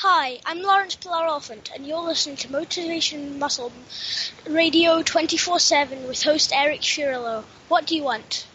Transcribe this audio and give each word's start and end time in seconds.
Hi, 0.00 0.40
I'm 0.44 0.60
Lawrence 0.60 0.94
Pilar-Oliphant, 0.94 1.70
and 1.74 1.86
you're 1.86 2.04
listening 2.04 2.36
to 2.36 2.52
Motivation 2.52 3.38
Muscle 3.38 3.72
Radio 4.46 5.00
24-7 5.00 6.06
with 6.06 6.22
host 6.22 6.52
Eric 6.54 6.82
Fiorillo. 6.82 7.44
What 7.68 7.86
do 7.86 7.96
you 7.96 8.02
want? 8.02 8.46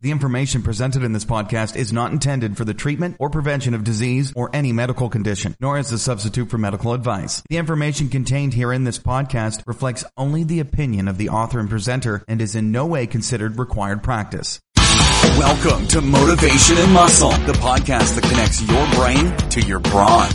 The 0.00 0.10
information 0.10 0.62
presented 0.62 1.04
in 1.04 1.12
this 1.12 1.24
podcast 1.24 1.76
is 1.76 1.92
not 1.92 2.10
intended 2.10 2.56
for 2.56 2.64
the 2.64 2.74
treatment 2.74 3.14
or 3.20 3.30
prevention 3.30 3.74
of 3.74 3.84
disease 3.84 4.32
or 4.34 4.50
any 4.52 4.72
medical 4.72 5.08
condition, 5.08 5.54
nor 5.60 5.78
is 5.78 5.92
a 5.92 6.00
substitute 6.00 6.50
for 6.50 6.58
medical 6.58 6.92
advice. 6.92 7.44
The 7.48 7.56
information 7.56 8.08
contained 8.08 8.54
here 8.54 8.72
in 8.72 8.82
this 8.82 8.98
podcast 8.98 9.62
reflects 9.68 10.04
only 10.16 10.42
the 10.42 10.58
opinion 10.58 11.06
of 11.06 11.16
the 11.16 11.28
author 11.28 11.60
and 11.60 11.70
presenter 11.70 12.24
and 12.26 12.42
is 12.42 12.56
in 12.56 12.72
no 12.72 12.86
way 12.86 13.06
considered 13.06 13.56
required 13.56 14.02
practice. 14.02 14.60
Welcome 15.38 15.86
to 15.88 16.00
Motivation 16.00 16.78
and 16.78 16.92
Muscle, 16.92 17.28
the 17.28 17.52
podcast 17.52 18.14
that 18.14 18.22
connects 18.22 18.62
your 18.62 18.86
brain 18.94 19.36
to 19.50 19.60
your 19.60 19.80
brawn. 19.80 20.30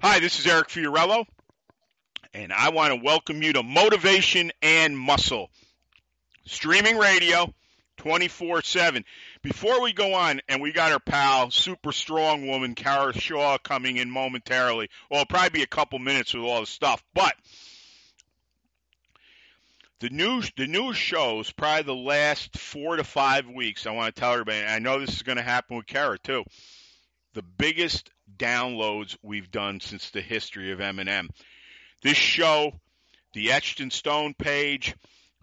Hi, 0.00 0.18
this 0.18 0.40
is 0.40 0.48
Eric 0.48 0.66
Fiorillo, 0.66 1.26
and 2.34 2.52
I 2.52 2.70
want 2.70 2.92
to 2.92 3.00
welcome 3.04 3.40
you 3.40 3.52
to 3.52 3.62
Motivation 3.62 4.50
and 4.62 4.98
Muscle, 4.98 5.48
streaming 6.44 6.98
radio 6.98 7.54
24 7.96 8.62
7. 8.62 9.04
Before 9.42 9.82
we 9.82 9.92
go 9.92 10.14
on, 10.14 10.40
and 10.48 10.60
we 10.60 10.72
got 10.72 10.92
our 10.92 11.00
pal, 11.00 11.50
super 11.50 11.92
strong 11.92 12.46
woman, 12.46 12.74
Kara 12.74 13.12
Shaw, 13.12 13.58
coming 13.58 13.96
in 13.96 14.10
momentarily. 14.10 14.88
Well, 15.10 15.22
it'll 15.22 15.28
probably 15.28 15.50
be 15.50 15.62
a 15.62 15.66
couple 15.66 15.98
minutes 15.98 16.34
with 16.34 16.44
all 16.44 16.60
the 16.60 16.66
stuff, 16.66 17.02
but 17.14 17.34
the 20.00 20.10
news 20.10 20.52
the 20.56 20.66
news 20.66 20.96
shows 20.96 21.50
probably 21.52 21.82
the 21.82 21.94
last 21.94 22.58
four 22.58 22.96
to 22.96 23.04
five 23.04 23.48
weeks. 23.48 23.86
I 23.86 23.92
want 23.92 24.14
to 24.14 24.20
tell 24.20 24.32
everybody. 24.32 24.64
I 24.64 24.78
know 24.78 25.00
this 25.00 25.14
is 25.14 25.22
going 25.22 25.38
to 25.38 25.42
happen 25.42 25.76
with 25.76 25.86
Kara 25.86 26.18
too. 26.18 26.44
The 27.34 27.42
biggest 27.42 28.10
downloads 28.36 29.16
we've 29.22 29.50
done 29.50 29.80
since 29.80 30.10
the 30.10 30.20
history 30.20 30.72
of 30.72 30.80
M&M. 30.80 31.30
This 32.02 32.16
show, 32.16 32.72
the 33.32 33.52
Etched 33.52 33.80
in 33.80 33.90
Stone 33.90 34.34
page, 34.34 34.94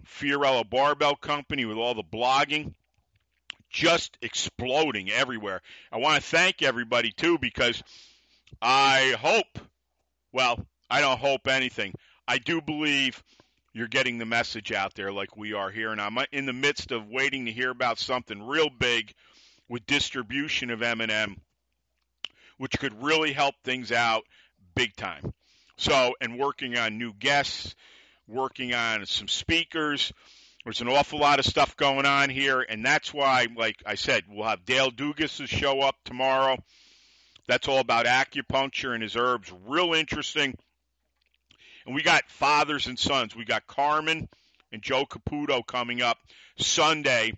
Fiorillo 0.06 0.70
Barbell 0.70 1.16
Company 1.16 1.66
with 1.66 1.78
all 1.78 1.94
the 1.94 2.04
blogging, 2.04 2.74
just 3.70 4.18
exploding 4.22 5.10
everywhere. 5.10 5.62
I 5.92 5.98
want 5.98 6.16
to 6.16 6.30
thank 6.30 6.62
everybody 6.62 7.12
too 7.12 7.38
because 7.38 7.82
I 8.62 9.16
hope, 9.20 9.60
well, 10.32 10.66
I 10.90 11.02
don't 11.02 11.20
hope 11.20 11.48
anything. 11.48 11.94
I 12.28 12.38
do 12.38 12.62
believe 12.62 13.22
you're 13.74 13.88
getting 13.88 14.20
the 14.20 14.26
message 14.26 14.72
out 14.72 14.94
there 14.94 15.12
like 15.12 15.36
we 15.36 15.54
are 15.54 15.72
here, 15.72 15.92
and 15.92 16.00
I'm 16.00 16.18
in 16.32 16.46
the 16.46 16.54
midst 16.54 16.92
of 16.92 17.10
waiting 17.10 17.46
to 17.46 17.52
hear 17.52 17.72
about 17.72 17.98
something 17.98 18.46
real 18.46 18.70
big 18.70 19.14
with 19.68 19.86
distribution 19.88 20.70
of 20.70 20.84
M&M, 20.84 21.42
which 22.58 22.78
could 22.80 23.02
really 23.02 23.34
help 23.34 23.56
things 23.64 23.92
out 23.92 24.24
big 24.76 24.96
time. 24.96 25.34
So, 25.78 26.14
and 26.22 26.38
working 26.38 26.78
on 26.78 27.00
new 27.00 27.14
guests, 27.14 27.76
working 28.34 28.74
on 28.74 29.06
some 29.06 29.28
speakers. 29.28 30.12
There's 30.64 30.82
an 30.82 30.88
awful 30.88 31.20
lot 31.20 31.40
of 31.40 31.46
stuff 31.46 31.76
going 31.76 32.06
on 32.06 32.30
here, 32.30 32.62
and 32.62 32.86
that's 32.86 33.14
why, 33.14 33.48
like 33.56 33.84
I 33.86 33.96
said, 33.96 34.24
we'll 34.30 34.48
have 34.48 34.66
Dale 34.66 34.92
Dugas 34.92 35.46
show 35.48 35.82
up 35.82 35.96
tomorrow. 36.06 36.58
That's 37.48 37.68
all 37.68 37.80
about 37.80 38.06
acupuncture 38.06 38.94
and 38.94 39.04
his 39.04 39.18
herbs. 39.18 39.52
Real 39.66 39.94
interesting. 39.94 40.58
And 41.86 41.94
we 41.94 42.02
got 42.02 42.30
fathers 42.30 42.88
and 42.88 42.98
sons. 42.98 43.36
We 43.36 43.44
got 43.44 43.68
Carmen 43.68 44.30
and 44.72 44.82
Joe 44.82 45.06
Caputo 45.06 45.66
coming 45.66 46.02
up 46.02 46.18
Sunday. 46.58 47.34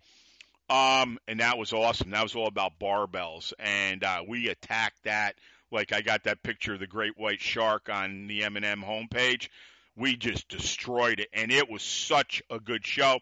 Um, 0.69 1.19
and 1.27 1.39
that 1.39 1.57
was 1.57 1.73
awesome. 1.73 2.11
That 2.11 2.23
was 2.23 2.35
all 2.35 2.47
about 2.47 2.79
barbells, 2.79 3.53
and 3.59 4.03
uh, 4.03 4.23
we 4.27 4.49
attacked 4.49 5.03
that. 5.03 5.35
Like 5.71 5.93
I 5.93 6.01
got 6.01 6.23
that 6.23 6.41
picture 6.41 6.73
of 6.73 6.79
the 6.79 6.87
great 6.87 7.17
white 7.17 7.41
shark 7.41 7.89
on 7.89 8.27
the 8.27 8.43
M&M 8.43 8.83
homepage. 8.83 9.49
We 9.97 10.17
just 10.17 10.49
destroyed 10.49 11.19
it, 11.19 11.29
and 11.33 11.51
it 11.51 11.69
was 11.69 11.81
such 11.81 12.41
a 12.49 12.59
good 12.59 12.85
show. 12.85 13.19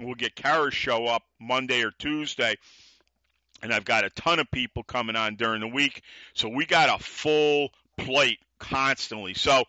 We'll 0.00 0.14
get 0.14 0.34
Kara's 0.34 0.74
show 0.74 1.06
up 1.06 1.22
Monday 1.40 1.82
or 1.82 1.90
Tuesday, 1.90 2.56
and 3.62 3.72
I've 3.72 3.84
got 3.84 4.04
a 4.04 4.10
ton 4.10 4.38
of 4.38 4.50
people 4.50 4.82
coming 4.82 5.16
on 5.16 5.36
during 5.36 5.60
the 5.60 5.68
week. 5.68 6.02
So 6.34 6.48
we 6.48 6.66
got 6.66 6.88
a 6.88 7.02
full 7.02 7.70
plate 7.96 8.38
constantly. 8.58 9.34
So 9.34 9.64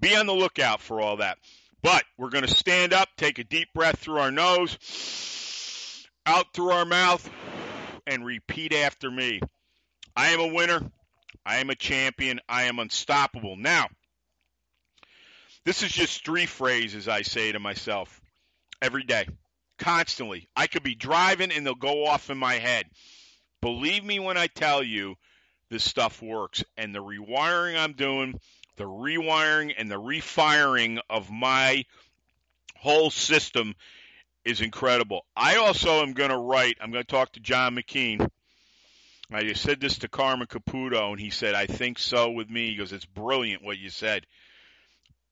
be 0.00 0.16
on 0.16 0.26
the 0.26 0.34
lookout 0.34 0.80
for 0.80 1.00
all 1.00 1.18
that. 1.18 1.38
But 1.82 2.04
we're 2.16 2.30
going 2.30 2.46
to 2.46 2.54
stand 2.54 2.92
up, 2.92 3.08
take 3.16 3.38
a 3.40 3.44
deep 3.44 3.68
breath 3.74 3.98
through 3.98 4.18
our 4.18 4.30
nose, 4.30 4.78
out 6.24 6.54
through 6.54 6.70
our 6.70 6.84
mouth, 6.84 7.28
and 8.06 8.24
repeat 8.24 8.72
after 8.72 9.10
me. 9.10 9.40
I 10.14 10.28
am 10.28 10.40
a 10.40 10.54
winner. 10.54 10.80
I 11.44 11.58
am 11.58 11.70
a 11.70 11.74
champion. 11.74 12.40
I 12.48 12.64
am 12.64 12.78
unstoppable. 12.78 13.56
Now, 13.56 13.88
this 15.64 15.82
is 15.82 15.92
just 15.92 16.24
three 16.24 16.46
phrases 16.46 17.08
I 17.08 17.22
say 17.22 17.52
to 17.52 17.58
myself 17.58 18.20
every 18.80 19.04
day, 19.04 19.28
constantly. 19.78 20.48
I 20.56 20.66
could 20.66 20.82
be 20.82 20.94
driving 20.94 21.52
and 21.52 21.64
they'll 21.64 21.74
go 21.74 22.06
off 22.06 22.30
in 22.30 22.38
my 22.38 22.54
head. 22.54 22.86
Believe 23.60 24.04
me 24.04 24.18
when 24.18 24.36
I 24.36 24.48
tell 24.48 24.82
you 24.82 25.14
this 25.70 25.84
stuff 25.84 26.20
works. 26.20 26.64
And 26.76 26.94
the 26.94 26.98
rewiring 26.98 27.78
I'm 27.78 27.92
doing, 27.92 28.38
the 28.76 28.84
rewiring 28.84 29.74
and 29.76 29.90
the 29.90 29.98
refiring 29.98 30.98
of 31.08 31.30
my 31.30 31.84
whole 32.76 33.10
system 33.10 33.74
is 34.44 34.60
incredible. 34.60 35.24
I 35.36 35.56
also 35.56 36.02
am 36.02 36.14
going 36.14 36.30
to 36.30 36.38
write, 36.38 36.78
I'm 36.80 36.90
going 36.90 37.04
to 37.04 37.10
talk 37.10 37.32
to 37.32 37.40
John 37.40 37.76
McKean. 37.76 38.28
I 39.30 39.44
just 39.44 39.62
said 39.62 39.80
this 39.80 39.98
to 39.98 40.08
Carmen 40.08 40.46
Caputo, 40.46 41.10
and 41.10 41.20
he 41.20 41.30
said, 41.30 41.54
I 41.54 41.66
think 41.66 41.98
so 41.98 42.32
with 42.32 42.50
me. 42.50 42.70
He 42.70 42.76
goes, 42.76 42.92
It's 42.92 43.06
brilliant 43.06 43.64
what 43.64 43.78
you 43.78 43.88
said. 43.88 44.26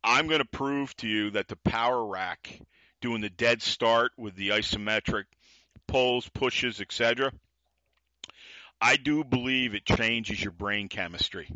I'm 0.03 0.29
going 0.29 0.41
to 0.41 0.49
prove 0.49 0.97
to 0.97 1.09
you 1.09 1.31
that 1.33 1.49
the 1.49 1.57
power 1.57 2.05
rack, 2.05 2.61
doing 3.01 3.21
the 3.21 3.31
dead 3.31 3.63
start 3.63 4.13
with 4.17 4.35
the 4.35 4.51
isometric 4.51 5.25
pulls, 5.87 6.29
pushes, 6.29 6.81
etc., 6.81 7.33
I 8.81 8.97
do 8.97 9.25
believe 9.25 9.75
it 9.75 9.85
changes 9.85 10.43
your 10.43 10.53
brain 10.53 10.89
chemistry. 10.89 11.49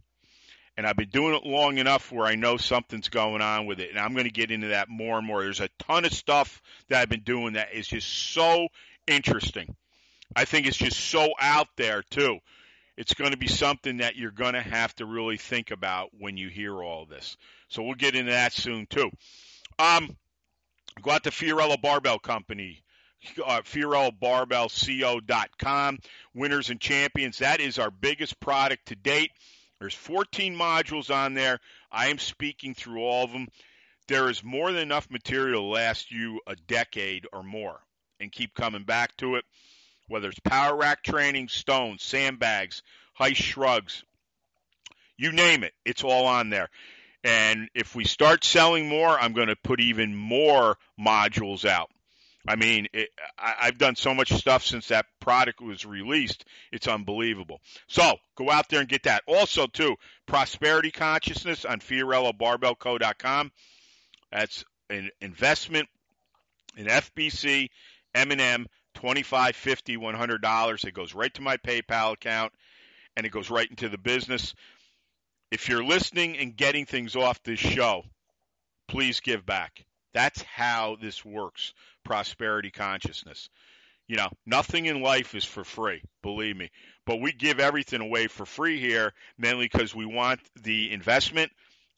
And 0.76 0.86
I've 0.86 0.96
been 0.96 1.08
doing 1.08 1.34
it 1.34 1.46
long 1.46 1.78
enough 1.78 2.10
where 2.12 2.26
I 2.26 2.34
know 2.34 2.56
something's 2.56 3.08
going 3.08 3.40
on 3.40 3.66
with 3.66 3.80
it. 3.80 3.90
And 3.90 3.98
I'm 3.98 4.12
going 4.12 4.24
to 4.24 4.30
get 4.30 4.50
into 4.50 4.68
that 4.68 4.88
more 4.88 5.16
and 5.16 5.26
more. 5.26 5.42
There's 5.42 5.60
a 5.60 5.68
ton 5.78 6.04
of 6.04 6.12
stuff 6.12 6.60
that 6.88 7.00
I've 7.00 7.08
been 7.08 7.22
doing 7.22 7.54
that 7.54 7.72
is 7.72 7.86
just 7.86 8.08
so 8.08 8.68
interesting. 9.06 9.74
I 10.34 10.44
think 10.44 10.66
it's 10.66 10.76
just 10.76 10.98
so 10.98 11.30
out 11.40 11.68
there, 11.76 12.02
too. 12.10 12.40
It's 12.96 13.14
going 13.14 13.32
to 13.32 13.36
be 13.36 13.48
something 13.48 13.96
that 13.98 14.16
you're 14.16 14.30
going 14.30 14.54
to 14.54 14.60
have 14.60 14.94
to 14.96 15.06
really 15.06 15.36
think 15.36 15.70
about 15.70 16.10
when 16.18 16.36
you 16.36 16.48
hear 16.48 16.82
all 16.82 17.06
this. 17.06 17.36
So 17.68 17.82
we'll 17.82 17.94
get 17.94 18.14
into 18.14 18.30
that 18.30 18.52
soon, 18.52 18.86
too. 18.86 19.10
Um, 19.78 20.16
go 21.02 21.10
out 21.10 21.24
to 21.24 21.30
Fiorillo 21.30 21.80
Barbell 21.80 22.18
Company, 22.20 22.84
uh. 23.44 23.62
Winners 26.34 26.70
and 26.70 26.80
champions. 26.80 27.38
That 27.38 27.60
is 27.60 27.78
our 27.78 27.90
biggest 27.90 28.38
product 28.38 28.86
to 28.86 28.96
date. 28.96 29.30
There's 29.80 29.94
14 29.94 30.54
modules 30.56 31.14
on 31.14 31.34
there. 31.34 31.58
I 31.90 32.08
am 32.08 32.18
speaking 32.18 32.74
through 32.74 33.00
all 33.02 33.24
of 33.24 33.32
them. 33.32 33.48
There 34.06 34.28
is 34.28 34.44
more 34.44 34.70
than 34.70 34.82
enough 34.82 35.10
material 35.10 35.62
to 35.62 35.66
last 35.66 36.12
you 36.12 36.40
a 36.46 36.54
decade 36.54 37.26
or 37.32 37.42
more 37.42 37.80
and 38.20 38.30
keep 38.30 38.54
coming 38.54 38.84
back 38.84 39.16
to 39.18 39.36
it. 39.36 39.44
Whether 40.08 40.28
it's 40.28 40.40
power 40.40 40.76
rack 40.76 41.02
training, 41.02 41.48
stones, 41.48 42.02
sandbags, 42.02 42.82
high 43.14 43.32
shrugs, 43.32 44.04
you 45.16 45.32
name 45.32 45.64
it, 45.64 45.72
it's 45.84 46.04
all 46.04 46.26
on 46.26 46.50
there. 46.50 46.68
And 47.22 47.70
if 47.74 47.94
we 47.94 48.04
start 48.04 48.44
selling 48.44 48.88
more, 48.88 49.18
I'm 49.18 49.32
going 49.32 49.48
to 49.48 49.56
put 49.56 49.80
even 49.80 50.14
more 50.14 50.76
modules 51.00 51.64
out. 51.64 51.90
I 52.46 52.56
mean, 52.56 52.88
it, 52.92 53.08
I, 53.38 53.54
I've 53.62 53.78
done 53.78 53.96
so 53.96 54.12
much 54.12 54.30
stuff 54.32 54.66
since 54.66 54.88
that 54.88 55.06
product 55.20 55.62
was 55.62 55.86
released. 55.86 56.44
It's 56.70 56.86
unbelievable. 56.86 57.60
So 57.86 58.16
go 58.36 58.50
out 58.50 58.68
there 58.68 58.80
and 58.80 58.88
get 58.88 59.04
that. 59.04 59.22
Also, 59.26 59.66
too, 59.66 59.96
prosperity 60.26 60.90
consciousness 60.90 61.64
on 61.64 61.80
FiorilloBarbellCo.com. 61.80 63.52
That's 64.30 64.64
an 64.90 65.10
investment 65.22 65.88
in 66.76 66.86
FBC, 66.86 67.70
M&M, 68.14 68.66
twenty-five, 68.94 69.56
fifty, 69.56 69.96
one 69.96 70.14
hundred 70.14 70.42
dollars. 70.42 70.84
It 70.84 70.94
goes 70.94 71.14
right 71.14 71.32
to 71.34 71.42
my 71.42 71.56
PayPal 71.56 72.14
account, 72.14 72.52
and 73.16 73.26
it 73.26 73.30
goes 73.30 73.50
right 73.50 73.68
into 73.68 73.88
the 73.88 73.98
business. 73.98 74.54
If 75.50 75.68
you're 75.68 75.84
listening 75.84 76.36
and 76.38 76.56
getting 76.56 76.86
things 76.86 77.14
off 77.14 77.42
this 77.42 77.60
show, 77.60 78.02
please 78.88 79.20
give 79.20 79.46
back. 79.46 79.84
That's 80.12 80.42
how 80.42 80.96
this 81.00 81.24
works 81.24 81.74
prosperity 82.04 82.70
consciousness. 82.70 83.48
You 84.06 84.16
know, 84.16 84.28
nothing 84.44 84.86
in 84.86 85.00
life 85.00 85.34
is 85.34 85.44
for 85.44 85.64
free, 85.64 86.02
believe 86.22 86.56
me. 86.56 86.70
But 87.06 87.20
we 87.20 87.32
give 87.32 87.58
everything 87.58 88.00
away 88.00 88.26
for 88.26 88.44
free 88.44 88.78
here, 88.78 89.12
mainly 89.38 89.68
because 89.70 89.94
we 89.94 90.06
want 90.06 90.40
the 90.62 90.92
investment 90.92 91.50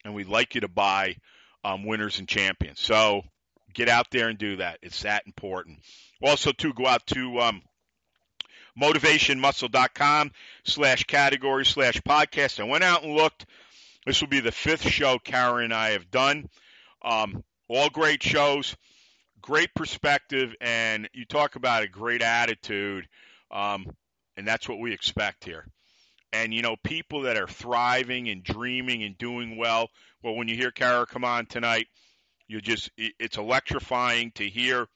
and 0.04 0.14
we'd 0.14 0.28
like 0.28 0.54
you 0.54 0.60
to 0.60 0.68
buy 0.68 1.16
um, 1.64 1.84
winners 1.84 2.18
and 2.20 2.28
champions. 2.28 2.80
So 2.80 3.22
get 3.76 3.88
out 3.88 4.10
there 4.10 4.28
and 4.28 4.38
do 4.38 4.56
that. 4.56 4.78
It's 4.82 5.02
that 5.02 5.24
important. 5.26 5.78
Also, 6.22 6.50
to 6.50 6.72
go 6.72 6.86
out 6.86 7.06
to 7.08 7.40
um, 7.40 7.62
motivationmuscle.com 8.80 10.32
slash 10.64 11.04
category 11.04 11.64
slash 11.64 12.00
podcast. 12.00 12.58
I 12.58 12.64
went 12.64 12.84
out 12.84 13.04
and 13.04 13.14
looked. 13.14 13.46
This 14.06 14.20
will 14.20 14.28
be 14.28 14.40
the 14.40 14.52
fifth 14.52 14.88
show 14.88 15.18
Kara 15.18 15.62
and 15.62 15.74
I 15.74 15.90
have 15.90 16.10
done. 16.10 16.48
Um, 17.02 17.44
all 17.68 17.90
great 17.90 18.22
shows, 18.22 18.76
great 19.42 19.74
perspective, 19.74 20.54
and 20.60 21.08
you 21.12 21.24
talk 21.24 21.56
about 21.56 21.82
a 21.82 21.88
great 21.88 22.22
attitude, 22.22 23.06
um, 23.50 23.86
and 24.36 24.46
that's 24.46 24.68
what 24.68 24.78
we 24.78 24.92
expect 24.92 25.44
here. 25.44 25.66
And 26.32 26.54
you 26.54 26.62
know, 26.62 26.76
people 26.82 27.22
that 27.22 27.36
are 27.36 27.46
thriving 27.46 28.28
and 28.28 28.42
dreaming 28.42 29.02
and 29.02 29.18
doing 29.18 29.56
well. 29.56 29.88
Well, 30.22 30.34
when 30.34 30.48
you 30.48 30.56
hear 30.56 30.70
Kara 30.70 31.06
come 31.06 31.24
on 31.24 31.46
tonight, 31.46 31.86
you 32.48 32.60
just 32.60 32.90
it's 32.96 33.38
electrifying 33.38 34.32
to 34.32 34.48
hear 34.48 34.86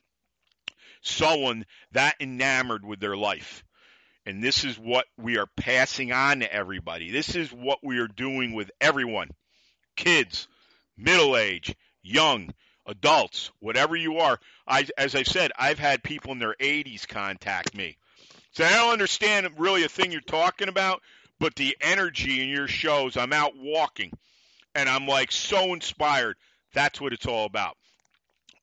someone 1.02 1.64
that 1.92 2.16
enamored 2.20 2.84
with 2.84 3.00
their 3.00 3.16
life. 3.16 3.64
And 4.26 4.44
this 4.44 4.64
is 4.64 4.78
what 4.78 5.06
we 5.16 5.38
are 5.38 5.48
passing 5.56 6.12
on 6.12 6.40
to 6.40 6.52
everybody. 6.52 7.10
This 7.10 7.34
is 7.34 7.52
what 7.52 7.78
we 7.82 7.98
are 7.98 8.08
doing 8.08 8.52
with 8.52 8.70
everyone 8.80 9.30
kids, 9.96 10.48
middle 10.96 11.36
age, 11.36 11.74
young, 12.02 12.52
adults, 12.86 13.50
whatever 13.60 13.96
you 13.96 14.18
are. 14.18 14.38
I, 14.66 14.86
as 14.96 15.14
I 15.14 15.22
said, 15.22 15.52
I've 15.58 15.78
had 15.78 16.02
people 16.02 16.32
in 16.32 16.38
their 16.38 16.56
80s 16.58 17.06
contact 17.06 17.74
me. 17.74 17.98
So 18.52 18.64
I 18.64 18.70
don't 18.70 18.92
understand 18.92 19.48
really 19.58 19.84
a 19.84 19.88
thing 19.88 20.10
you're 20.12 20.20
talking 20.22 20.68
about, 20.68 21.02
but 21.38 21.54
the 21.54 21.76
energy 21.80 22.42
in 22.42 22.48
your 22.48 22.68
shows, 22.68 23.16
I'm 23.16 23.32
out 23.32 23.52
walking 23.56 24.12
and 24.74 24.88
I'm 24.88 25.06
like 25.06 25.32
so 25.32 25.72
inspired. 25.74 26.36
That's 26.74 27.00
what 27.00 27.12
it's 27.12 27.26
all 27.26 27.46
about. 27.46 27.76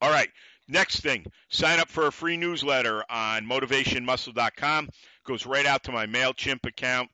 All 0.02 0.12
right. 0.12 0.30
Next 0.70 1.00
thing, 1.00 1.26
sign 1.50 1.80
up 1.80 1.88
for 1.88 2.08
a 2.08 2.12
free 2.12 2.36
newsletter 2.36 3.02
on 3.10 3.46
motivationmuscle.com. 3.46 4.86
It 4.86 4.94
Goes 5.26 5.46
right 5.46 5.66
out 5.66 5.84
to 5.84 5.94
my 5.94 6.08
MailChimp 6.08 6.66
account. 6.66 7.10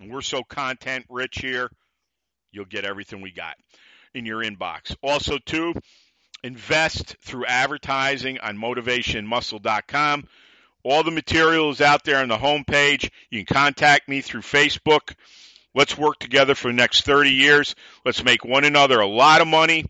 And 0.00 0.12
we're 0.12 0.22
so 0.22 0.42
content 0.42 1.06
rich 1.08 1.38
here, 1.38 1.70
you'll 2.50 2.64
get 2.64 2.84
everything 2.84 3.20
we 3.20 3.30
got 3.30 3.54
in 4.12 4.26
your 4.26 4.42
inbox. 4.42 4.96
Also, 5.02 5.38
too, 5.38 5.72
invest 6.42 7.16
through 7.22 7.46
advertising 7.46 8.38
on 8.40 8.58
motivationmuscle.com. 8.58 10.28
All 10.82 11.02
the 11.02 11.10
material 11.10 11.70
is 11.70 11.80
out 11.80 12.04
there 12.04 12.18
on 12.18 12.28
the 12.28 12.36
homepage. 12.36 13.10
You 13.30 13.44
can 13.44 13.54
contact 13.54 14.08
me 14.08 14.20
through 14.20 14.42
Facebook. 14.42 15.14
Let's 15.74 15.98
work 15.98 16.18
together 16.18 16.54
for 16.54 16.68
the 16.68 16.74
next 16.74 17.04
30 17.04 17.30
years. 17.30 17.74
Let's 18.04 18.24
make 18.24 18.44
one 18.44 18.64
another 18.64 19.00
a 19.00 19.06
lot 19.06 19.40
of 19.40 19.48
money, 19.48 19.86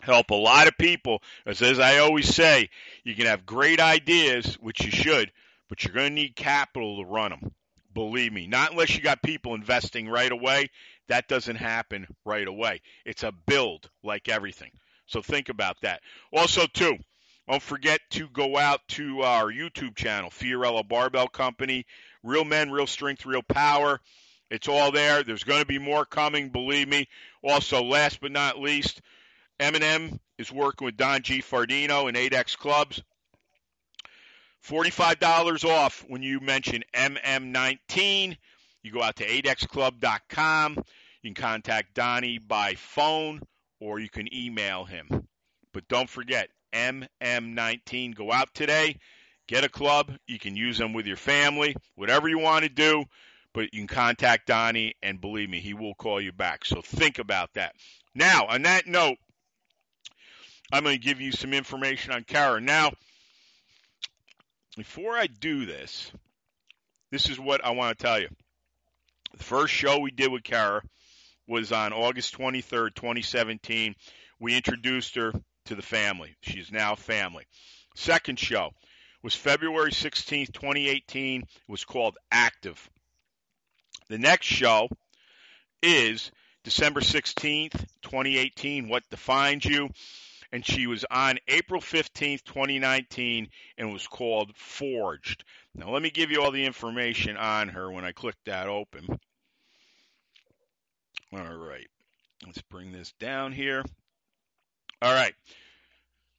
help 0.00 0.30
a 0.30 0.34
lot 0.34 0.68
of 0.68 0.78
people. 0.78 1.22
As, 1.44 1.62
as 1.62 1.78
I 1.78 1.98
always 1.98 2.34
say, 2.34 2.70
you 3.04 3.14
can 3.14 3.26
have 3.26 3.46
great 3.46 3.80
ideas, 3.80 4.54
which 4.60 4.84
you 4.84 4.90
should, 4.90 5.30
but 5.68 5.84
you're 5.84 5.94
going 5.94 6.10
to 6.10 6.14
need 6.14 6.36
capital 6.36 6.98
to 6.98 7.08
run 7.08 7.30
them. 7.30 7.52
Believe 7.94 8.32
me, 8.32 8.46
not 8.46 8.72
unless 8.72 8.94
you 8.94 9.02
got 9.02 9.22
people 9.22 9.54
investing 9.54 10.08
right 10.08 10.30
away. 10.30 10.68
That 11.08 11.28
doesn't 11.28 11.56
happen 11.56 12.06
right 12.24 12.46
away. 12.46 12.82
It's 13.04 13.22
a 13.22 13.32
build 13.46 13.88
like 14.02 14.28
everything. 14.28 14.72
So 15.06 15.22
think 15.22 15.48
about 15.48 15.80
that. 15.82 16.02
Also, 16.32 16.66
too, 16.66 16.96
don't 17.48 17.62
forget 17.62 18.00
to 18.10 18.28
go 18.28 18.58
out 18.58 18.80
to 18.88 19.22
our 19.22 19.46
YouTube 19.46 19.94
channel, 19.94 20.30
Fiorillo 20.30 20.86
Barbell 20.86 21.28
Company. 21.28 21.86
Real 22.22 22.44
men, 22.44 22.70
real 22.70 22.88
strength, 22.88 23.24
real 23.24 23.42
power. 23.42 24.00
It's 24.50 24.68
all 24.68 24.92
there. 24.92 25.22
There's 25.22 25.44
going 25.44 25.60
to 25.60 25.66
be 25.66 25.78
more 25.78 26.04
coming, 26.04 26.50
believe 26.50 26.88
me. 26.88 27.08
Also, 27.42 27.82
last 27.82 28.20
but 28.20 28.32
not 28.32 28.58
least, 28.58 29.00
M&M 29.58 30.20
is 30.38 30.52
working 30.52 30.84
with 30.84 30.96
Don 30.96 31.22
G. 31.22 31.40
Fardino 31.40 32.08
and 32.08 32.16
8X 32.16 32.56
Clubs. 32.56 33.02
$45 34.66 35.64
off 35.64 36.04
when 36.08 36.22
you 36.22 36.40
mention 36.40 36.82
MM19. 36.92 38.36
You 38.82 38.92
go 38.92 39.02
out 39.02 39.16
to 39.16 39.26
8xclub.com. 39.26 40.74
You 41.22 41.34
can 41.34 41.42
contact 41.42 41.94
Donnie 41.94 42.38
by 42.38 42.74
phone 42.74 43.40
or 43.80 43.98
you 43.98 44.08
can 44.08 44.32
email 44.34 44.84
him. 44.84 45.28
But 45.72 45.88
don't 45.88 46.08
forget, 46.08 46.48
MM19. 46.72 48.14
Go 48.14 48.32
out 48.32 48.52
today, 48.54 48.96
get 49.46 49.64
a 49.64 49.68
club. 49.68 50.12
You 50.26 50.38
can 50.38 50.56
use 50.56 50.78
them 50.78 50.92
with 50.92 51.06
your 51.06 51.16
family, 51.16 51.76
whatever 51.94 52.28
you 52.28 52.38
want 52.38 52.64
to 52.64 52.68
do. 52.68 53.04
But 53.52 53.72
you 53.72 53.80
can 53.80 53.86
contact 53.86 54.48
Donnie, 54.48 54.94
and 55.02 55.20
believe 55.20 55.48
me, 55.48 55.60
he 55.60 55.72
will 55.72 55.94
call 55.94 56.20
you 56.20 56.30
back. 56.30 56.66
So 56.66 56.82
think 56.82 57.18
about 57.18 57.54
that. 57.54 57.74
Now, 58.14 58.46
on 58.46 58.62
that 58.62 58.86
note, 58.86 59.16
I'm 60.72 60.82
going 60.82 60.98
to 60.98 61.04
give 61.04 61.20
you 61.20 61.32
some 61.32 61.54
information 61.54 62.12
on 62.12 62.24
Kara. 62.24 62.60
Now, 62.60 62.92
before 64.76 65.16
I 65.16 65.26
do 65.26 65.64
this, 65.64 66.10
this 67.10 67.28
is 67.28 67.38
what 67.38 67.64
I 67.64 67.70
want 67.70 67.98
to 67.98 68.04
tell 68.04 68.20
you. 68.20 68.28
The 69.36 69.44
first 69.44 69.72
show 69.72 69.98
we 69.98 70.10
did 70.10 70.32
with 70.32 70.42
Kara 70.42 70.82
was 71.46 71.72
on 71.72 71.92
August 71.92 72.36
23rd, 72.36 72.94
2017. 72.94 73.94
We 74.40 74.56
introduced 74.56 75.14
her 75.14 75.32
to 75.66 75.74
the 75.74 75.82
family. 75.82 76.36
She's 76.40 76.72
now 76.72 76.94
family. 76.94 77.44
Second 77.94 78.38
show 78.38 78.70
was 79.22 79.34
February 79.34 79.92
16th, 79.92 80.52
2018. 80.52 81.42
It 81.42 81.48
was 81.68 81.84
called 81.84 82.16
Active. 82.30 82.90
The 84.08 84.18
next 84.18 84.46
show 84.46 84.88
is 85.82 86.30
December 86.64 87.00
16th, 87.00 87.72
2018. 88.02 88.88
What 88.88 89.08
defines 89.10 89.64
you? 89.64 89.90
And 90.56 90.64
she 90.64 90.86
was 90.86 91.04
on 91.10 91.36
April 91.48 91.82
15th, 91.82 92.42
2019, 92.44 93.48
and 93.76 93.92
was 93.92 94.06
called 94.06 94.56
Forged. 94.56 95.44
Now, 95.74 95.90
let 95.90 96.00
me 96.00 96.08
give 96.08 96.30
you 96.30 96.42
all 96.42 96.50
the 96.50 96.64
information 96.64 97.36
on 97.36 97.68
her 97.68 97.92
when 97.92 98.06
I 98.06 98.12
click 98.12 98.36
that 98.46 98.66
open. 98.66 99.06
All 101.30 101.56
right, 101.56 101.86
let's 102.46 102.62
bring 102.70 102.90
this 102.90 103.12
down 103.20 103.52
here. 103.52 103.84
All 105.02 105.12
right. 105.12 105.34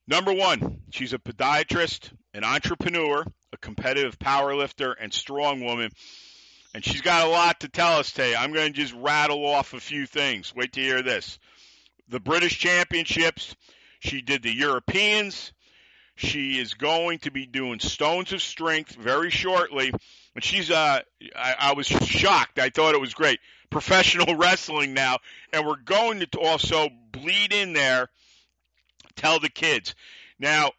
Number 0.07 0.33
one, 0.33 0.79
she's 0.89 1.13
a 1.13 1.19
podiatrist, 1.19 2.09
an 2.33 2.43
entrepreneur, 2.43 3.23
a 3.53 3.57
competitive 3.57 4.17
power 4.17 4.55
lifter, 4.55 4.93
and 4.93 5.13
strong 5.13 5.63
woman. 5.63 5.91
And 6.73 6.83
she's 6.83 7.01
got 7.01 7.27
a 7.27 7.29
lot 7.29 7.59
to 7.59 7.69
tell 7.69 7.99
us 7.99 8.11
today. 8.11 8.35
I'm 8.35 8.51
going 8.51 8.73
to 8.73 8.79
just 8.79 8.95
rattle 8.95 9.45
off 9.45 9.75
a 9.75 9.79
few 9.79 10.07
things. 10.07 10.55
Wait 10.55 10.73
to 10.73 10.81
hear 10.81 11.03
this. 11.03 11.37
The 12.09 12.19
British 12.19 12.57
Championships, 12.57 13.55
she 13.99 14.21
did 14.21 14.43
the 14.43 14.53
Europeans. 14.53 15.53
She 16.15 16.59
is 16.59 16.73
going 16.73 17.19
to 17.19 17.31
be 17.31 17.45
doing 17.45 17.79
Stones 17.79 18.33
of 18.33 18.41
Strength 18.41 18.95
very 18.95 19.29
shortly. 19.29 19.91
And 20.35 20.43
she's, 20.43 20.71
uh, 20.71 21.01
I, 21.35 21.55
I 21.59 21.73
was 21.73 21.87
shocked. 21.87 22.59
I 22.59 22.69
thought 22.69 22.95
it 22.95 23.01
was 23.01 23.13
great. 23.13 23.39
Professional 23.69 24.35
wrestling 24.37 24.93
now. 24.93 25.17
And 25.53 25.65
we're 25.65 25.75
going 25.75 26.19
to 26.19 26.27
also 26.39 26.89
bleed 27.11 27.53
in 27.53 27.73
there, 27.73 28.09
tell 29.15 29.39
the 29.39 29.49
kids. 29.49 29.93
Now, 30.39 30.71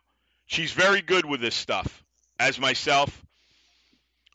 she's 0.47 0.73
very 0.73 1.03
good 1.03 1.25
with 1.25 1.41
this 1.41 1.55
stuff, 1.55 2.03
as 2.39 2.59
myself. 2.59 3.25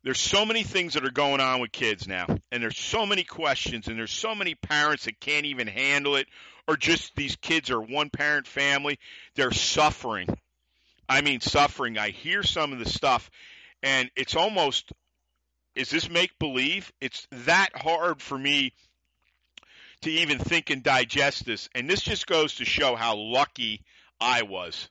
There's 0.04 0.20
so 0.20 0.46
many 0.46 0.64
things 0.64 0.96
that 0.96 1.06
are 1.06 1.12
going 1.12 1.40
on 1.40 1.62
with 1.62 1.72
kids 1.72 2.10
now, 2.10 2.26
and 2.52 2.62
there's 2.62 2.78
so 2.78 3.06
many 3.06 3.24
questions, 3.24 3.88
and 3.88 3.98
there's 3.98 4.12
so 4.12 4.36
many 4.36 4.54
parents 4.54 5.06
that 5.06 5.22
can't 5.22 5.46
even 5.46 5.68
handle 5.68 6.18
it 6.18 6.28
or 6.68 6.78
just 6.78 7.16
these 7.16 7.36
kids 7.36 7.70
are 7.70 7.82
one 7.82 8.10
parent 8.10 8.48
family, 8.48 9.00
they're 9.36 9.52
suffering. 9.52 10.28
I 11.08 11.22
mean, 11.22 11.42
suffering. 11.42 11.98
I 11.98 12.10
hear 12.10 12.44
some 12.44 12.74
of 12.74 12.80
the 12.80 12.90
stuff, 12.90 13.30
and 13.82 14.10
it's 14.16 14.36
almost 14.36 14.92
is 15.76 15.90
this 15.90 16.10
make 16.10 16.38
believe? 16.40 16.92
It's 17.02 17.28
that 17.46 17.70
hard 17.76 18.22
for 18.22 18.38
me 18.38 18.74
to 20.02 20.12
even 20.12 20.38
think 20.38 20.70
and 20.70 20.84
digest 20.84 21.46
this. 21.46 21.70
And 21.74 21.90
this 21.90 22.02
just 22.02 22.28
goes 22.28 22.56
to 22.56 22.66
show 22.66 22.96
how 22.96 23.16
lucky 23.16 23.82
I 24.22 24.44
was 24.44 24.90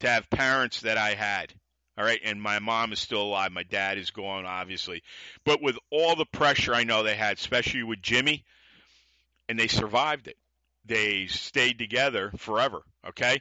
to 0.00 0.08
have 0.08 0.30
parents 0.30 0.82
that 0.82 0.98
I 0.98 1.14
had. 1.14 1.52
All 1.96 2.04
right. 2.04 2.20
And 2.24 2.40
my 2.40 2.58
mom 2.58 2.92
is 2.92 2.98
still 2.98 3.22
alive. 3.22 3.52
My 3.52 3.62
dad 3.62 3.98
is 3.98 4.10
gone, 4.10 4.46
obviously. 4.46 5.02
But 5.44 5.62
with 5.62 5.78
all 5.90 6.16
the 6.16 6.26
pressure 6.26 6.74
I 6.74 6.84
know 6.84 7.02
they 7.02 7.14
had, 7.14 7.38
especially 7.38 7.82
with 7.82 8.02
Jimmy, 8.02 8.44
and 9.48 9.58
they 9.58 9.68
survived 9.68 10.28
it 10.28 10.36
they 10.84 11.26
stayed 11.26 11.78
together 11.78 12.32
forever. 12.38 12.82
Okay. 13.08 13.40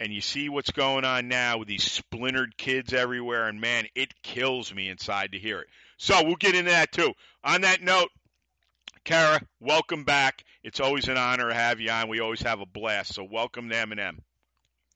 And 0.00 0.12
you 0.12 0.20
see 0.20 0.48
what's 0.48 0.72
going 0.72 1.04
on 1.04 1.28
now 1.28 1.58
with 1.58 1.68
these 1.68 1.84
splintered 1.84 2.56
kids 2.56 2.92
everywhere, 2.92 3.46
and 3.46 3.60
man, 3.60 3.86
it 3.94 4.12
kills 4.22 4.74
me 4.74 4.88
inside 4.88 5.32
to 5.32 5.38
hear 5.38 5.60
it. 5.60 5.68
So 5.96 6.24
we'll 6.24 6.34
get 6.36 6.56
into 6.56 6.72
that 6.72 6.90
too. 6.90 7.12
On 7.44 7.60
that 7.60 7.82
note, 7.82 8.08
Kara, 9.04 9.40
welcome 9.60 10.04
back. 10.04 10.44
It's 10.64 10.80
always 10.80 11.08
an 11.08 11.16
honor 11.16 11.48
to 11.48 11.54
have 11.54 11.80
you 11.80 11.90
on. 11.90 12.08
We 12.08 12.20
always 12.20 12.42
have 12.42 12.60
a 12.60 12.66
blast. 12.66 13.14
So 13.14 13.22
welcome 13.24 13.68
to 13.68 13.76
M&M. 13.76 14.20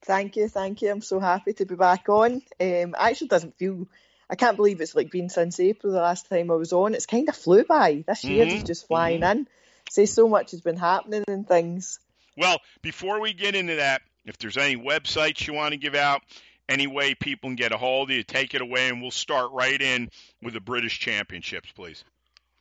Thank 0.05 0.37
you, 0.37 0.49
thank 0.49 0.83
you. 0.83 0.91
I'm 0.91 1.01
so 1.03 1.19
happy 1.21 1.53
to 1.55 1.67
be 1.67 1.75
back 1.75 2.09
on. 2.09 2.43
Um, 2.61 2.95
actually 2.99 3.29
doesn't 3.29 3.57
feel. 3.59 3.89
I 4.29 4.35
can't 4.35 4.57
believe 4.57 4.81
it's 4.81 4.95
like 4.95 5.11
been 5.11 5.29
since 5.29 5.59
April 5.61 5.93
the 5.93 6.01
last 6.01 6.29
time 6.29 6.51
I 6.51 6.55
was 6.55 6.73
on. 6.73 6.95
It's 6.95 7.07
kind 7.07 7.29
of 7.29 7.37
flew 7.37 7.65
by. 7.65 8.05
This 8.07 8.25
year 8.25 8.45
Mhm, 8.45 8.57
is 8.57 8.63
just 8.65 8.87
flying 8.89 9.21
mhm. 9.21 9.31
in. 9.31 9.49
Say 9.91 10.07
so 10.07 10.29
much 10.29 10.51
has 10.51 10.61
been 10.61 10.77
happening 10.77 11.25
and 11.29 11.47
things. 11.47 11.99
Well, 12.37 12.61
before 12.83 13.21
we 13.21 13.33
get 13.33 13.55
into 13.55 13.77
that, 13.77 14.03
if 14.25 14.37
there's 14.39 14.57
any 14.57 14.77
websites 14.77 15.47
you 15.47 15.55
want 15.55 15.73
to 15.73 15.79
give 15.79 15.95
out, 15.95 16.23
any 16.69 16.87
way 16.87 17.15
people 17.15 17.49
can 17.49 17.57
get 17.57 17.73
a 17.73 17.79
hold 17.79 18.11
of 18.11 18.17
you, 18.17 18.23
take 18.23 18.55
it 18.55 18.61
away, 18.61 18.89
and 18.89 19.01
we'll 19.01 19.11
start 19.11 19.53
right 19.53 19.81
in 19.81 20.11
with 20.43 20.55
the 20.55 20.61
British 20.61 20.99
Championships, 20.99 21.71
please. 21.73 22.05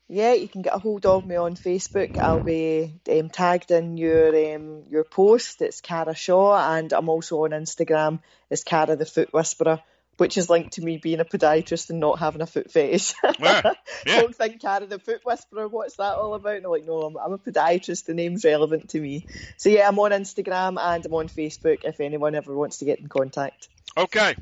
Yeah, 0.08 0.34
you 0.34 0.48
can 0.48 0.62
get 0.62 0.76
a 0.76 0.78
hold 0.78 1.08
of 1.08 1.26
me 1.26 1.36
on 1.36 1.56
Facebook. 1.56 2.20
I'll 2.20 2.40
be 2.40 2.94
um, 3.12 3.30
tagged 3.30 3.72
in 3.72 3.98
your 3.98 4.56
um, 4.56 4.84
your 4.92 5.04
post. 5.04 5.64
It's 5.64 5.82
Kara 5.82 6.14
Shaw, 6.14 6.56
and 6.76 6.94
I'm 6.94 7.10
also 7.10 7.44
on 7.44 7.50
Instagram 7.50 8.20
as 8.52 8.64
Kara 8.64 8.96
the 8.96 9.08
Foot 9.08 9.34
Whisperer, 9.34 9.82
which 10.18 10.38
is 10.38 10.50
linked 10.50 10.74
to 10.74 10.82
me 10.82 10.98
being 10.98 11.20
a 11.20 11.26
podiatrist 11.26 11.90
and 11.90 12.00
not 12.00 12.20
having 12.20 12.42
a 12.42 12.48
foot 12.48 12.72
fetish. 12.72 13.14
Yeah, 13.40 13.74
yeah. 14.06 14.22
Don't 14.22 14.36
think 14.36 14.62
Kara 14.62 14.86
the 14.86 14.98
Foot 14.98 15.22
Whisperer. 15.26 15.68
What's 15.68 15.98
that 15.98 16.16
all 16.16 16.34
about? 16.34 16.56
And 16.56 16.66
I'm 16.66 16.72
like, 16.72 16.86
no, 16.86 17.02
I'm, 17.02 17.18
I'm 17.18 17.34
a 17.34 17.38
podiatrist. 17.38 18.06
The 18.06 18.14
name's 18.14 18.46
relevant 18.46 18.90
to 18.92 19.00
me. 19.00 19.26
So 19.58 19.70
yeah, 19.70 19.88
I'm 19.88 20.00
on 20.00 20.12
Instagram 20.12 20.80
and 20.80 21.06
I'm 21.06 21.14
on 21.14 21.28
Facebook. 21.28 21.84
If 21.84 22.00
anyone 22.00 22.34
ever 22.34 22.56
wants 22.56 22.78
to 22.78 22.86
get 22.86 23.00
in 23.00 23.08
contact. 23.08 23.68
Okay, 23.98 24.36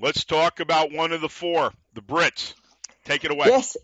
let's 0.00 0.24
talk 0.24 0.60
about 0.60 0.92
one 0.92 1.12
of 1.12 1.20
the 1.20 1.28
four, 1.28 1.72
the 1.94 2.02
Brits. 2.02 2.54
Take 3.04 3.24
it 3.24 3.30
away. 3.30 3.46
Yes. 3.48 3.76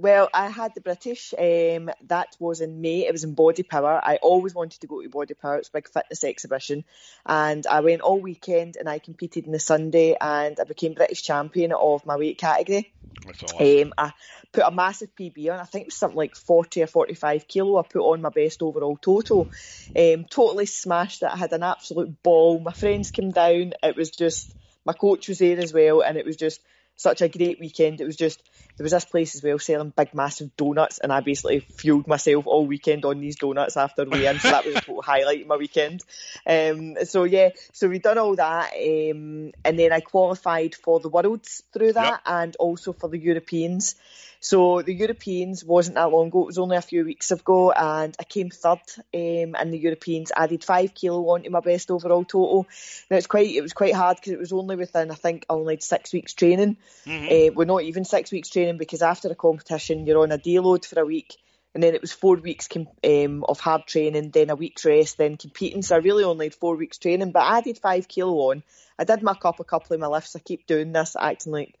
Well, 0.00 0.30
I 0.32 0.48
had 0.48 0.74
the 0.74 0.80
British. 0.80 1.34
Um, 1.38 1.90
that 2.06 2.34
was 2.38 2.62
in 2.62 2.80
May. 2.80 3.06
It 3.06 3.12
was 3.12 3.24
in 3.24 3.34
Body 3.34 3.62
Power. 3.62 4.00
I 4.02 4.16
always 4.22 4.54
wanted 4.54 4.80
to 4.80 4.86
go 4.86 5.02
to 5.02 5.08
Body 5.10 5.34
Power. 5.34 5.56
It's 5.56 5.68
a 5.68 5.72
big 5.72 5.90
fitness 5.90 6.24
exhibition, 6.24 6.84
and 7.26 7.66
I 7.66 7.80
went 7.80 8.00
all 8.00 8.18
weekend. 8.18 8.76
And 8.76 8.88
I 8.88 8.98
competed 8.98 9.44
on 9.44 9.52
the 9.52 9.60
Sunday, 9.60 10.16
and 10.18 10.58
I 10.58 10.64
became 10.64 10.94
British 10.94 11.22
champion 11.22 11.72
of 11.72 12.06
my 12.06 12.16
weight 12.16 12.38
category. 12.38 12.94
That's 13.26 13.42
awesome. 13.42 13.88
Um, 13.88 13.92
I 13.98 14.12
put 14.52 14.64
a 14.64 14.70
massive 14.70 15.14
PB 15.14 15.52
on. 15.52 15.60
I 15.60 15.64
think 15.64 15.82
it 15.82 15.88
was 15.88 15.96
something 15.96 16.16
like 16.16 16.34
40 16.34 16.82
or 16.82 16.86
45 16.86 17.46
kilo. 17.46 17.78
I 17.78 17.82
put 17.82 18.00
on 18.00 18.22
my 18.22 18.30
best 18.30 18.62
overall 18.62 18.96
total. 18.96 19.50
Um, 19.94 20.24
totally 20.24 20.64
smashed 20.64 21.22
it. 21.22 21.28
I 21.30 21.36
had 21.36 21.52
an 21.52 21.62
absolute 21.62 22.22
ball. 22.22 22.58
My 22.58 22.72
friends 22.72 23.10
came 23.10 23.32
down. 23.32 23.74
It 23.82 23.96
was 23.96 24.10
just, 24.10 24.54
my 24.86 24.94
coach 24.94 25.28
was 25.28 25.40
there 25.40 25.58
as 25.58 25.74
well. 25.74 26.00
And 26.00 26.16
it 26.16 26.24
was 26.24 26.36
just 26.36 26.62
such 27.00 27.22
a 27.22 27.28
great 27.28 27.58
weekend. 27.58 28.00
It 28.02 28.04
was 28.04 28.16
just, 28.16 28.42
there 28.76 28.84
was 28.84 28.92
this 28.92 29.06
place 29.06 29.34
as 29.34 29.42
well 29.42 29.58
selling 29.58 29.92
big, 29.96 30.14
massive 30.14 30.54
donuts. 30.56 30.98
And 30.98 31.10
I 31.10 31.20
basically 31.20 31.60
fueled 31.60 32.06
myself 32.06 32.46
all 32.46 32.66
weekend 32.66 33.06
on 33.06 33.20
these 33.20 33.36
donuts 33.36 33.78
after 33.78 34.04
weigh 34.04 34.26
in. 34.26 34.38
So 34.38 34.50
that 34.50 34.66
was 34.66 34.76
a 34.76 34.80
total 34.80 35.00
highlight 35.02 35.40
of 35.42 35.46
my 35.46 35.56
weekend. 35.56 36.02
Um, 36.46 36.96
so 37.04 37.24
yeah, 37.24 37.50
so 37.72 37.88
we 37.88 38.00
done 38.00 38.18
all 38.18 38.36
that. 38.36 38.74
Um, 38.74 39.52
and 39.64 39.78
then 39.78 39.92
I 39.92 40.00
qualified 40.00 40.74
for 40.74 41.00
the 41.00 41.08
Worlds 41.08 41.62
through 41.72 41.94
that 41.94 42.20
and 42.26 42.54
also 42.56 42.92
for 42.92 43.08
the 43.08 43.18
Europeans. 43.18 43.94
So 44.42 44.80
the 44.80 44.94
Europeans 44.94 45.62
wasn't 45.62 45.96
that 45.96 46.10
long 46.10 46.28
ago. 46.28 46.42
It 46.42 46.46
was 46.46 46.58
only 46.58 46.78
a 46.78 46.82
few 46.82 47.04
weeks 47.04 47.30
ago, 47.30 47.72
and 47.72 48.16
I 48.18 48.24
came 48.24 48.48
third 48.48 48.80
um, 49.14 49.54
in 49.54 49.70
the 49.70 49.78
Europeans. 49.78 50.32
Added 50.34 50.64
five 50.64 50.94
kilo 50.94 51.20
onto 51.28 51.50
my 51.50 51.60
best 51.60 51.90
overall 51.90 52.24
total. 52.24 52.66
Now 53.10 53.18
it's 53.18 53.26
quite 53.26 53.54
it 53.54 53.60
was 53.60 53.74
quite 53.74 53.94
hard 53.94 54.16
because 54.16 54.32
it 54.32 54.38
was 54.38 54.52
only 54.52 54.76
within 54.76 55.10
I 55.10 55.14
think 55.14 55.44
I 55.50 55.52
only 55.52 55.74
had 55.74 55.82
six 55.82 56.14
weeks 56.14 56.32
training. 56.32 56.78
Mhm. 57.04 57.50
Uh, 57.50 57.52
we're 57.54 57.66
not 57.66 57.82
even 57.82 58.06
six 58.06 58.32
weeks 58.32 58.48
training 58.48 58.78
because 58.78 59.02
after 59.02 59.28
a 59.28 59.34
competition 59.34 60.06
you're 60.06 60.22
on 60.22 60.32
a 60.32 60.38
deload 60.38 60.86
for 60.86 61.00
a 61.00 61.06
week. 61.06 61.36
And 61.72 61.82
then 61.84 61.94
it 61.94 62.00
was 62.00 62.12
four 62.12 62.34
weeks 62.34 62.68
um, 63.04 63.44
of 63.44 63.60
hard 63.60 63.86
training, 63.86 64.30
then 64.30 64.50
a 64.50 64.56
week's 64.56 64.84
rest, 64.84 65.18
then 65.18 65.36
competing. 65.36 65.82
So 65.82 65.94
I 65.94 65.98
really 65.98 66.24
only 66.24 66.46
had 66.46 66.54
four 66.54 66.74
weeks 66.74 66.98
training, 66.98 67.30
but 67.30 67.42
I 67.44 67.58
added 67.58 67.78
five 67.78 68.08
kilo 68.08 68.50
on. 68.50 68.64
I 68.98 69.04
did 69.04 69.22
muck 69.22 69.44
up 69.44 69.60
a 69.60 69.64
couple 69.64 69.94
of 69.94 70.00
my 70.00 70.08
lifts. 70.08 70.34
I 70.34 70.40
keep 70.40 70.66
doing 70.66 70.90
this, 70.90 71.14
acting 71.14 71.52
like 71.52 71.76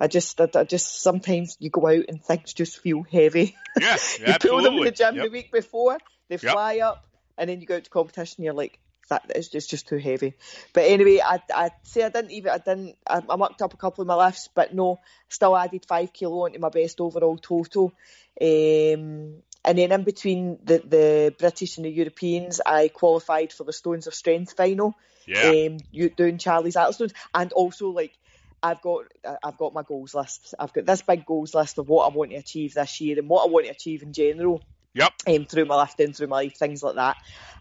I 0.00 0.06
just, 0.06 0.40
I, 0.40 0.48
I 0.54 0.64
just 0.64 1.02
sometimes 1.02 1.56
you 1.58 1.70
go 1.70 1.86
out 1.88 2.04
and 2.08 2.22
things 2.22 2.52
just 2.54 2.80
feel 2.80 3.02
heavy. 3.02 3.56
Yeah, 3.80 3.96
you 4.26 4.34
pull 4.40 4.62
them 4.62 4.74
in 4.74 4.84
the 4.84 4.90
gym 4.92 5.16
Yep. 5.16 5.24
the 5.24 5.30
week 5.30 5.52
before, 5.52 5.98
they 6.28 6.36
Yep. 6.36 6.52
fly 6.52 6.78
up, 6.78 7.04
and 7.36 7.48
then 7.50 7.60
you 7.60 7.66
go 7.66 7.76
out 7.76 7.84
to 7.84 7.90
competition, 7.90 8.44
you're 8.44 8.54
like, 8.54 8.78
that 9.10 9.32
is 9.34 9.48
just, 9.48 9.70
just 9.70 9.88
too 9.88 9.96
heavy. 9.96 10.34
But 10.74 10.84
anyway, 10.84 11.20
I, 11.24 11.40
I 11.54 11.70
say 11.82 12.04
I 12.04 12.10
didn't 12.10 12.30
even, 12.30 12.52
I 12.52 12.58
didn't, 12.58 12.96
I, 13.08 13.22
I 13.28 13.36
mucked 13.36 13.62
up 13.62 13.74
a 13.74 13.78
couple 13.78 14.02
of 14.02 14.08
my 14.08 14.14
lifts, 14.14 14.48
but 14.54 14.74
no, 14.74 15.00
still 15.28 15.56
added 15.56 15.86
five 15.86 16.12
kilo 16.12 16.44
onto 16.44 16.58
my 16.58 16.68
best 16.68 17.00
overall 17.00 17.38
total. 17.38 17.92
Um, 18.40 19.42
and 19.64 19.76
then 19.76 19.92
in 19.92 20.04
between 20.04 20.58
the, 20.62 20.78
the 20.78 21.34
British 21.38 21.76
and 21.78 21.86
the 21.86 21.90
Europeans, 21.90 22.60
I 22.64 22.88
qualified 22.88 23.52
for 23.52 23.64
the 23.64 23.72
Stones 23.72 24.06
of 24.06 24.14
Strength 24.14 24.52
final 24.56 24.94
Yeah. 25.26 25.50
um, 25.50 25.78
you 25.90 26.10
doing 26.10 26.38
Charlie's 26.38 26.76
Atlas 26.76 27.12
and 27.34 27.52
also 27.52 27.88
like 27.90 28.16
I've 28.62 28.82
got 28.82 29.04
I've 29.42 29.56
got 29.58 29.74
my 29.74 29.82
goals 29.82 30.14
list. 30.14 30.54
I've 30.58 30.72
got 30.72 30.86
this 30.86 31.02
big 31.02 31.24
goals 31.26 31.54
list 31.54 31.78
of 31.78 31.88
what 31.88 32.10
I 32.10 32.14
want 32.14 32.30
to 32.30 32.36
achieve 32.36 32.74
this 32.74 33.00
year 33.00 33.18
and 33.18 33.28
what 33.28 33.44
I 33.44 33.48
want 33.50 33.66
to 33.66 33.72
achieve 33.72 34.02
in 34.02 34.12
general. 34.12 34.62
Yep. 34.94 35.12
Um, 35.26 35.44
through 35.44 35.66
my 35.66 35.76
lifting, 35.76 36.12
through 36.12 36.28
my 36.28 36.36
life, 36.36 36.56
things 36.56 36.82
like 36.82 36.94
that. 36.96 37.16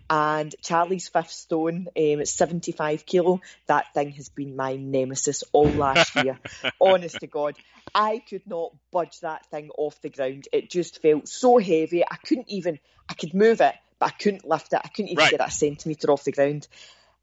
And 0.09 0.55
Charlie's 0.63 1.09
fifth 1.09 1.31
stone, 1.31 1.87
um, 1.87 2.21
it's 2.21 2.31
75 2.31 3.05
kilo. 3.05 3.41
That 3.67 3.93
thing 3.93 4.11
has 4.11 4.29
been 4.29 4.55
my 4.55 4.77
nemesis 4.77 5.43
all 5.51 5.75
last 5.75 6.15
year. 6.15 6.39
Honest 6.81 7.19
to 7.19 7.27
God, 7.27 7.57
I 7.93 8.19
could 8.19 8.47
not 8.47 8.71
budge 8.91 9.19
that 9.21 9.45
thing 9.47 9.69
off 9.77 9.99
the 10.01 10.09
ground. 10.09 10.47
It 10.53 10.69
just 10.71 11.01
felt 11.01 11.27
so 11.27 11.57
heavy. 11.57 12.05
I 12.05 12.15
couldn't 12.15 12.49
even, 12.49 12.79
I 13.09 13.15
could 13.15 13.33
move 13.33 13.59
it, 13.59 13.75
but 13.99 14.05
I 14.07 14.11
couldn't 14.11 14.47
lift 14.47 14.71
it. 14.73 14.81
I 14.83 14.87
couldn't 14.87 15.09
even 15.11 15.23
Right. 15.23 15.31
get 15.31 15.41
it 15.41 15.47
a 15.47 15.51
centimetre 15.51 16.09
off 16.11 16.23
the 16.23 16.31
ground. 16.31 16.67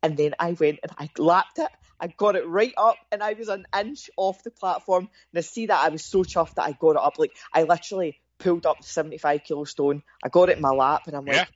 And 0.05 0.19
then 0.19 0.35
I 0.39 0.53
went 0.53 0.81
and 0.83 0.93
I 0.99 1.09
lapped 1.19 1.59
it. 1.59 1.71
I 1.99 2.09
got 2.09 2.37
it 2.37 2.47
right 2.47 2.75
up 2.77 2.99
and 3.11 3.23
I 3.23 3.33
was 3.33 3.49
an 3.49 3.67
inch 3.79 4.11
off 4.19 4.43
the 4.43 4.51
platform. 4.51 5.09
And 5.33 5.39
I 5.39 5.41
see 5.41 5.67
that 5.67 5.83
I 5.83 5.89
was 5.89 6.05
so 6.05 6.23
chuffed 6.25 6.57
that 6.57 6.65
I 6.67 6.73
got 6.73 6.91
it 6.91 6.97
up. 7.03 7.19
Like 7.19 7.35
I 7.55 7.63
literally 7.63 8.21
pulled 8.39 8.67
up 8.67 8.83
the 8.83 8.87
75 8.87 9.45
kilo 9.45 9.65
stone. 9.65 10.03
I 10.23 10.29
got 10.29 10.51
it 10.51 10.57
in 10.57 10.63
my 10.63 10.71
lap 10.73 11.07
and 11.07 11.17
I'm 11.17 11.25
like, 11.25 11.49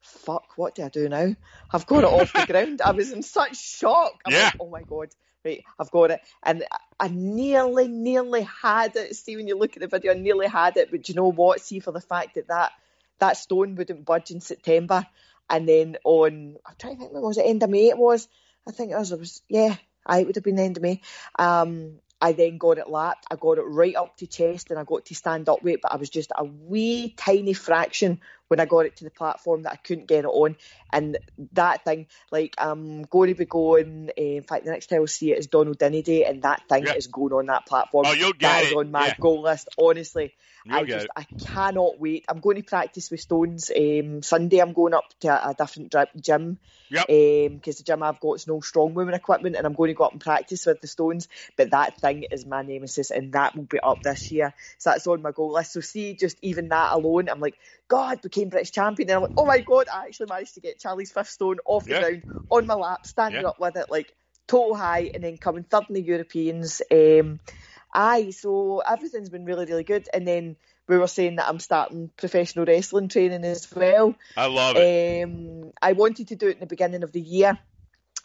fuck, 0.00 0.56
what 0.56 0.76
do 0.76 0.84
I 0.84 0.90
do 0.90 1.08
now? 1.08 1.34
I've 1.72 1.86
got 1.86 2.04
it 2.04 2.10
off 2.10 2.32
the 2.34 2.42
ground. 2.46 2.82
I 2.82 2.92
was 2.92 3.10
in 3.12 3.22
such 3.24 3.56
shock. 3.56 4.20
I'm 4.24 4.32
Yeah. 4.32 4.44
like, 4.44 4.54
oh 4.60 4.68
my 4.70 4.82
God. 4.84 5.08
Right, 5.44 5.64
I've 5.76 5.90
got 5.90 6.12
it. 6.12 6.20
And 6.44 6.64
I- 7.00 7.08
nearly, 7.08 7.88
nearly 7.88 8.42
had 8.62 8.94
it. 8.94 9.16
See, 9.16 9.34
when 9.36 9.48
you 9.48 9.58
look 9.58 9.76
at 9.76 9.80
the 9.80 9.88
video, 9.88 10.12
I 10.12 10.16
nearly 10.16 10.46
had 10.46 10.76
it. 10.76 10.92
But 10.92 11.02
do 11.02 11.12
you 11.12 11.16
know 11.16 11.32
what? 11.32 11.60
See, 11.60 11.80
for 11.80 11.90
the 11.90 12.00
fact 12.00 12.36
that 12.36 12.46
that, 12.46 12.70
that 13.18 13.36
stone 13.36 13.74
wouldn't 13.74 14.04
budge 14.04 14.30
in 14.30 14.40
September. 14.40 15.04
And 15.48 15.68
then 15.68 15.96
on, 16.04 16.56
I'm 16.64 16.74
trying 16.78 16.94
to 16.96 17.00
think, 17.00 17.12
when 17.12 17.22
was 17.22 17.38
it? 17.38 17.46
End 17.46 17.62
of 17.62 17.70
May 17.70 17.88
it 17.88 17.98
was. 17.98 18.28
I 18.66 18.70
think 18.70 18.92
it 18.92 18.96
was, 18.96 19.12
it 19.12 19.18
was 19.18 19.42
yeah, 19.48 19.76
I 20.06 20.20
it 20.20 20.26
would 20.26 20.36
have 20.36 20.44
been 20.44 20.58
end 20.58 20.76
of 20.76 20.82
May. 20.82 21.00
Um, 21.38 21.98
I 22.20 22.32
then 22.32 22.56
got 22.56 22.78
it 22.78 22.88
lapped. 22.88 23.26
I 23.30 23.36
got 23.36 23.58
it 23.58 23.62
right 23.62 23.96
up 23.96 24.16
to 24.18 24.28
chest 24.28 24.70
and 24.70 24.78
I 24.78 24.84
got 24.84 25.06
to 25.06 25.14
stand 25.14 25.48
up 25.48 25.64
weight, 25.64 25.80
but 25.82 25.92
I 25.92 25.96
was 25.96 26.08
just 26.08 26.30
a 26.36 26.44
wee 26.44 27.14
tiny 27.16 27.52
fraction 27.52 28.20
when 28.52 28.60
I 28.60 28.66
got 28.66 28.84
it 28.84 28.96
to 28.96 29.04
the 29.04 29.10
platform 29.10 29.62
that 29.62 29.72
I 29.72 29.76
couldn't 29.76 30.08
get 30.08 30.26
it 30.26 30.28
on. 30.28 30.56
And 30.92 31.16
that 31.54 31.86
thing, 31.86 32.06
like, 32.30 32.54
I'm 32.58 33.04
going 33.04 33.30
to 33.30 33.34
be 33.34 33.46
going, 33.46 34.10
uh, 34.10 34.20
in 34.20 34.42
fact, 34.42 34.66
the 34.66 34.72
next 34.72 34.88
time 34.88 35.00
I'll 35.00 35.06
see 35.06 35.32
it 35.32 35.38
is 35.38 35.46
Donald 35.46 35.78
Dinnie 35.78 36.02
Day, 36.02 36.26
and 36.26 36.42
that 36.42 36.68
thing 36.68 36.84
Yeah. 36.84 36.92
is 36.92 37.06
going 37.06 37.32
on 37.32 37.46
that 37.46 37.64
platform. 37.64 38.04
Oh, 38.06 38.12
you'll 38.12 38.34
get 38.34 38.50
That 38.50 38.64
it. 38.64 38.66
is 38.66 38.72
on 38.74 38.90
my 38.90 39.06
Yeah. 39.06 39.14
goal 39.18 39.40
list, 39.40 39.70
honestly. 39.78 40.34
You'll 40.66 40.80
I 40.80 40.84
just, 40.84 41.06
it. 41.06 41.10
I 41.16 41.26
cannot 41.46 41.98
wait. 41.98 42.26
I'm 42.28 42.40
going 42.40 42.56
to 42.56 42.62
practice 42.62 43.10
with 43.10 43.20
Stones. 43.20 43.70
Um, 43.74 44.22
Sunday, 44.22 44.58
I'm 44.58 44.74
going 44.74 44.92
up 44.92 45.18
to 45.20 45.28
a, 45.28 45.50
a 45.50 45.54
different 45.54 45.94
gym 46.20 46.58
Yep. 46.90 47.06
because 47.06 47.78
the 47.78 47.84
gym 47.84 48.02
I've 48.02 48.20
got 48.20 48.34
is 48.34 48.46
no 48.46 48.60
strong 48.60 48.92
women 48.92 49.14
equipment, 49.14 49.56
and 49.56 49.66
I'm 49.66 49.72
going 49.72 49.88
to 49.88 49.94
go 49.94 50.04
up 50.04 50.12
and 50.12 50.20
practice 50.20 50.66
with 50.66 50.82
the 50.82 50.86
Stones. 50.86 51.26
But 51.56 51.70
that 51.70 51.98
thing 52.00 52.24
is 52.30 52.44
my 52.44 52.60
nemesis, 52.60 53.10
and 53.10 53.32
that 53.32 53.56
will 53.56 53.64
be 53.64 53.80
up 53.80 54.02
this 54.02 54.30
year. 54.30 54.52
So 54.76 54.90
that's 54.90 55.06
on 55.06 55.22
my 55.22 55.32
goal 55.32 55.52
list. 55.54 55.72
So 55.72 55.80
see, 55.80 56.14
just 56.14 56.36
even 56.42 56.68
that 56.68 56.92
alone, 56.92 57.30
I'm 57.30 57.40
like, 57.40 57.56
God, 57.92 58.22
became 58.22 58.48
British 58.48 58.72
champion, 58.72 59.08
and 59.10 59.16
I'm 59.16 59.22
like, 59.22 59.32
oh 59.36 59.46
my 59.46 59.60
God, 59.60 59.86
I 59.92 60.06
actually 60.06 60.30
managed 60.30 60.54
to 60.54 60.60
get 60.60 60.80
Charlie's 60.80 61.12
fifth 61.12 61.28
stone 61.28 61.58
off 61.66 61.84
the 61.84 61.90
Yeah. 61.92 62.00
ground 62.00 62.22
on 62.48 62.66
my 62.66 62.74
lap, 62.74 63.06
standing 63.06 63.42
Yeah. 63.42 63.48
up 63.50 63.60
with 63.60 63.76
it, 63.76 63.90
like 63.90 64.14
total 64.48 64.74
high, 64.74 65.10
and 65.14 65.22
then 65.22 65.36
coming 65.36 65.64
third 65.64 65.84
in 65.88 65.94
the 65.94 66.02
Europeans. 66.02 66.80
Um, 66.90 67.40
aye, 67.94 68.30
so 68.30 68.80
everything's 68.80 69.28
been 69.30 69.44
really, 69.44 69.66
really 69.66 69.84
good, 69.84 70.08
and 70.14 70.26
then. 70.26 70.56
We 70.88 70.98
were 70.98 71.06
saying 71.06 71.36
that 71.36 71.48
I'm 71.48 71.60
starting 71.60 72.10
professional 72.16 72.66
wrestling 72.66 73.08
training 73.08 73.44
as 73.44 73.72
well. 73.72 74.16
I 74.36 74.46
love 74.46 74.76
it. 74.76 75.22
Um, 75.24 75.70
I 75.80 75.92
wanted 75.92 76.28
to 76.28 76.36
do 76.36 76.48
it 76.48 76.54
in 76.54 76.60
the 76.60 76.66
beginning 76.66 77.04
of 77.04 77.12
the 77.12 77.20
year, 77.20 77.56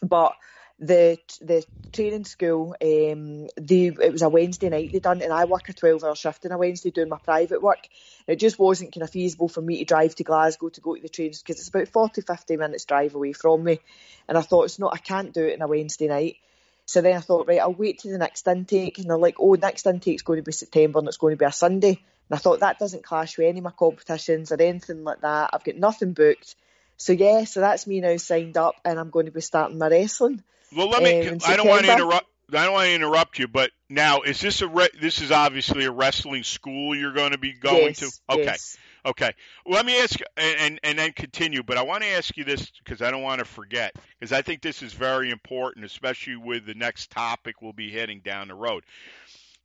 but 0.02 0.34
the 0.80 1.18
the 1.42 1.66
training 1.92 2.26
school, 2.26 2.76
um, 2.82 3.48
they 3.60 3.88
it 3.88 4.12
was 4.12 4.22
a 4.22 4.30
Wednesday 4.30 4.70
night 4.70 4.92
they 4.92 5.00
done, 5.00 5.22
and 5.22 5.34
I 5.34 5.46
work 5.46 5.70
a 5.70 5.74
twelve 5.74 6.04
hour 6.04 6.16
shift 6.16 6.46
on 6.46 6.52
a 6.52 6.58
Wednesday 6.58 6.92
doing 6.92 7.10
my 7.10 7.18
private 7.18 7.62
work. 7.62 7.88
It 8.28 8.38
just 8.38 8.60
wasn't 8.60 8.94
kind 8.94 9.04
of 9.04 9.10
feasible 9.10 9.48
for 9.48 9.62
me 9.62 9.80
to 9.80 9.86
drive 9.86 10.16
to 10.16 10.24
Glasgow 10.24 10.70
to 10.70 10.82
go 10.82 10.96
to 10.96 11.02
the 11.02 11.10
trains 11.10 11.42
because 11.42 11.60
it's 11.60 11.70
about 11.70 11.88
40, 11.88 12.22
50 12.22 12.58
minutes 12.58 12.86
drive 12.86 13.16
away 13.16 13.34
from 13.34 13.64
me, 13.64 13.80
and 14.28 14.38
I 14.38 14.42
thought 14.42 14.66
it's 14.66 14.80
not, 14.80 14.94
I 14.94 14.98
can't 14.98 15.34
do 15.34 15.46
it 15.46 15.56
on 15.56 15.62
a 15.62 15.68
Wednesday 15.68 16.08
night. 16.08 16.38
So 16.86 17.02
then 17.02 17.18
I 17.18 17.20
thought, 17.20 17.48
right, 17.48 17.60
I'll 17.60 17.74
wait 17.74 18.00
to 18.00 18.10
the 18.10 18.18
next 18.18 18.48
intake, 18.48 18.98
and 18.98 19.10
they're 19.10 19.18
like, 19.18 19.36
oh, 19.40 19.54
next 19.56 19.86
intake's 19.86 20.22
going 20.22 20.38
to 20.38 20.44
be 20.44 20.54
September, 20.54 21.00
and 21.00 21.08
it's 21.08 21.18
going 21.18 21.34
to 21.34 21.38
be 21.38 21.46
a 21.46 21.52
Sunday. 21.52 22.00
And 22.30 22.38
I 22.38 22.38
thought 22.38 22.62
that 22.62 22.80
doesn't 22.80 23.04
clash 23.04 23.38
with 23.38 23.48
any 23.48 23.60
of 23.60 23.64
my 23.66 23.72
competitions 23.72 24.52
or 24.52 24.62
anything 24.62 25.04
like 25.04 25.22
that. 25.22 25.50
I've 25.52 25.66
got 25.66 25.76
nothing 25.76 26.14
booked. 26.14 26.56
So 26.96 27.14
yeah, 27.14 27.44
so 27.44 27.60
that's 27.60 27.88
me 27.88 28.00
now 28.00 28.16
signed 28.18 28.58
up, 28.58 28.76
and 28.86 29.00
I'm 29.00 29.10
going 29.10 29.26
to 29.26 29.32
be 29.34 29.42
starting 29.42 29.78
my 29.78 29.90
wrestling. 29.90 30.44
Well, 30.76 30.90
let 30.90 31.04
me. 31.04 31.40
I 31.46 31.56
don't 31.56 31.68
want 31.68 31.86
to 31.86 31.94
interrupt. 31.94 32.28
I 32.54 32.64
don't 32.64 32.74
want 32.74 32.86
to 32.86 32.96
interrupt 32.96 33.40
you, 33.40 33.48
but 33.48 33.72
now 33.90 34.22
is 34.22 34.40
this 34.40 34.62
a 34.62 34.68
re- 34.68 34.90
this 35.02 35.22
is 35.22 35.32
obviously 35.32 35.84
a 35.84 35.92
wrestling 35.92 36.44
school 36.44 36.96
you're 36.96 37.14
going 37.14 37.32
to 37.32 37.38
be 37.38 37.54
going 37.54 37.88
yes, 37.88 38.00
to? 38.00 38.34
Okay, 38.34 38.44
yes. 38.44 38.78
okay. 39.06 39.32
Let 39.66 39.86
me 39.86 40.02
ask 40.02 40.20
and 40.38 40.60
and, 40.60 40.80
and 40.84 41.00
then 41.00 41.12
continue, 41.12 41.64
but 41.64 41.78
I 41.78 41.84
want 41.84 42.04
to 42.04 42.10
ask 42.10 42.36
you 42.38 42.46
this 42.46 42.72
because 42.84 43.02
I 43.02 43.12
don't 43.12 43.22
want 43.22 43.40
to 43.40 43.46
forget 43.46 43.96
because 44.20 44.32
I 44.32 44.42
think 44.42 44.62
this 44.62 44.82
is 44.82 44.94
very 44.94 45.30
important, 45.30 45.86
especially 45.86 46.38
with 46.38 46.66
the 46.66 46.74
next 46.74 47.12
topic 47.12 47.62
we'll 47.62 47.74
be 47.74 47.92
heading 47.92 48.22
down 48.24 48.48
the 48.48 48.56
road. 48.56 48.84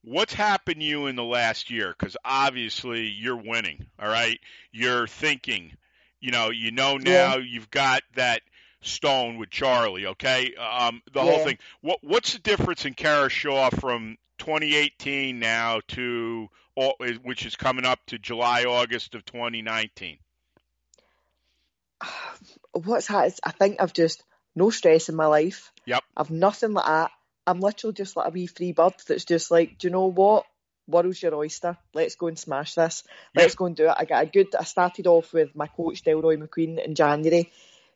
What's 0.04 0.34
happened 0.34 0.80
to 0.80 0.86
you 0.86 1.06
in 1.06 1.14
the 1.14 1.22
last 1.22 1.70
year? 1.70 1.94
Because 1.96 2.16
obviously 2.24 3.06
you're 3.06 3.36
winning. 3.36 3.86
All 4.00 4.08
right, 4.08 4.40
you're 4.72 5.06
thinking. 5.06 5.72
You 6.18 6.30
know, 6.30 6.50
you 6.50 6.70
know 6.70 6.98
now 6.98 7.36
you've 7.36 7.70
got 7.70 8.02
that 8.14 8.42
stone 8.82 9.38
with 9.38 9.50
Charlie. 9.50 10.06
Okay, 10.06 10.54
um, 10.54 11.02
the 11.12 11.22
whole 11.22 11.38
thing. 11.38 11.58
What 11.80 11.98
what's 12.02 12.34
the 12.34 12.38
difference 12.38 12.84
in 12.84 12.94
Kara 12.94 13.28
Shaw 13.28 13.70
from 13.70 14.16
2018 14.38 15.38
now 15.38 15.80
to 15.88 16.48
which 17.22 17.46
is 17.46 17.56
coming 17.56 17.84
up 17.84 18.00
to 18.06 18.18
July 18.18 18.64
August 18.64 19.14
of 19.14 19.24
2019? 19.24 20.18
What's 22.72 23.08
that? 23.08 23.38
I 23.44 23.50
think 23.50 23.76
I've 23.80 23.92
just 23.92 24.22
no 24.54 24.70
stress 24.70 25.08
in 25.08 25.14
my 25.14 25.26
life. 25.26 25.72
Yep. 25.86 26.02
I've 26.16 26.30
nothing 26.30 26.72
like 26.72 26.86
that. 26.86 27.10
I'm 27.46 27.60
literally 27.60 27.94
just 27.94 28.16
like 28.16 28.28
a 28.28 28.30
wee 28.30 28.46
free 28.46 28.72
bird 28.72 28.94
that's 29.06 29.24
just 29.24 29.50
like, 29.50 29.78
do 29.78 29.88
you 29.88 29.92
know 29.92 30.06
what? 30.06 30.46
World's 30.86 31.22
your 31.22 31.34
oyster. 31.34 31.76
Let's 31.94 32.16
go 32.16 32.26
and 32.26 32.38
smash 32.38 32.74
this. 32.74 33.04
Let's 33.34 33.54
go 33.54 33.66
and 33.66 33.76
do 33.76 33.88
it. 33.88 33.94
I 33.96 34.04
got 34.04 34.24
a 34.24 34.26
good. 34.26 34.54
I 34.54 34.64
started 34.64 35.06
off 35.06 35.32
with 35.32 35.54
my 35.54 35.68
coach 35.68 36.02
Delroy 36.02 36.36
McQueen 36.36 36.84
in 36.84 36.94
January, 36.94 37.50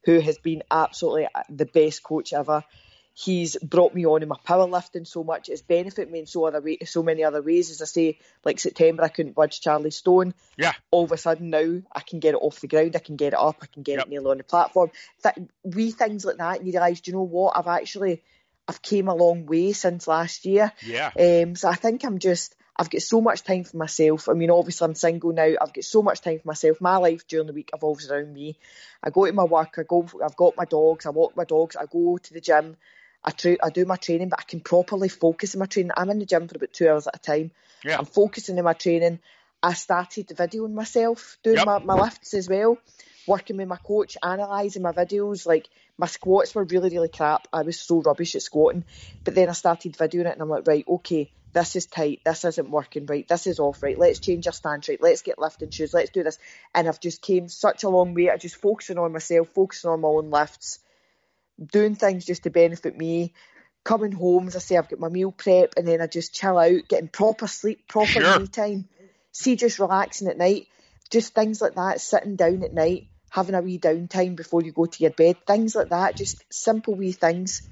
who 0.07 0.21
has 0.21 0.39
been 0.39 0.63
absolutely 0.71 1.27
the 1.51 1.67
best 1.67 2.03
coach 2.03 2.33
ever. 2.33 2.65
He's 3.13 3.57
brought 3.57 3.95
me 3.95 4.07
on 4.07 4.23
in 4.23 4.29
my 4.29 4.37
powerlifting 4.47 5.07
so 5.07 5.25
much. 5.25 5.49
It's 5.49 5.63
benefited 5.63 6.11
me 6.13 6.21
in 6.21 6.27
so 6.27 6.45
other 6.45 6.61
way, 6.61 6.79
so 6.85 7.03
many 7.03 7.25
other 7.25 7.43
ways. 7.43 7.71
As 7.71 7.83
I 7.83 7.87
say, 7.87 8.19
like 8.45 8.61
September, 8.61 9.03
I 9.03 9.09
couldn't 9.09 9.35
budge 9.35 9.61
Charlie 9.61 9.91
Stone. 9.91 10.35
Yeah. 10.57 10.75
All 10.91 11.05
of 11.05 11.13
a 11.13 11.17
sudden 11.17 11.51
now, 11.51 11.81
I 11.93 12.01
can 12.01 12.21
get 12.21 12.35
it 12.35 12.41
off 12.41 12.61
the 12.61 12.69
ground. 12.69 12.95
I 12.95 13.01
can 13.01 13.17
get 13.17 13.33
it 13.33 13.39
up. 13.39 13.57
I 13.63 13.67
can 13.67 13.83
get 13.83 13.97
Yep. 13.97 14.07
it 14.07 14.11
nearly 14.11 14.31
on 14.31 14.39
the 14.39 14.45
platform. 14.45 14.91
Th- 15.23 15.49
wee 15.65 15.91
things 15.91 16.25
like 16.25 16.37
that, 16.37 16.59
and 16.59 16.67
you 16.67 16.73
realise, 16.73 17.01
do 17.01 17.11
you 17.11 17.17
know 17.17 17.23
what? 17.23 17.57
I've 17.57 17.67
actually, 17.67 18.23
I've 18.69 18.83
came 18.83 19.09
a 19.09 19.15
long 19.15 19.47
way 19.47 19.73
since 19.73 20.07
last 20.07 20.45
year. 20.45 20.73
Yeah. 20.83 21.11
Um, 21.19 21.57
so 21.57 21.69
I 21.69 21.75
think 21.75 22.05
I'm 22.05 22.19
just, 22.19 22.55
I've 22.79 22.91
got 22.91 23.03
so 23.03 23.21
much 23.21 23.43
time 23.43 23.65
for 23.65 23.77
myself. 23.79 24.29
I 24.29 24.35
mean, 24.35 24.51
obviously 24.51 24.85
I'm 24.85 24.95
single 24.95 25.33
now. 25.33 25.55
I've 25.61 25.73
got 25.73 25.85
so 25.85 26.03
much 26.03 26.21
time 26.21 26.39
for 26.39 26.49
myself. 26.49 26.81
My 26.81 26.99
life 26.99 27.27
during 27.27 27.47
the 27.47 27.55
week 27.55 27.71
evolves 27.75 28.11
around 28.11 28.33
me. 28.33 28.59
I 29.03 29.11
go 29.11 29.27
to 29.27 29.33
my 29.33 29.45
work. 29.45 29.77
I 29.79 29.83
go. 29.83 30.07
I've 30.23 30.37
got 30.37 30.57
my 30.57 30.67
dogs. 30.67 31.07
I 31.07 31.11
walk 31.11 31.37
my 31.37 31.45
dogs. 31.45 31.77
I 31.77 31.87
go 31.87 32.19
to 32.19 32.35
the 32.35 32.41
gym. 32.41 32.77
I 33.25 33.31
tra- 33.31 33.57
I 33.63 33.71
do 33.71 33.85
my 33.87 33.97
training, 33.97 34.29
but 34.29 34.41
I 34.41 34.45
can 34.45 34.61
properly 34.61 35.09
focus 35.09 35.55
on 35.55 35.61
my 35.61 35.67
training. 35.67 35.93
I'm 35.97 36.11
in 36.11 36.19
the 36.19 36.27
gym 36.27 36.49
for 36.49 36.57
about 36.57 36.73
two 36.73 36.89
hours 36.89 37.07
at 37.07 37.17
a 37.17 37.19
time. 37.19 37.51
Yeah. 37.85 37.99
I'm 37.99 38.05
focusing 38.05 38.59
on 38.59 38.65
my 38.65 38.75
training. 38.75 39.21
I 39.63 39.73
started 39.73 40.29
videoing 40.29 40.75
myself, 40.75 41.39
doing 41.43 41.57
Yep. 41.57 41.67
my, 41.67 41.79
my 41.79 41.95
lifts 41.95 42.35
as 42.35 42.49
well, 42.49 42.79
working 43.27 43.57
with 43.57 43.69
my 43.69 43.79
coach, 43.79 44.17
analysing 44.23 44.83
my 44.83 44.93
videos. 44.93 45.47
Like 45.47 45.69
my 45.99 46.07
squats 46.07 46.55
were 46.55 46.65
really, 46.65 46.91
really 46.91 47.09
crap. 47.09 47.49
I 47.53 47.63
was 47.63 47.81
so 47.81 48.01
rubbish 48.01 48.37
at 48.37 48.43
squatting. 48.43 48.85
But 49.25 49.35
then 49.35 49.49
I 49.49 49.53
started 49.53 49.97
videoing 49.97 50.27
it 50.27 50.35
and 50.35 50.43
I'm 50.43 50.51
like, 50.51 50.69
right, 50.69 50.85
okay, 50.87 51.33
this 51.57 51.75
is 51.75 51.87
tight, 51.87 52.21
this 52.23 52.45
isn't 52.45 52.69
working 52.69 53.07
right, 53.07 53.27
this 53.27 53.47
is 53.47 53.59
off 53.59 53.83
right, 53.83 53.99
let's 53.99 54.19
change 54.19 54.47
our 54.47 54.53
stance 54.53 54.91
right, 54.91 55.01
let's 55.01 55.23
get 55.23 55.39
lifting 55.39 55.71
shoes, 55.71 55.95
let's 55.95 56.11
do 56.11 56.23
this. 56.23 56.39
And 56.75 56.87
I've 56.87 57.01
just 57.01 57.23
came 57.23 57.49
such 57.49 57.83
a 57.83 57.89
long 57.89 58.13
way. 58.13 58.29
I 58.29 58.37
just 58.37 58.57
focusing 58.57 58.99
on 58.99 59.11
myself, 59.13 59.49
focusing 59.49 59.89
on 59.89 60.03
my 60.03 60.09
own 60.09 60.29
lifts, 60.29 60.81
doing 61.73 61.95
things 61.95 62.27
just 62.27 62.43
to 62.43 62.51
benefit 62.51 62.99
me. 62.99 63.33
Coming 63.85 64.13
home, 64.13 64.49
as 64.49 64.57
I 64.57 64.59
say, 64.59 64.77
I've 64.77 64.91
got 64.91 64.99
my 64.99 65.09
meal 65.09 65.33
prep 65.33 65.73
and 65.79 65.89
then 65.89 66.03
I 66.03 66.09
just 66.09 66.35
chill 66.35 66.59
out, 66.59 66.89
getting 66.89 67.09
proper 67.09 67.47
sleep, 67.47 67.89
proper 67.89 68.21
Sure. 68.21 68.39
me 68.39 68.49
time. 68.49 68.87
See, 69.33 69.57
just 69.57 69.79
relaxing 69.79 70.29
at 70.29 70.37
night, 70.37 70.67
just 71.11 71.35
things 71.35 71.63
like 71.63 71.77
that, 71.77 72.03
sitting 72.03 72.37
down 72.37 72.65
at 72.65 72.75
night, 72.75 73.09
having 73.31 73.55
a 73.55 73.63
wee 73.63 73.79
downtime 73.79 74.37
before 74.37 74.61
you 74.61 74.73
go 74.73 74.85
to 74.85 75.03
your 75.03 75.13
bed, 75.13 75.37
things 75.47 75.75
like 75.75 75.89
that, 75.89 76.17
just 76.17 76.45
simple 76.51 76.95
wee 76.95 77.13
things. 77.13 77.63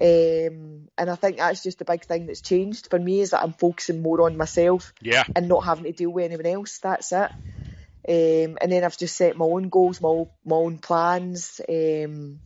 Um, 0.00 0.88
and 0.96 1.10
I 1.10 1.14
think 1.16 1.38
that's 1.38 1.62
just 1.62 1.78
the 1.78 1.84
big 1.84 2.04
thing 2.04 2.26
that's 2.26 2.40
changed 2.40 2.88
for 2.88 2.98
me 2.98 3.20
is 3.20 3.30
that 3.30 3.42
I'm 3.42 3.52
focusing 3.52 4.00
more 4.00 4.22
on 4.22 4.36
myself 4.36 4.92
Yeah. 5.00 5.24
and 5.34 5.48
not 5.48 5.64
having 5.64 5.84
to 5.84 5.92
deal 5.92 6.10
with 6.10 6.24
anyone 6.24 6.46
else. 6.46 6.78
That's 6.78 7.12
it. 7.12 7.30
Um, 8.08 8.58
and 8.60 8.70
then 8.70 8.84
I've 8.84 8.96
just 8.96 9.16
set 9.16 9.36
my 9.36 9.44
own 9.44 9.68
goals, 9.68 10.00
my 10.00 10.08
own, 10.08 10.28
my 10.44 10.56
own 10.56 10.78
plans. 10.78 11.60
Um, 11.68 12.38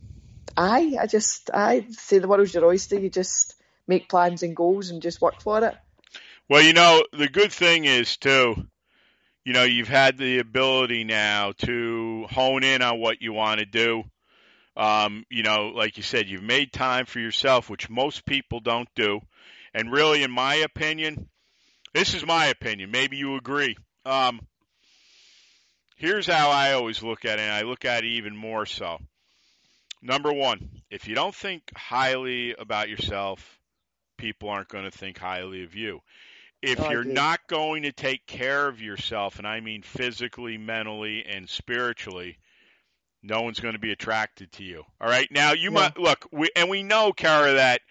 I, 0.57 0.97
I 0.99 1.07
just, 1.07 1.51
I 1.53 1.85
say 1.91 2.19
the 2.19 2.27
world's 2.27 2.53
your 2.53 2.65
oyster. 2.65 2.99
You 2.99 3.09
just 3.09 3.55
make 3.87 4.09
plans 4.09 4.43
and 4.43 4.55
goals 4.55 4.89
and 4.89 5.01
just 5.01 5.21
work 5.21 5.41
for 5.41 5.63
it. 5.63 5.75
Well, 6.49 6.61
you 6.61 6.73
know, 6.73 7.03
the 7.13 7.29
good 7.29 7.51
thing 7.51 7.85
is 7.85 8.17
too, 8.17 8.67
you 9.45 9.53
know, 9.53 9.63
you've 9.63 9.87
had 9.87 10.17
the 10.17 10.39
ability 10.39 11.03
now 11.03 11.53
to 11.59 12.25
hone 12.29 12.63
in 12.63 12.81
on 12.81 12.99
what 12.99 13.21
you 13.21 13.31
want 13.31 13.59
to 13.59 13.65
do. 13.65 14.03
Um, 14.75 15.25
you 15.29 15.43
know, 15.43 15.71
like 15.75 15.97
you 15.97 16.03
said, 16.03 16.27
you've 16.27 16.43
made 16.43 16.73
time 16.73 17.05
for 17.05 17.19
yourself, 17.19 17.69
which 17.69 17.89
most 17.89 18.25
people 18.25 18.59
don't 18.59 18.89
do. 18.95 19.19
And 19.73 19.91
really, 19.91 20.23
in 20.23 20.31
my 20.31 20.55
opinion, 20.55 21.29
this 21.93 22.13
is 22.13 22.25
my 22.25 22.47
opinion. 22.47 22.91
Maybe 22.91 23.17
you 23.17 23.35
agree. 23.35 23.77
Um, 24.05 24.41
here's 25.95 26.27
how 26.27 26.49
I 26.49 26.73
always 26.73 27.03
look 27.03 27.25
at 27.25 27.39
it, 27.39 27.43
and 27.43 27.51
I 27.51 27.61
look 27.61 27.85
at 27.85 28.03
it 28.03 28.07
even 28.07 28.35
more 28.35 28.65
so. 28.65 28.99
Number 30.01 30.33
one, 30.33 30.69
if 30.89 31.07
you 31.07 31.15
don't 31.15 31.33
think 31.33 31.63
highly 31.75 32.53
about 32.53 32.89
yourself, 32.89 33.59
people 34.17 34.49
aren't 34.49 34.67
going 34.69 34.83
to 34.83 34.91
think 34.91 35.17
highly 35.17 35.63
of 35.63 35.75
you. 35.75 36.01
If 36.61 36.81
I 36.81 36.91
you're 36.91 37.03
not 37.03 37.47
going 37.47 37.83
to 37.83 37.91
take 37.91 38.25
care 38.25 38.67
of 38.67 38.81
yourself, 38.81 39.37
and 39.37 39.47
I 39.47 39.59
mean 39.59 39.81
physically, 39.81 40.57
mentally, 40.57 41.25
and 41.25 41.49
spiritually, 41.49 42.37
no 43.23 43.41
one's 43.41 43.59
going 43.59 43.73
to 43.73 43.79
be 43.79 43.91
attracted 43.91 44.51
to 44.53 44.63
you. 44.63 44.83
All 45.01 45.09
right. 45.09 45.27
Now 45.31 45.53
you 45.53 45.71
Yeah. 45.71 45.79
might 45.79 45.97
look, 45.97 46.27
we, 46.31 46.49
and 46.55 46.69
we 46.69 46.83
know, 46.83 47.13
Kara, 47.13 47.53
that 47.53 47.81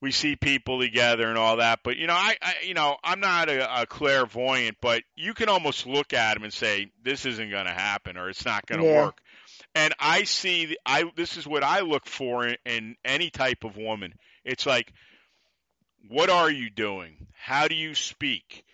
we 0.00 0.10
see 0.12 0.36
people 0.36 0.80
together 0.80 1.28
and 1.28 1.38
all 1.38 1.56
that. 1.58 1.80
But 1.82 1.96
you 1.96 2.06
know, 2.06 2.14
I, 2.14 2.36
I 2.42 2.54
you 2.64 2.74
know, 2.74 2.96
I'm 3.04 3.20
not 3.20 3.48
a, 3.48 3.82
a 3.82 3.86
clairvoyant, 3.86 4.78
but 4.80 5.02
you 5.14 5.34
can 5.34 5.48
almost 5.48 5.86
look 5.86 6.12
at 6.12 6.34
them 6.34 6.44
and 6.44 6.52
say, 6.52 6.90
"This 7.02 7.24
isn't 7.26 7.50
going 7.50 7.66
to 7.66 7.72
happen," 7.72 8.16
or 8.16 8.28
"It's 8.28 8.44
not 8.44 8.66
going 8.66 8.86
to 8.86 8.92
Yeah. 8.92 9.04
work." 9.04 9.18
And 9.74 9.94
I 9.98 10.24
see, 10.24 10.76
I 10.84 11.10
this 11.16 11.36
is 11.36 11.46
what 11.46 11.62
I 11.62 11.80
look 11.80 12.06
for 12.06 12.46
in, 12.46 12.56
in 12.64 12.96
any 13.04 13.30
type 13.30 13.64
of 13.64 13.76
woman. 13.76 14.14
It's 14.44 14.66
like, 14.66 14.92
what 16.08 16.30
are 16.30 16.50
you 16.50 16.70
doing? 16.70 17.26
How 17.34 17.68
do 17.68 17.74
you 17.74 17.94
speak? 17.94 18.64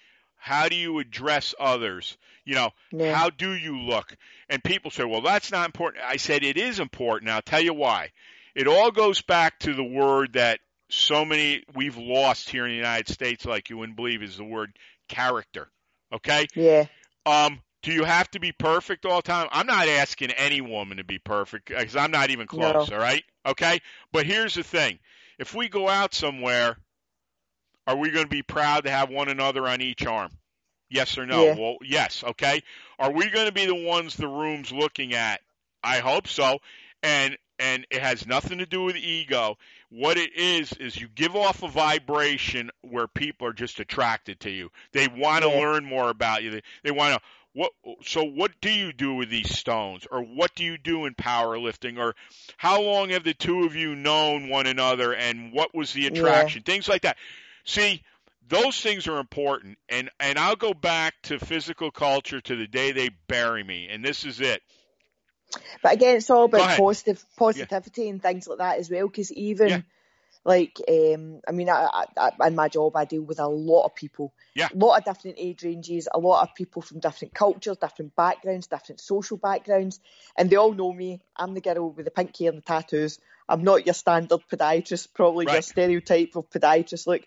How 0.42 0.68
do 0.68 0.74
you 0.74 0.98
address 0.98 1.54
others? 1.60 2.18
You 2.44 2.56
know, 2.56 2.70
Yeah. 2.90 3.14
how 3.14 3.30
do 3.30 3.52
you 3.52 3.78
look? 3.78 4.16
And 4.48 4.62
people 4.62 4.90
say, 4.90 5.04
well, 5.04 5.20
that's 5.20 5.52
not 5.52 5.66
important. 5.66 6.02
I 6.04 6.16
said, 6.16 6.42
it 6.42 6.56
is 6.56 6.80
important. 6.80 7.30
I'll 7.30 7.42
tell 7.42 7.60
you 7.60 7.74
why. 7.74 8.10
It 8.56 8.66
all 8.66 8.90
goes 8.90 9.22
back 9.22 9.60
to 9.60 9.72
the 9.72 9.84
word 9.84 10.32
that 10.32 10.58
so 10.88 11.24
many 11.24 11.62
we've 11.74 11.96
lost 11.96 12.50
here 12.50 12.64
in 12.64 12.72
the 12.72 12.76
United 12.76 13.08
States, 13.08 13.44
like 13.44 13.70
you 13.70 13.78
wouldn't 13.78 13.94
believe, 13.94 14.20
is 14.20 14.36
the 14.36 14.44
word 14.44 14.76
character. 15.08 15.68
Okay? 16.12 16.48
Yeah. 16.56 16.86
Um, 17.24 17.62
do 17.82 17.92
you 17.92 18.02
have 18.02 18.28
to 18.32 18.40
be 18.40 18.50
perfect 18.50 19.06
all 19.06 19.18
the 19.18 19.22
time? 19.22 19.48
I'm 19.52 19.66
not 19.66 19.86
asking 19.86 20.32
any 20.32 20.60
woman 20.60 20.96
to 20.96 21.04
be 21.04 21.20
perfect 21.20 21.68
because 21.68 21.94
I'm 21.94 22.10
not 22.10 22.30
even 22.30 22.48
close. 22.48 22.90
No. 22.90 22.96
All 22.96 23.00
right, 23.02 23.22
okay. 23.46 23.78
But 24.10 24.26
here's 24.26 24.54
the 24.54 24.64
thing: 24.64 24.98
if 25.38 25.54
we 25.54 25.68
go 25.68 25.88
out 25.88 26.14
somewhere, 26.14 26.76
are 27.86 27.96
we 27.96 28.10
going 28.10 28.24
to 28.24 28.30
be 28.30 28.42
proud 28.42 28.84
to 28.84 28.90
have 28.90 29.10
one 29.10 29.28
another 29.28 29.66
on 29.66 29.80
each 29.80 30.06
arm? 30.06 30.30
Yes 30.88 31.16
or 31.16 31.26
no? 31.26 31.44
Yeah. 31.44 31.54
Well, 31.54 31.76
yes. 31.82 32.22
Okay. 32.22 32.62
Are 32.98 33.10
we 33.10 33.30
going 33.30 33.46
to 33.46 33.52
be 33.52 33.66
the 33.66 33.74
ones 33.74 34.16
the 34.16 34.28
room's 34.28 34.70
looking 34.70 35.14
at? 35.14 35.40
I 35.82 35.98
hope 35.98 36.28
so. 36.28 36.58
And 37.02 37.36
and 37.58 37.86
it 37.90 38.02
has 38.02 38.26
nothing 38.26 38.58
to 38.58 38.66
do 38.66 38.82
with 38.82 38.96
ego. 38.96 39.56
What 39.90 40.18
it 40.18 40.34
is 40.34 40.72
is 40.72 41.00
you 41.00 41.08
give 41.14 41.36
off 41.36 41.62
a 41.62 41.68
vibration 41.68 42.70
where 42.82 43.06
people 43.06 43.46
are 43.46 43.52
just 43.52 43.78
attracted 43.78 44.40
to 44.40 44.50
you. 44.50 44.70
They 44.92 45.06
want 45.08 45.44
to 45.44 45.50
Yeah. 45.50 45.58
learn 45.60 45.84
more 45.84 46.08
about 46.10 46.42
you. 46.42 46.50
They, 46.50 46.62
they 46.82 46.90
want 46.90 47.14
to 47.14 47.20
what 47.54 47.72
so 48.02 48.24
what 48.24 48.52
do 48.60 48.70
you 48.70 48.92
do 48.92 49.14
with 49.14 49.28
these 49.28 49.56
stones 49.56 50.06
or 50.10 50.22
what 50.22 50.54
do 50.54 50.64
you 50.64 50.78
do 50.78 51.04
in 51.04 51.14
powerlifting 51.14 51.98
or 51.98 52.14
how 52.56 52.80
long 52.80 53.10
have 53.10 53.24
the 53.24 53.34
two 53.34 53.64
of 53.64 53.76
you 53.76 53.94
known 53.94 54.48
one 54.48 54.66
another 54.66 55.14
and 55.14 55.52
what 55.52 55.74
was 55.74 55.92
the 55.92 56.06
attraction 56.06 56.62
things 56.62 56.88
like 56.88 57.02
that 57.02 57.16
see 57.64 58.02
those 58.48 58.80
things 58.80 59.06
are 59.06 59.18
important 59.18 59.78
and 59.88 60.10
and 60.20 60.38
I'll 60.38 60.56
go 60.56 60.74
back 60.74 61.14
to 61.24 61.38
physical 61.38 61.90
culture 61.90 62.40
to 62.40 62.56
the 62.56 62.66
day 62.66 62.92
they 62.92 63.10
bury 63.28 63.62
me 63.62 63.88
and 63.88 64.04
this 64.04 64.24
is 64.24 64.40
it 64.40 64.62
But 65.82 65.94
again, 65.94 66.16
it's 66.16 66.30
all 66.30 66.44
about 66.44 66.78
positive 66.78 67.24
positivity 67.36 68.08
and 68.08 68.22
things 68.22 68.48
like 68.48 68.58
that 68.58 68.78
as 68.78 68.90
well. 68.90 69.06
Because 69.06 69.32
even 69.32 69.68
Yeah. 69.68 69.80
Like, 70.44 70.80
um, 70.88 71.40
I 71.46 71.52
mean, 71.52 71.70
I, 71.70 72.06
I, 72.16 72.48
in 72.48 72.56
my 72.56 72.68
job, 72.68 72.96
I 72.96 73.04
deal 73.04 73.22
with 73.22 73.38
a 73.38 73.46
lot 73.46 73.84
of 73.84 73.94
people. 73.94 74.34
Yeah. 74.54 74.68
A 74.72 74.76
lot 74.76 74.98
of 74.98 75.04
different 75.04 75.36
age 75.38 75.62
ranges, 75.62 76.08
a 76.12 76.18
lot 76.18 76.42
of 76.42 76.54
people 76.56 76.82
from 76.82 76.98
different 76.98 77.32
cultures, 77.32 77.76
different 77.76 78.16
backgrounds, 78.16 78.66
different 78.66 79.00
social 79.00 79.36
backgrounds, 79.36 80.00
and 80.36 80.50
they 80.50 80.56
all 80.56 80.72
know 80.72 80.92
me. 80.92 81.20
I'm 81.36 81.54
the 81.54 81.60
girl 81.60 81.90
with 81.90 82.06
the 82.06 82.10
pink 82.10 82.36
hair 82.36 82.50
and 82.50 82.58
the 82.58 82.62
tattoos. 82.62 83.20
I'm 83.48 83.64
not 83.64 83.86
your 83.86 83.94
standard 83.94 84.40
podiatrist, 84.50 85.08
probably 85.14 85.46
Right. 85.46 85.54
your 85.54 85.62
stereotype 85.62 86.36
of 86.36 86.48
podiatrist. 86.50 87.06
Look, 87.06 87.22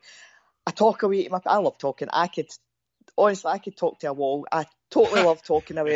I 0.65 0.71
talk 0.71 1.03
away 1.03 1.23
to 1.23 1.29
my. 1.29 1.39
I 1.45 1.57
love 1.57 1.77
talking. 1.77 2.07
I 2.11 2.27
could, 2.27 2.49
honestly, 3.17 3.51
I 3.51 3.59
could 3.59 3.77
talk 3.77 3.99
to 3.99 4.07
a 4.07 4.13
wall. 4.13 4.47
I 4.51 4.65
totally 4.89 5.21
love 5.21 5.43
talking 5.45 5.77
about, 5.77 5.91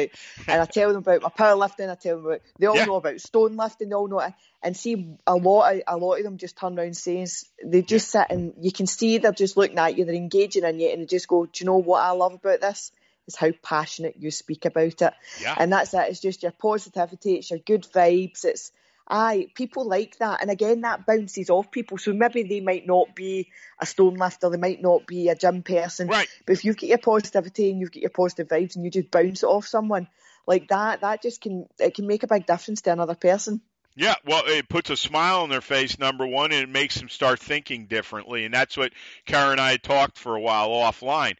and 0.47 0.61
I 0.61 0.65
tell 0.65 0.89
them 0.89 0.97
about 0.97 1.21
my 1.21 1.29
powerlifting. 1.29 1.89
I 1.89 1.95
tell 1.95 2.17
them 2.17 2.25
about. 2.25 2.41
They 2.59 2.67
all 2.67 2.77
Yeah. 2.77 2.85
know 2.85 2.95
about 2.95 3.19
stone 3.19 3.55
lifting. 3.55 3.89
They 3.89 3.95
all 3.95 4.07
know. 4.07 4.21
And 4.61 4.77
see, 4.77 5.17
a 5.25 5.35
lot, 5.35 5.73
of, 5.73 5.81
a 5.87 5.97
lot 5.97 6.17
of 6.17 6.23
them 6.23 6.37
just 6.37 6.57
turn 6.57 6.77
around 6.77 6.95
saying 6.97 7.27
they 7.63 7.81
just 7.81 8.09
sit 8.11 8.27
and 8.29 8.53
you 8.59 8.71
can 8.71 8.85
see 8.85 9.17
they're 9.17 9.31
just 9.31 9.57
looking 9.57 9.79
at 9.79 9.97
you. 9.97 10.05
They're 10.05 10.15
engaging 10.15 10.63
in 10.65 10.79
you, 10.79 10.89
and 10.89 11.01
they 11.01 11.05
just 11.05 11.27
go, 11.27 11.45
"Do 11.45 11.51
you 11.63 11.65
know 11.65 11.77
what 11.77 12.03
I 12.03 12.11
love 12.11 12.33
about 12.35 12.61
this?" 12.61 12.91
Is 13.27 13.35
how 13.35 13.51
passionate 13.63 14.15
you 14.17 14.31
speak 14.31 14.65
about 14.65 15.01
it. 15.01 15.13
Yeah. 15.39 15.55
And 15.57 15.71
that's 15.71 15.93
it. 15.93 16.09
It's 16.09 16.19
just 16.19 16.41
your 16.41 16.51
positivity. 16.51 17.35
It's 17.35 17.51
your 17.51 17.59
good 17.59 17.83
vibes. 17.83 18.43
It's 18.43 18.71
aye, 19.09 19.47
people 19.55 19.85
like 19.85 20.17
that. 20.19 20.41
And 20.41 20.51
again, 20.51 20.81
that 20.81 21.05
bounces 21.05 21.49
off 21.49 21.71
people. 21.71 21.97
So 21.97 22.13
maybe 22.13 22.43
they 22.43 22.61
might 22.61 22.85
not 22.85 23.15
be 23.15 23.49
a 23.79 23.85
stone 23.85 24.15
lifter, 24.15 24.49
they 24.49 24.57
might 24.57 24.81
not 24.81 25.07
be 25.07 25.29
a 25.29 25.35
gym 25.35 25.63
person. 25.63 26.07
Right. 26.07 26.27
But 26.45 26.53
if 26.53 26.65
you've 26.65 26.77
got 26.77 26.89
your 26.89 26.97
positivity 26.97 27.71
and 27.71 27.79
you've 27.79 27.91
got 27.91 28.01
your 28.01 28.09
positive 28.11 28.47
vibes 28.47 28.75
and 28.75 28.85
you 28.85 28.91
just 28.91 29.11
bounce 29.11 29.43
it 29.43 29.47
off 29.47 29.67
someone 29.67 30.07
like 30.45 30.67
that, 30.69 31.01
that 31.01 31.21
just 31.21 31.41
can 31.41 31.67
it 31.79 31.95
can 31.95 32.07
make 32.07 32.23
a 32.23 32.27
big 32.27 32.45
difference 32.45 32.81
to 32.81 32.91
another 32.91 33.15
person. 33.15 33.61
Yeah, 33.95 34.15
well, 34.25 34.43
it 34.45 34.69
puts 34.69 34.89
a 34.91 34.95
smile 34.95 35.41
on 35.41 35.49
their 35.49 35.61
face, 35.61 35.99
number 35.99 36.25
one, 36.25 36.51
and 36.53 36.63
it 36.63 36.69
makes 36.69 36.97
them 36.97 37.09
start 37.09 37.39
thinking 37.39 37.87
differently. 37.87 38.45
And 38.45 38.53
that's 38.53 38.77
what 38.77 38.93
Karen 39.25 39.53
and 39.53 39.61
I 39.61 39.75
talked 39.75 40.17
for 40.17 40.35
a 40.35 40.39
while 40.39 40.69
offline. 40.69 41.35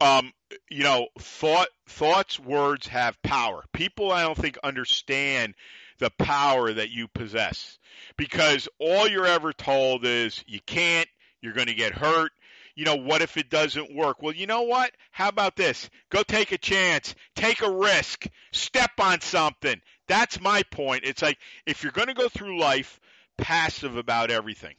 Um, 0.00 0.32
you 0.70 0.82
know, 0.82 1.08
thought, 1.18 1.68
thoughts, 1.86 2.38
words 2.40 2.86
have 2.86 3.20
power. 3.22 3.64
People, 3.72 4.12
I 4.12 4.22
don't 4.22 4.38
think, 4.38 4.56
understand 4.64 5.54
the 5.98 6.10
power 6.10 6.72
that 6.72 6.90
you 6.90 7.08
possess 7.08 7.78
because 8.16 8.68
all 8.78 9.08
you're 9.08 9.26
ever 9.26 9.52
told 9.52 10.04
is 10.04 10.42
you 10.46 10.60
can't, 10.66 11.08
you're 11.40 11.52
going 11.52 11.68
to 11.68 11.74
get 11.74 11.92
hurt. 11.92 12.32
You 12.76 12.84
know, 12.84 12.96
what 12.96 13.22
if 13.22 13.36
it 13.36 13.50
doesn't 13.50 13.94
work? 13.94 14.20
Well, 14.20 14.34
you 14.34 14.46
know 14.46 14.62
what? 14.62 14.90
How 15.12 15.28
about 15.28 15.54
this? 15.54 15.88
Go 16.10 16.24
take 16.24 16.50
a 16.50 16.58
chance, 16.58 17.14
take 17.36 17.62
a 17.62 17.70
risk, 17.70 18.26
step 18.52 18.90
on 18.98 19.20
something. 19.20 19.80
That's 20.08 20.40
my 20.40 20.64
point. 20.64 21.04
It's 21.04 21.22
like 21.22 21.38
if 21.66 21.82
you're 21.82 21.92
going 21.92 22.08
to 22.08 22.14
go 22.14 22.28
through 22.28 22.58
life 22.58 22.98
passive 23.38 23.96
about 23.96 24.32
everything, 24.32 24.74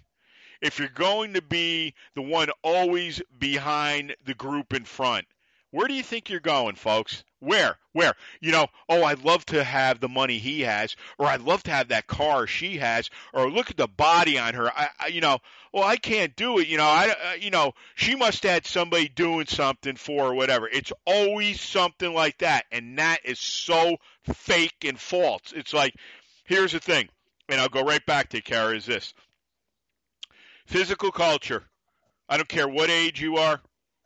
if 0.62 0.80
you're 0.80 0.90
going 0.90 1.34
to 1.34 1.42
be 1.42 1.94
the 2.16 2.22
one 2.22 2.50
always 2.64 3.22
behind 3.38 4.16
the 4.26 4.34
group 4.34 4.74
in 4.74 4.84
front, 4.84 5.26
where 5.76 5.90
do 5.90 5.94
you 5.94 6.04
think 6.04 6.30
you're 6.30 6.40
going, 6.40 6.76
folks? 6.76 7.26
Where? 7.40 7.76
Where? 7.92 8.14
You 8.40 8.54
know, 8.54 8.68
oh, 8.88 9.04
I'd 9.04 9.26
love 9.26 9.46
to 9.48 9.62
have 9.62 10.00
the 10.00 10.08
money 10.08 10.38
he 10.38 10.62
has, 10.62 10.96
or 11.18 11.28
I'd 11.28 11.42
love 11.42 11.64
to 11.64 11.72
have 11.72 11.90
that 11.90 12.08
car 12.08 12.48
she 12.48 12.78
has, 12.78 13.10
or 13.34 13.52
look 13.52 13.70
at 13.70 13.76
the 13.76 13.90
body 13.90 14.40
on 14.40 14.54
her. 14.54 14.72
I, 14.72 14.88
I 14.98 15.08
you 15.08 15.20
know, 15.20 15.40
well, 15.74 15.84
I 15.84 15.98
can't 15.98 16.34
do 16.38 16.60
it. 16.60 16.70
You 16.70 16.78
know, 16.78 16.86
I, 16.86 17.10
uh, 17.10 17.34
you 17.34 17.52
know, 17.52 17.74
she 17.94 18.16
must 18.16 18.44
have 18.44 18.54
had 18.54 18.66
somebody 18.66 19.10
doing 19.10 19.48
something 19.48 19.98
for 19.98 20.30
her, 20.30 20.34
whatever. 20.34 20.70
It's 20.70 20.94
always 21.06 21.60
something 21.60 22.14
like 22.14 22.38
that, 22.38 22.64
and 22.72 22.98
that 22.98 23.20
is 23.26 23.38
so 23.38 23.98
fake 24.24 24.86
and 24.86 24.98
false. 24.98 25.52
It's 25.54 25.74
like, 25.74 25.94
here's 26.46 26.72
the 26.72 26.80
thing, 26.80 27.10
and 27.50 27.60
I'll 27.60 27.68
go 27.68 27.84
right 27.84 28.06
back 28.06 28.30
to 28.30 28.40
Kara. 28.40 28.78
Is 28.78 28.86
this 28.86 29.14
physical 30.68 31.12
culture? 31.12 31.66
I 32.30 32.38
don't 32.38 32.48
care 32.48 32.70
what 32.70 32.90
age 32.90 33.22
you 33.22 33.36
are. 33.36 33.62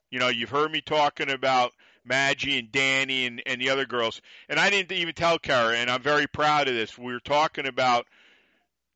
You 0.10 0.20
know, 0.20 0.30
you've 0.30 0.50
heard 0.50 0.72
me 0.72 0.82
talking 0.82 1.30
about 1.30 1.74
Maggie 2.04 2.58
and 2.58 2.72
Danny 2.72 3.26
and, 3.26 3.42
and 3.46 3.62
the 3.62 3.70
other 3.70 3.86
girls. 3.86 4.22
And 4.48 4.60
I 4.60 4.70
didn't 4.70 4.92
even 4.92 5.14
tell 5.14 5.38
Kara, 5.38 5.76
and 5.78 5.90
I'm 5.90 6.02
very 6.02 6.28
proud 6.28 6.68
of 6.68 6.74
this. 6.74 6.98
We 6.98 7.14
were 7.14 7.20
talking 7.20 7.68
about 7.68 8.08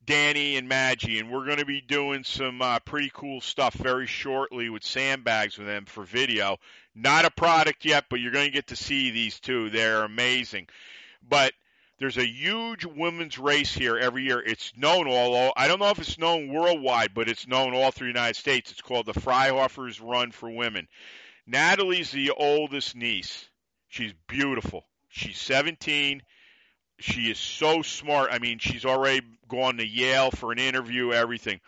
Danny 0.05 0.57
and 0.57 0.67
Maggie, 0.67 1.19
and 1.19 1.31
we're 1.31 1.45
going 1.45 1.59
to 1.59 1.65
be 1.65 1.81
doing 1.81 2.23
some 2.23 2.61
uh, 2.61 2.79
pretty 2.79 3.11
cool 3.13 3.39
stuff 3.41 3.73
very 3.73 4.07
shortly 4.07 4.69
with 4.69 4.83
sandbags 4.83 5.57
with 5.57 5.67
them 5.67 5.85
for 5.85 6.03
video. 6.03 6.57
Not 6.95 7.25
a 7.25 7.31
product 7.31 7.85
yet, 7.85 8.05
but 8.09 8.19
you're 8.19 8.31
going 8.31 8.47
to 8.47 8.51
get 8.51 8.67
to 8.67 8.75
see 8.75 9.11
these 9.11 9.39
two. 9.39 9.69
They're 9.69 10.03
amazing. 10.03 10.67
But 11.27 11.53
there's 12.03 12.17
a 12.17 12.27
huge 12.27 12.83
women's 12.83 13.39
race 13.39 13.73
here 13.73 13.97
every 13.97 14.23
year. 14.23 14.41
It's 14.41 14.73
known 14.75 15.07
all. 15.07 15.53
I 15.55 15.69
don't 15.69 15.79
know 15.79 15.89
if 15.89 15.99
it's 15.99 16.19
known 16.19 16.51
worldwide, 16.51 17.13
but 17.13 17.29
it's 17.29 17.47
known 17.47 17.73
all 17.73 17.91
through 17.91 18.07
the 18.07 18.19
United 18.19 18.35
States. 18.35 18.73
It's 18.73 18.81
called 18.81 19.05
the 19.05 19.13
Freihofer's 19.13 20.01
Run 20.01 20.31
for 20.31 20.49
Women. 20.49 20.89
Natalie's 21.47 22.11
the 22.11 22.31
oldest 22.31 22.93
niece. 22.93 23.47
She's 23.87 24.11
beautiful. 24.27 24.83
She's 25.07 25.37
17. 25.37 26.21
She 26.99 27.31
is 27.31 27.39
so 27.39 27.83
smart. 27.83 28.31
I 28.33 28.39
mean, 28.39 28.59
she's 28.59 28.83
already 28.83 29.21
gone 29.47 29.77
to 29.77 29.87
Yale 29.87 30.31
for 30.31 30.51
an 30.51 30.59
interview, 30.59 31.13
everything. 31.13 31.61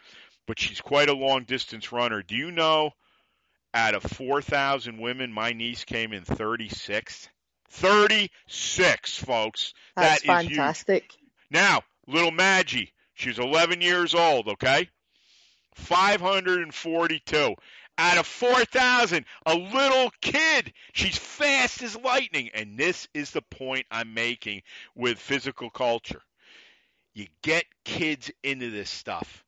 But 0.48 0.60
she's 0.60 0.82
quite 0.82 1.08
a 1.08 1.15
long 1.15 1.45
distance 1.45 1.93
runner. 1.93 2.21
Do 2.21 2.36
you 2.36 2.52
know 2.52 2.91
out 3.74 3.95
of 3.95 4.04
4,000 4.04 5.00
women, 5.00 5.32
my 5.32 5.54
niece 5.54 5.86
came 5.86 6.12
in 6.12 6.26
36th? 6.26 7.30
36, 7.69 9.17
folks. 9.17 9.73
That's 9.95 10.21
That 10.23 10.41
is 10.43 10.47
huge. 10.47 10.58
fantastic. 10.58 11.15
Now, 11.51 11.82
little 12.08 12.32
Maggie, 12.32 12.93
she's 13.13 13.39
11 13.39 13.82
years 13.82 14.13
old, 14.13 14.47
okay? 14.47 14.89
542. 15.75 17.56
Out 17.97 18.17
of 18.17 18.28
4,000, 18.28 19.25
a 19.45 19.56
little 19.56 20.12
kid. 20.21 20.73
She's 20.93 21.17
fast 21.17 21.82
as 21.82 21.95
lightning. 21.95 22.49
And 22.54 22.78
this 22.78 23.08
is 23.13 23.32
the 23.32 23.41
point 23.41 23.86
I'm 23.89 24.13
making 24.13 24.63
with 24.95 25.17
physical 25.17 25.69
culture. 25.69 26.21
You 27.13 27.28
get 27.41 27.63
kids 27.86 28.30
into 28.43 28.69
this 28.71 28.89
stuff, 28.89 29.45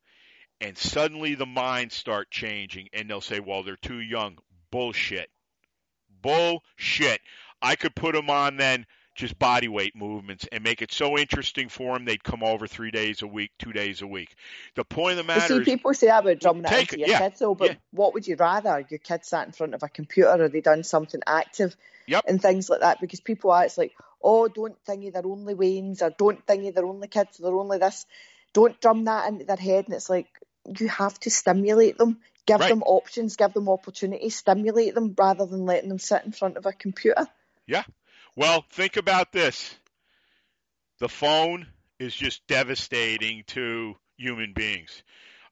and 0.61 0.77
suddenly 0.77 1.35
the 1.35 1.45
minds 1.45 1.95
start 1.95 2.31
changing, 2.31 2.87
and 2.93 3.09
they'll 3.09 3.19
say, 3.19 3.41
well, 3.41 3.63
they're 3.63 3.75
too 3.75 3.99
young. 3.99 4.37
Bullshit. 4.71 5.29
Bullshit. 6.21 7.19
I 7.61 7.75
could 7.75 7.95
put 7.95 8.13
them 8.13 8.29
on 8.29 8.57
then 8.57 8.85
just 9.15 9.39
body 9.39 9.67
weight 9.67 9.95
movements 9.95 10.47
and 10.51 10.63
make 10.63 10.81
it 10.81 10.91
so 10.91 11.17
interesting 11.17 11.69
for 11.69 11.95
them 11.95 12.05
they'd 12.05 12.23
come 12.23 12.43
over 12.43 12.67
three 12.67 12.91
days 12.91 13.23
a 13.23 13.27
week, 13.27 13.51
two 13.57 13.73
days 13.73 14.01
a 14.03 14.07
week. 14.07 14.35
The 14.75 14.83
point 14.83 15.13
of 15.13 15.17
the 15.17 15.23
You 15.33 15.39
matter 15.39 15.55
see, 15.55 15.59
is, 15.61 15.65
people 15.65 15.93
say 15.93 16.07
that 16.07 16.19
about 16.19 16.39
drumming 16.39 16.65
it 16.65 16.79
into 16.79 16.99
your 16.99 17.09
yeah, 17.09 17.19
kids, 17.19 17.39
though, 17.39 17.55
but 17.55 17.69
yeah. 17.69 17.75
what 17.91 18.13
would 18.13 18.27
you 18.27 18.35
rather? 18.35 18.85
Your 18.89 18.99
kid 18.99 19.25
sat 19.25 19.47
in 19.47 19.53
front 19.53 19.73
of 19.73 19.83
a 19.83 19.89
computer 19.89 20.29
or 20.43 20.49
they 20.49 20.61
done 20.61 20.83
something 20.83 21.21
active 21.25 21.75
Yep. 22.07 22.25
and 22.27 22.41
things 22.41 22.69
like 22.69 22.81
that? 22.81 23.01
Because 23.01 23.19
people 23.19 23.51
are, 23.51 23.65
it's 23.65 23.77
like, 23.77 23.93
oh, 24.21 24.47
don't 24.47 24.77
thingy 24.85 25.11
they're 25.11 25.25
only 25.25 25.53
wains 25.55 26.01
or 26.01 26.11
don't 26.11 26.45
thingy 26.45 26.73
they're 26.73 26.85
only 26.85 27.07
kids, 27.07 27.37
they're 27.37 27.53
only 27.53 27.79
this. 27.79 28.05
Don't 28.53 28.79
drum 28.79 29.05
that 29.05 29.27
into 29.29 29.45
their 29.45 29.57
head. 29.57 29.85
And 29.85 29.93
it's 29.95 30.09
like, 30.09 30.27
you 30.79 30.87
have 30.89 31.19
to 31.21 31.29
stimulate 31.29 31.97
them, 31.97 32.19
give 32.45 32.59
Right. 32.59 32.69
them 32.69 32.83
options, 32.83 33.35
give 33.35 33.53
them 33.53 33.67
opportunities, 33.67 34.35
stimulate 34.35 34.95
them 34.95 35.15
rather 35.17 35.45
than 35.45 35.65
letting 35.65 35.89
them 35.89 35.99
sit 35.99 36.23
in 36.23 36.31
front 36.31 36.57
of 36.57 36.65
a 36.65 36.71
computer. 36.71 37.27
Yeah. 37.67 37.83
Well, 38.35 38.65
think 38.71 38.97
about 38.97 39.31
this. 39.31 39.75
The 40.99 41.09
phone 41.09 41.67
is 41.99 42.15
just 42.15 42.45
devastating 42.47 43.43
to 43.47 43.95
human 44.17 44.53
beings. 44.53 45.03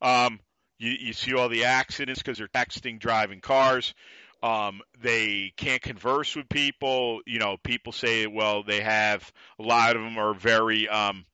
Um, 0.01 0.39
you, 0.79 0.91
you 0.91 1.13
see 1.13 1.33
all 1.33 1.49
the 1.49 1.65
accidents 1.65 2.21
because 2.21 2.37
they're 2.37 2.47
texting, 2.47 2.99
driving 2.99 3.41
cars. 3.41 3.93
Um, 4.41 4.81
they 5.01 5.53
can't 5.57 5.81
converse 5.81 6.35
with 6.35 6.49
people. 6.49 7.21
You 7.25 7.39
know, 7.39 7.57
people 7.63 7.91
say, 7.91 8.27
well, 8.27 8.63
they 8.63 8.81
have 8.81 9.31
a 9.59 9.63
lot 9.63 9.95
of 9.95 10.01
them 10.01 10.17
are 10.17 10.33
very 10.33 10.87
um, 10.87 11.25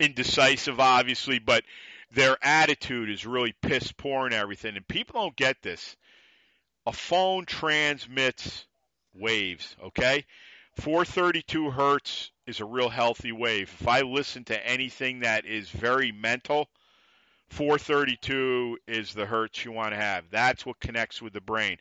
indecisive, 0.00 0.80
obviously, 0.80 1.38
but 1.38 1.64
their 2.10 2.36
attitude 2.42 3.10
is 3.10 3.26
really 3.26 3.54
piss 3.62 3.92
poor 3.92 4.26
and 4.26 4.34
everything. 4.34 4.76
And 4.76 4.86
people 4.88 5.20
don't 5.20 5.36
get 5.36 5.62
this. 5.62 5.96
A 6.86 6.92
phone 6.92 7.44
transmits 7.44 8.64
waves, 9.18 9.76
okay? 9.82 10.24
432 10.76 11.70
hertz 11.70 12.30
is 12.46 12.60
a 12.60 12.64
real 12.64 12.88
healthy 12.88 13.32
wave. 13.32 13.74
If 13.80 13.88
I 13.88 14.02
listen 14.02 14.44
to 14.44 14.66
anything 14.66 15.20
that 15.20 15.44
is 15.44 15.68
very 15.68 16.12
mental, 16.12 16.68
432 17.50 18.78
is 18.86 19.12
the 19.12 19.26
hertz 19.26 19.64
you 19.64 19.72
want 19.72 19.92
to 19.92 20.00
have. 20.00 20.24
That's 20.30 20.64
what 20.64 20.80
connects 20.80 21.20
with 21.20 21.32
the 21.32 21.40
brain. 21.40 21.78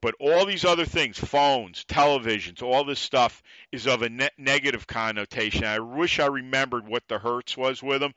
But 0.00 0.14
all 0.18 0.44
these 0.44 0.64
other 0.64 0.84
things, 0.84 1.18
phones, 1.18 1.84
televisions, 1.84 2.62
all 2.62 2.84
this 2.84 2.98
stuff 2.98 3.42
is 3.70 3.86
of 3.86 4.02
a 4.02 4.08
ne- 4.08 4.30
negative 4.36 4.86
connotation. 4.86 5.64
I 5.64 5.78
wish 5.78 6.18
I 6.18 6.26
remembered 6.26 6.88
what 6.88 7.06
the 7.06 7.20
hertz 7.20 7.56
was 7.56 7.82
with 7.82 8.00
them. 8.00 8.14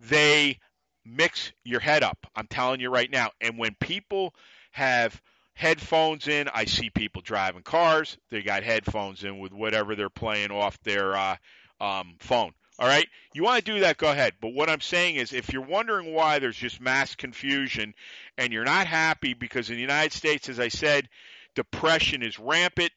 They 0.00 0.58
mix 1.04 1.52
your 1.62 1.80
head 1.80 2.02
up. 2.02 2.26
I'm 2.34 2.48
telling 2.48 2.80
you 2.80 2.90
right 2.90 3.10
now. 3.10 3.30
And 3.40 3.58
when 3.58 3.76
people 3.78 4.34
have 4.72 5.20
headphones 5.60 6.26
in, 6.26 6.48
I 6.48 6.64
see 6.64 6.88
people 6.88 7.20
driving 7.20 7.62
cars. 7.62 8.16
They 8.30 8.40
got 8.40 8.62
headphones 8.62 9.24
in 9.24 9.38
with 9.38 9.52
whatever 9.52 9.94
they're 9.94 10.08
playing 10.08 10.50
off 10.50 10.82
their 10.82 11.14
uh, 11.14 11.36
um, 11.80 12.16
phone. 12.18 12.52
All 12.78 12.88
right? 12.88 13.06
You 13.34 13.44
want 13.44 13.62
to 13.62 13.72
do 13.74 13.80
that, 13.80 13.98
go 13.98 14.10
ahead. 14.10 14.32
But 14.40 14.54
what 14.54 14.70
I'm 14.70 14.80
saying 14.80 15.16
is 15.16 15.34
if 15.34 15.52
you're 15.52 15.60
wondering 15.60 16.14
why 16.14 16.38
there's 16.38 16.56
just 16.56 16.80
mass 16.80 17.14
confusion 17.14 17.92
and 18.38 18.54
you're 18.54 18.64
not 18.64 18.86
happy 18.86 19.34
because 19.34 19.68
in 19.68 19.76
the 19.76 19.82
United 19.82 20.14
States, 20.14 20.48
as 20.48 20.58
I 20.58 20.68
said, 20.68 21.10
depression 21.54 22.22
is 22.22 22.38
rampant. 22.38 22.92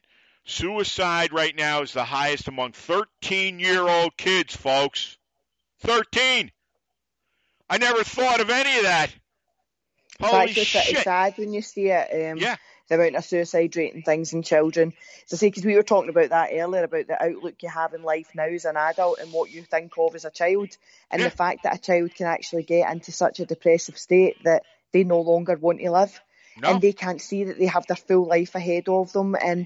Suicide 0.46 1.34
right 1.34 1.56
now 1.56 1.82
is 1.82 1.92
the 1.92 2.06
highest 2.06 2.48
among 2.48 2.72
13 2.72 3.60
year 3.60 3.82
old 3.82 4.16
kids, 4.16 4.56
folks. 4.56 5.18
13. 5.82 6.50
I 7.70 7.78
never 7.78 8.06
thought 8.06 8.40
of 8.40 8.50
any 8.50 8.78
of 8.78 8.84
that. 8.84 9.14
Holy 10.22 10.52
it's 10.52 10.66
shit. 10.66 10.88
It's 10.90 11.04
sad 11.04 11.34
when 11.38 11.54
you 11.54 11.62
see 11.62 11.90
it. 11.90 12.32
Um, 12.32 12.38
Yeah. 12.40 12.56
The 12.90 12.96
amount 12.96 13.16
of 13.16 13.24
suicide 13.24 13.76
rate 13.78 13.94
and 13.94 14.04
things 14.04 14.34
in 14.34 14.44
children. 14.44 14.94
I 15.32 15.36
say, 15.38 15.48
because 15.48 15.64
we 15.64 15.76
were 15.76 15.84
talking 15.84 16.10
about 16.10 16.30
that 16.30 16.50
earlier 16.52 16.84
about 16.84 17.08
the 17.08 17.24
outlook 17.24 17.56
you 17.64 17.70
have 17.70 17.94
in 17.94 18.04
life 18.04 18.28
now 18.36 18.44
as 18.44 18.66
an 18.66 18.76
adult 18.76 19.20
and 19.20 19.32
what 19.32 19.50
you 19.52 19.64
think 19.64 19.94
of 19.98 20.16
as 20.16 20.26
a 20.26 20.30
child, 20.30 20.76
and 21.10 21.22
Yeah. 21.22 21.30
the 21.30 21.36
fact 21.36 21.64
that 21.64 21.76
a 21.76 21.82
child 21.82 22.14
can 22.14 22.28
actually 22.28 22.64
get 22.64 22.92
into 22.92 23.14
such 23.14 23.40
a 23.40 23.46
depressive 23.46 23.98
state 23.98 24.44
that 24.44 24.64
they 24.92 25.06
no 25.06 25.22
longer 25.22 25.56
want 25.56 25.80
to 25.80 25.92
live, 25.92 26.22
No. 26.58 26.72
and 26.72 26.82
they 26.82 26.92
can't 26.92 27.22
see 27.22 27.46
that 27.46 27.58
they 27.58 27.68
have 27.68 27.88
their 27.88 27.96
full 27.96 28.26
life 28.26 28.54
ahead 28.54 28.90
of 28.90 29.14
them, 29.14 29.36
and 29.42 29.66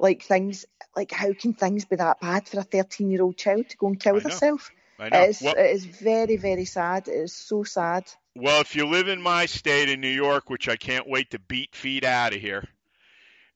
like 0.00 0.22
things 0.22 0.66
like 0.96 1.12
how 1.12 1.32
can 1.32 1.54
things 1.54 1.84
be 1.84 1.94
that 1.96 2.20
bad 2.20 2.48
for 2.48 2.58
a 2.58 2.64
13 2.64 3.10
year 3.10 3.22
old 3.22 3.36
child 3.36 3.68
to 3.68 3.76
go 3.76 3.86
and 3.86 4.00
kill 4.00 4.18
themselves? 4.20 4.68
I 5.02 5.08
know. 5.08 5.22
It 5.22 5.30
is, 5.30 5.42
Well- 5.42 5.54
it 5.56 5.70
is 5.70 5.84
very, 5.84 6.36
very 6.36 6.64
sad. 6.64 7.08
It 7.08 7.12
is 7.14 7.34
so 7.34 7.64
sad. 7.64 8.04
Well, 8.34 8.60
if 8.60 8.76
you 8.76 8.86
live 8.86 9.08
in 9.08 9.20
my 9.20 9.46
state 9.46 9.88
in 9.88 10.00
New 10.00 10.08
York, 10.08 10.48
which 10.48 10.68
I 10.68 10.76
can't 10.76 11.08
wait 11.08 11.30
to 11.30 11.38
beat 11.38 11.74
feet 11.74 12.04
out 12.04 12.32
of 12.32 12.40
here, 12.40 12.66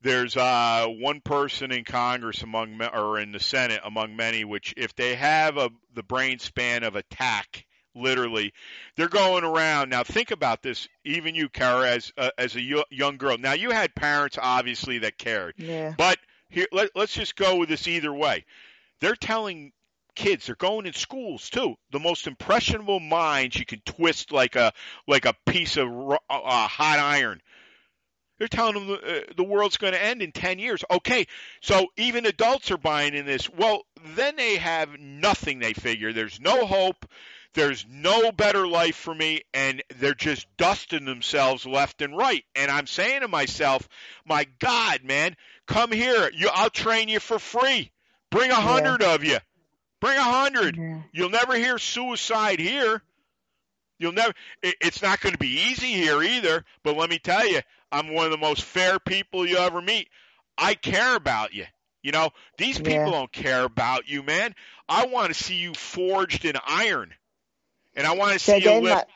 there's 0.02 0.36
uh, 0.36 0.86
one 0.88 1.20
person 1.20 1.72
in 1.72 1.84
Congress 1.84 2.42
among 2.42 2.80
or 2.82 3.18
in 3.18 3.32
the 3.32 3.40
Senate 3.40 3.80
among 3.84 4.16
many, 4.16 4.44
which 4.44 4.74
if 4.76 4.94
they 4.94 5.14
have 5.14 5.56
a 5.56 5.70
the 5.94 6.02
brain 6.02 6.38
span 6.38 6.82
of 6.84 6.94
a 6.96 7.02
tack, 7.04 7.64
literally, 7.94 8.52
they're 8.96 9.08
going 9.08 9.42
around. 9.44 9.88
Now 9.88 10.04
think 10.04 10.30
about 10.30 10.62
this. 10.62 10.86
Even 11.04 11.34
you, 11.34 11.48
Kara, 11.48 11.90
as 11.92 12.12
uh, 12.18 12.30
as 12.36 12.54
a 12.54 12.60
young 12.90 13.16
girl. 13.16 13.38
Now 13.38 13.54
you 13.54 13.70
had 13.70 13.94
parents 13.94 14.38
obviously 14.40 14.98
that 14.98 15.16
cared, 15.18 15.54
Yeah. 15.56 15.94
but 15.96 16.18
here 16.50 16.66
let, 16.72 16.90
let's 16.94 17.14
just 17.14 17.34
go 17.34 17.56
with 17.56 17.68
this 17.70 17.88
either 17.88 18.12
way. 18.12 18.44
They're 19.00 19.16
telling 19.16 19.72
kids. 20.16 20.46
They're 20.46 20.56
going 20.56 20.86
in 20.86 20.94
schools 20.94 21.48
too. 21.50 21.76
The 21.92 22.00
most 22.00 22.26
impressionable 22.26 22.98
minds 22.98 23.56
you 23.56 23.64
can 23.64 23.80
twist 23.84 24.32
like 24.32 24.56
a 24.56 24.72
like 25.06 25.26
a 25.26 25.34
piece 25.46 25.76
of 25.76 25.88
ro- 25.88 26.18
uh, 26.28 26.66
hot 26.66 26.98
iron. 26.98 27.40
They're 28.38 28.48
telling 28.48 28.74
them 28.74 28.86
the, 28.88 28.94
uh, 28.94 29.20
the 29.36 29.44
world's 29.44 29.78
going 29.78 29.94
to 29.94 30.02
end 30.02 30.20
in 30.20 30.32
10 30.32 30.58
years. 30.58 30.82
Okay 30.90 31.26
so 31.60 31.86
even 31.96 32.26
adults 32.26 32.70
are 32.70 32.78
buying 32.78 33.14
in 33.14 33.26
this. 33.26 33.48
Well 33.48 33.82
then 34.16 34.36
they 34.36 34.56
have 34.56 34.98
nothing 34.98 35.58
they 35.58 35.74
figure. 35.74 36.12
There's 36.12 36.40
no 36.40 36.66
hope. 36.66 37.06
There's 37.54 37.86
no 37.88 38.32
better 38.32 38.66
life 38.66 38.96
for 38.96 39.14
me 39.14 39.42
and 39.54 39.82
they're 39.96 40.14
just 40.14 40.46
dusting 40.56 41.04
themselves 41.04 41.64
left 41.64 42.02
and 42.02 42.16
right. 42.16 42.44
And 42.54 42.70
i'm 42.70 42.86
saying 42.86 43.20
to 43.20 43.28
myself 43.28 43.88
my 44.26 44.46
god 44.58 45.04
man 45.04 45.36
come 45.66 45.92
here. 45.92 46.30
You 46.34 46.50
i'll 46.52 46.70
train 46.70 47.08
you 47.08 47.20
for 47.20 47.38
free. 47.38 47.92
Bring 48.30 48.50
a 48.50 48.56
hundred 48.56 49.02
of 49.02 49.22
you 49.22 49.38
Bring 50.00 50.18
a 50.18 50.22
hundred. 50.22 50.76
Yeah. 50.76 51.02
You'll 51.12 51.30
never 51.30 51.54
hear 51.56 51.78
suicide 51.78 52.58
here. 52.60 53.02
You'll 53.98 54.12
never. 54.12 54.32
It, 54.62 54.76
it's 54.80 55.02
not 55.02 55.20
going 55.20 55.32
to 55.32 55.38
be 55.38 55.70
easy 55.70 55.92
here 55.92 56.22
either. 56.22 56.64
But 56.82 56.96
let 56.96 57.08
me 57.10 57.18
tell 57.18 57.46
you, 57.46 57.60
I'm 57.90 58.12
one 58.12 58.26
of 58.26 58.30
the 58.32 58.38
most 58.38 58.62
fair 58.62 58.98
people 58.98 59.46
you 59.46 59.56
ever 59.58 59.80
meet. 59.80 60.08
I 60.58 60.74
care 60.74 61.16
about 61.16 61.54
you. 61.54 61.64
You 62.02 62.12
know, 62.12 62.30
these 62.58 62.76
people 62.78 62.92
Yeah. 62.92 63.10
don't 63.10 63.32
care 63.32 63.64
about 63.64 64.08
you, 64.08 64.22
man. 64.22 64.54
I 64.88 65.06
want 65.06 65.28
to 65.28 65.34
see 65.34 65.56
you 65.56 65.74
forged 65.74 66.44
in 66.44 66.54
iron, 66.66 67.12
and 67.96 68.06
I 68.06 68.14
want 68.14 68.34
to 68.34 68.38
see 68.38 68.52
you 68.52 68.58
again, 68.58 68.82
lift. 68.84 68.94
that, 68.96 69.08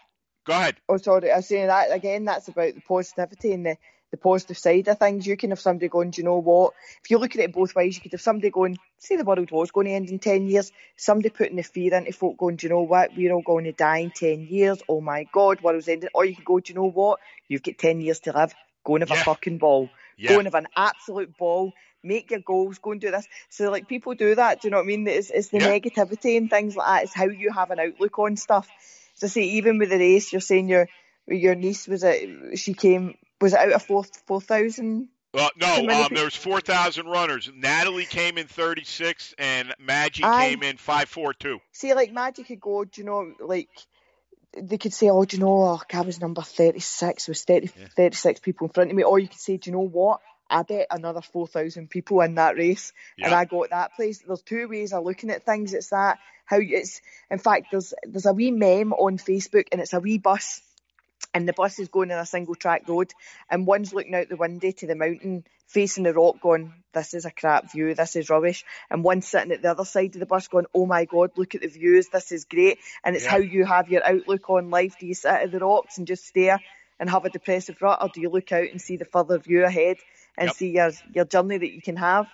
Go 0.45 0.53
ahead. 0.55 0.77
oh 0.89 0.97
sorry, 0.97 1.31
I 1.31 1.37
was 1.37 1.47
saying 1.47 1.69
that 1.69 1.93
again. 1.93 2.25
That's 2.25 2.49
about 2.49 2.75
the 2.75 2.81
positivity 2.81 3.53
and 3.53 3.65
the, 3.67 3.77
the 4.11 4.17
positive 4.17 4.59
side 4.59 4.89
of 4.89 4.99
things. 4.99 5.27
You 5.27 5.37
can 5.37 5.51
have 5.51 5.61
somebody 5.61 5.89
going, 5.89 6.11
do 6.11 6.21
you 6.21 6.25
know 6.25 6.39
what? 6.39 6.75
If 7.05 7.11
you 7.11 7.19
look 7.19 7.35
at 7.35 7.41
it 7.43 7.53
both 7.53 7.75
ways, 7.75 7.97
you 7.97 8.03
could 8.03 8.13
have 8.13 8.21
somebody 8.21 8.51
going, 8.51 8.79
say 8.99 9.17
the 9.17 9.25
world 9.25 9.51
was 9.51 9.71
going 9.71 9.87
to 9.87 9.93
end 9.93 10.11
in 10.11 10.19
ten 10.19 10.47
years. 10.47 10.73
Somebody 10.97 11.31
putting 11.31 11.57
the 11.57 11.63
fear 11.63 11.95
into 11.95 12.13
folk 12.13 12.37
going, 12.37 12.57
do 12.57 12.67
you 12.67 12.73
know 12.73 12.83
what? 12.83 13.15
We're 13.15 13.33
all 13.33 13.43
going 13.43 13.65
to 13.65 13.73
die 13.73 13.99
in 13.99 14.11
ten 14.11 14.47
years. 14.47 14.83
Oh 14.89 15.01
my 15.01 15.29
God, 15.33 15.61
world's 15.61 15.89
ending. 15.89 16.11
Or 16.15 16.25
you 16.25 16.35
could 16.35 16.45
go, 16.45 16.61
do 16.61 16.73
you 16.73 16.79
know 16.79 16.91
what? 16.91 17.21
You've 17.49 17.63
got 17.63 17.79
ten 17.79 18.01
years 18.01 18.21
to 18.21 18.33
live. 18.33 18.55
Go 18.85 18.97
and 18.97 19.03
have 19.03 19.11
Yeah. 19.11 19.21
a 19.21 19.25
fucking 19.25 19.59
ball. 19.59 19.91
Yeah. 20.17 20.33
Go 20.33 20.39
and 20.39 20.47
have 20.47 20.55
an 20.55 20.69
absolute 20.77 21.37
ball. 21.37 21.73
Make 22.03 22.31
your 22.31 22.41
goals. 22.41 22.79
Go 22.79 22.93
and 22.93 23.01
do 23.01 23.11
this. 23.11 23.29
So 23.51 23.71
like 23.71 23.87
people 23.89 24.15
do 24.15 24.35
that. 24.35 24.63
Do 24.63 24.69
you 24.69 24.73
know 24.73 24.79
what 24.79 24.85
I 24.85 24.87
mean? 24.87 25.07
It's, 25.07 25.31
it's 25.31 25.49
the 25.49 25.59
Yeah. 25.59 25.79
negativity 25.79 26.37
and 26.39 26.49
things 26.49 26.75
like 26.75 26.87
that. 26.87 27.05
It's 27.05 27.15
how 27.15 27.27
you 27.27 27.53
have 27.53 27.71
an 27.71 27.79
outlook 27.79 28.19
on 28.19 28.37
stuff. 28.37 28.69
So 29.15 29.27
say 29.27 29.43
even 29.43 29.79
with 29.79 29.91
the 29.91 29.99
race, 29.99 30.33
you're 30.33 30.41
saying 30.41 30.69
your 30.69 30.89
your 31.29 31.55
niece 31.55 31.87
was 31.87 32.03
it? 32.03 32.59
She 32.59 32.73
came. 32.75 33.15
Was 33.41 33.53
it 33.53 33.59
out 33.59 33.73
of 33.73 33.83
four 33.83 34.05
four 34.27 34.41
thousand? 34.41 35.09
Uh, 35.33 35.49
no, 35.57 35.77
um, 35.77 36.09
pe- 36.09 36.17
there's 36.17 36.35
4,000 36.35 37.07
runners. 37.07 37.49
Natalie 37.55 38.05
came 38.05 38.37
in 38.37 38.49
36, 38.49 39.33
and 39.39 39.73
Maggie 39.79 40.25
came 40.25 40.65
in 40.65 40.77
542. 40.77 41.61
See, 41.71 41.95
like 41.95 42.13
Magic 42.13 42.49
could 42.49 42.61
go. 42.61 42.85
Do 42.85 43.01
you 43.01 43.05
know? 43.07 43.33
Like 43.39 43.69
they 44.59 44.77
could 44.77 44.93
say, 44.93 45.09
oh, 45.09 45.25
do 45.25 45.37
you 45.37 45.43
know? 45.45 45.63
Oh, 45.63 45.81
I 45.93 46.01
was 46.01 46.21
number 46.21 46.43
thirty 46.43 46.81
six. 46.81 47.29
Was 47.29 47.45
30, 47.45 47.71
Yeah. 47.79 47.87
36 47.97 48.41
people 48.41 48.67
in 48.67 48.73
front 48.73 48.91
of 48.91 48.97
me. 48.97 49.05
Or 49.05 49.21
you 49.21 49.29
could 49.29 49.39
say, 49.39 49.57
do 49.57 49.71
you 49.71 49.77
know 49.77 49.87
what? 49.87 50.21
I 50.53 50.65
bet 50.65 50.89
another 50.91 51.21
four 51.21 51.47
thousand 51.47 51.91
people 51.91 52.21
in 52.23 52.35
that 52.35 52.57
race, 52.57 52.93
and 53.17 53.31
Yeah. 53.31 53.39
I 53.39 53.45
got 53.45 53.71
that 53.71 53.95
place. 53.95 54.19
There's 54.27 54.43
two 54.43 54.67
ways 54.67 54.93
of 54.93 55.05
looking 55.05 55.31
at 55.31 55.47
things. 55.47 55.75
It's 55.75 55.91
that 55.91 56.19
how 56.45 56.59
it's. 56.61 57.01
In 57.31 57.39
fact, 57.39 57.69
there's 57.71 57.95
there's 58.03 58.27
a 58.27 58.33
wee 58.33 58.51
meme 58.51 58.93
on 58.93 59.17
Facebook, 59.17 59.67
and 59.71 59.81
it's 59.81 59.93
a 59.93 60.01
wee 60.01 60.19
bus, 60.19 60.61
and 61.33 61.49
the 61.49 61.53
bus 61.53 61.79
is 61.79 61.89
going 61.89 62.11
on 62.11 62.19
a 62.19 62.27
single 62.27 62.55
track 62.55 62.89
road, 62.89 63.13
and 63.49 63.67
one's 63.67 63.93
looking 63.95 64.15
out 64.15 64.29
the 64.29 64.37
window 64.37 64.71
to 64.71 64.87
the 64.87 64.95
mountain, 64.95 65.45
facing 65.67 66.05
the 66.05 66.13
rock, 66.13 66.41
going, 66.41 66.73
"This 66.93 67.15
is 67.15 67.25
a 67.25 67.31
crap 67.31 67.71
view. 67.73 67.95
This 67.95 68.17
is 68.17 68.31
rubbish," 68.31 68.65
and 68.91 69.05
one's 69.05 69.29
sitting 69.29 69.53
at 69.53 69.63
the 69.63 69.71
other 69.71 69.85
side 69.85 70.15
of 70.15 70.21
the 70.21 70.27
bus, 70.27 70.49
going, 70.49 70.67
"Oh 70.75 70.87
my 70.87 71.05
God, 71.05 71.31
look 71.37 71.55
at 71.55 71.61
the 71.61 71.69
views. 71.69 72.09
This 72.09 72.33
is 72.33 72.45
great." 72.45 72.79
And 73.05 73.15
it's 73.15 73.25
Yeah. 73.25 73.31
how 73.33 73.39
you 73.39 73.65
have 73.65 73.89
your 73.89 74.05
outlook 74.05 74.51
on 74.51 74.71
life. 74.71 74.99
Do 74.99 75.07
you 75.07 75.15
sit 75.15 75.31
at 75.31 75.53
the 75.53 75.61
rocks 75.61 75.99
and 75.99 76.07
just 76.07 76.27
stare 76.27 76.61
and 76.99 77.09
have 77.09 77.25
a 77.25 77.31
depressive 77.31 77.81
rut, 77.81 78.03
or 78.03 78.09
do 78.09 78.21
you 78.21 78.29
look 78.29 78.53
out 78.53 78.69
and 78.69 78.81
see 78.81 78.97
the 78.97 79.05
further 79.05 79.39
view 79.39 79.65
ahead 79.65 79.99
and 80.37 80.49
Yep. 80.49 80.57
see 80.57 80.71
your 80.71 80.93
your 81.15 81.25
journey 81.25 81.59
that 81.59 81.73
you 81.73 81.81
can 81.81 81.97
have? 81.97 82.27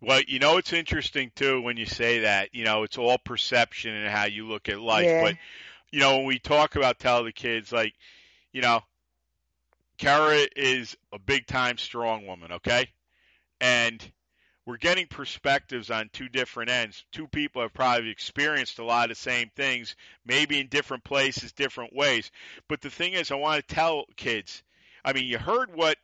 Well, 0.00 0.20
you 0.26 0.38
know, 0.38 0.58
it's 0.58 0.72
interesting 0.72 1.32
too 1.34 1.62
when 1.62 1.76
you 1.76 1.86
say 1.86 2.20
that. 2.20 2.54
You 2.54 2.64
know, 2.64 2.82
it's 2.82 2.98
all 2.98 3.16
perception 3.18 3.94
and 3.94 4.08
how 4.08 4.24
you 4.26 4.46
look 4.46 4.68
at 4.68 4.80
life. 4.80 5.06
Yeah. 5.06 5.20
But 5.20 5.36
you 5.94 6.00
know, 6.00 6.16
when 6.16 6.26
we 6.26 6.40
talk 6.40 6.74
about 6.74 6.98
tell 6.98 7.22
the 7.22 7.30
kids, 7.30 7.70
like, 7.70 7.94
you 8.52 8.60
know, 8.60 8.80
Kara 9.96 10.44
is 10.56 10.96
a 11.12 11.20
big 11.20 11.46
time 11.46 11.78
strong 11.78 12.26
woman, 12.26 12.50
okay? 12.50 12.88
And 13.60 14.04
we're 14.66 14.76
getting 14.76 15.06
perspectives 15.06 15.92
on 15.92 16.10
two 16.12 16.28
different 16.28 16.70
ends. 16.70 17.04
Two 17.12 17.28
people 17.28 17.62
have 17.62 17.72
probably 17.72 18.10
experienced 18.10 18.80
a 18.80 18.84
lot 18.84 19.08
of 19.08 19.16
the 19.16 19.22
same 19.22 19.52
things, 19.54 19.94
maybe 20.26 20.58
in 20.58 20.66
different 20.66 21.04
places, 21.04 21.52
different 21.52 21.94
ways. 21.94 22.32
But 22.68 22.80
the 22.80 22.90
thing 22.90 23.12
is, 23.12 23.30
I 23.30 23.36
want 23.36 23.64
to 23.64 23.74
tell 23.74 24.06
kids. 24.16 24.64
I 25.04 25.12
mean, 25.12 25.26
you 25.26 25.38
heard 25.38 25.72
what 25.76 25.96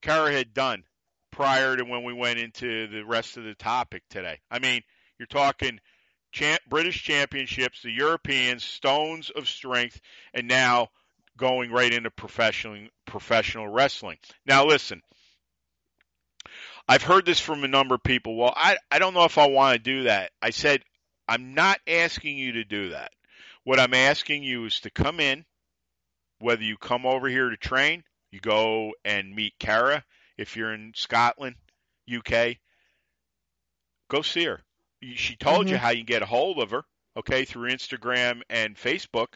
Kara 0.00 0.32
had 0.32 0.54
done 0.54 0.84
prior 1.30 1.76
to 1.76 1.84
when 1.84 2.02
we 2.02 2.14
went 2.14 2.38
into 2.38 2.86
the 2.86 3.04
rest 3.04 3.36
of 3.36 3.44
the 3.44 3.56
topic 3.56 4.04
today. 4.08 4.40
I 4.50 4.58
mean, 4.58 4.80
you're 5.18 5.26
talking 5.26 5.80
champ, 6.34 6.60
British 6.68 7.02
championships, 7.02 7.80
the 7.82 7.90
Europeans, 7.90 8.64
stones 8.64 9.30
of 9.30 9.48
strength, 9.48 10.00
and 10.34 10.48
now 10.48 10.88
going 11.38 11.70
right 11.70 11.92
into 11.92 12.10
professional 12.10 12.88
professional 13.06 13.68
wrestling. 13.68 14.18
Now, 14.44 14.66
listen. 14.66 15.00
I've 16.86 17.02
heard 17.02 17.24
this 17.24 17.40
from 17.40 17.64
a 17.64 17.68
number 17.68 17.94
of 17.94 18.02
people. 18.02 18.36
Well, 18.36 18.52
I, 18.54 18.76
I 18.90 18.98
don't 18.98 19.14
know 19.14 19.24
if 19.24 19.38
I 19.38 19.46
want 19.46 19.72
to 19.72 19.78
do 19.78 20.02
that. 20.02 20.32
I 20.42 20.50
said, 20.50 20.82
I'm 21.26 21.54
not 21.54 21.80
asking 21.88 22.36
you 22.36 22.52
to 22.52 22.64
do 22.64 22.90
that. 22.90 23.12
What 23.62 23.80
I'm 23.80 23.94
asking 23.94 24.42
you 24.42 24.66
is 24.66 24.80
to 24.80 24.90
come 24.90 25.18
in, 25.18 25.46
whether 26.40 26.62
you 26.62 26.76
come 26.76 27.06
over 27.06 27.26
here 27.26 27.48
to 27.48 27.56
train, 27.56 28.04
you 28.30 28.40
go 28.40 28.92
and 29.02 29.34
meet 29.34 29.54
Kara. 29.58 30.04
If 30.36 30.56
you're 30.56 30.74
in 30.74 30.92
Scotland, 30.94 31.56
UK, 32.14 32.56
go 34.10 34.20
see 34.20 34.44
her. 34.44 34.60
She 35.14 35.36
told 35.36 35.68
you 35.68 35.76
Mhm. 35.76 35.80
how 35.80 35.90
you 35.90 35.98
can 35.98 36.06
get 36.06 36.22
a 36.22 36.26
hold 36.26 36.58
of 36.58 36.70
her, 36.70 36.84
okay, 37.16 37.44
through 37.44 37.70
Instagram 37.70 38.42
and 38.48 38.76
Facebook. 38.76 39.34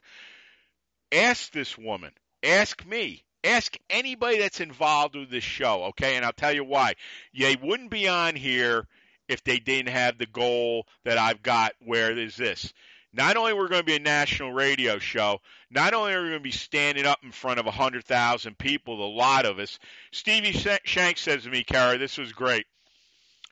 Ask 1.12 1.52
this 1.52 1.76
woman. 1.76 2.12
Ask 2.42 2.85
me. 2.87 3.24
Ask 3.44 3.76
anybody 3.88 4.38
that's 4.38 4.61
involved 4.61 5.14
with 5.14 5.31
this 5.31 5.44
show, 5.44 5.85
okay? 5.85 6.16
And 6.16 6.24
I'll 6.24 6.33
tell 6.33 6.52
you 6.52 6.64
why. 6.64 6.94
They 7.33 7.57
wouldn't 7.57 7.90
be 7.90 8.09
on 8.09 8.35
here 8.35 8.87
if 9.28 9.44
they 9.44 9.59
didn't 9.59 9.92
have 9.92 10.18
the 10.18 10.26
goal 10.26 10.87
that 11.04 11.18
I've 11.18 11.42
got 11.42 11.72
where 11.81 12.14
there's 12.14 12.37
this. 12.37 12.72
Not 13.12 13.37
only 13.37 13.54
we're 13.54 13.68
going 13.68 13.81
to 13.81 13.87
be 13.87 13.96
a 13.96 14.00
national 14.00 14.52
radio 14.52 14.98
show, 14.98 15.40
not 15.70 15.94
only 15.94 16.12
are 16.12 16.22
we 16.22 16.28
going 16.28 16.40
to 16.40 16.44
be 16.44 16.50
standing 16.50 17.07
up 17.07 17.20
in 17.22 17.33
front 17.33 17.59
of 17.59 17.64
100,000 17.66 18.59
people, 18.59 19.02
a 19.02 19.09
lot 19.16 19.46
of 19.46 19.59
us. 19.59 19.78
Stevie 20.12 20.52
Shank 20.85 21.16
says 21.16 21.44
to 21.44 21.50
me, 21.50 21.64
Kara, 21.64 21.96
this 21.96 22.18
was 22.18 22.33
great. 22.33 22.66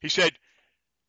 He 0.03 0.09
said, 0.09 0.33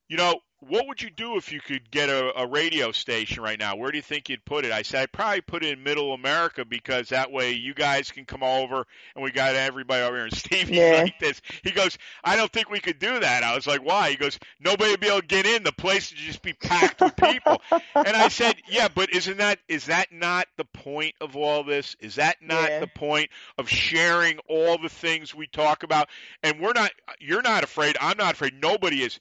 you 0.08 0.16
know, 0.18 0.40
what 0.60 0.88
would 0.88 1.02
you 1.02 1.10
do 1.12 1.38
if 1.38 1.52
you 1.52 1.62
could 1.62 1.90
get 1.92 2.10
a, 2.10 2.42
a 2.42 2.48
radio 2.48 2.92
station 2.92 3.44
right 3.44 3.60
now? 3.60 3.76
Where 3.76 3.92
do 3.92 3.98
you 3.98 4.02
think 4.02 4.30
you'd 4.30 4.44
put 4.44 4.66
it? 4.66 4.72
I 4.72 4.82
said 4.82 5.04
I'd 5.04 5.12
probably 5.12 5.42
put 5.42 5.64
it 5.64 5.78
in 5.78 5.84
Middle 5.84 6.14
America 6.14 6.66
because 6.66 7.10
that 7.10 7.32
way 7.32 7.52
you 7.54 7.76
guys 7.76 8.12
can 8.12 8.26
come 8.26 8.42
over 8.42 8.86
and 9.16 9.24
we 9.24 9.32
got 9.32 9.54
everybody 9.56 10.02
over 10.04 10.16
here. 10.16 10.26
And 10.26 10.34
Stevie 10.38 10.76
Yeah. 10.78 11.02
like 11.04 11.20
this. 11.20 11.42
He 11.64 11.72
goes, 11.72 11.98
I 12.24 12.36
don't 12.36 12.52
think 12.52 12.70
we 12.72 12.80
could 12.80 12.98
do 12.98 13.20
that. 13.20 13.44
I 13.44 13.56
was 13.56 13.68
like, 13.68 13.84
why? 13.86 14.10
He 14.10 14.16
goes, 14.16 14.40
nobody 14.60 14.92
would 14.92 15.00
be 15.00 15.08
able 15.08 15.22
to 15.22 15.28
get 15.28 15.46
in. 15.46 15.64
The 15.64 15.72
place 15.72 16.12
would 16.12 16.18
just 16.20 16.42
be 16.42 16.54
packed 16.54 17.02
with 17.02 17.16
people. 17.16 17.62
and 17.96 18.16
I 18.18 18.28
said, 18.30 18.56
yeah, 18.68 18.88
but 18.94 19.14
isn't 19.14 19.38
that 19.38 19.60
is 19.68 19.86
that 19.86 20.12
not 20.12 20.48
the 20.58 20.66
point 20.66 21.14
of 21.22 21.36
all 21.36 21.64
this? 21.64 21.96
Is 22.00 22.16
that 22.16 22.38
not 22.42 22.70
Yeah. 22.70 22.80
the 22.80 22.88
point 22.88 23.30
of 23.60 23.70
sharing 23.70 24.40
all 24.50 24.78
the 24.80 24.90
things 24.90 25.36
we 25.36 25.46
talk 25.48 25.84
about? 25.84 26.10
And 26.42 26.60
we're 26.60 26.74
not. 26.74 26.92
You're 27.20 27.42
not 27.44 27.64
afraid. 27.64 27.96
I'm 28.02 28.18
not 28.18 28.34
afraid. 28.34 28.54
Nobody 28.62 29.04
is. 29.04 29.20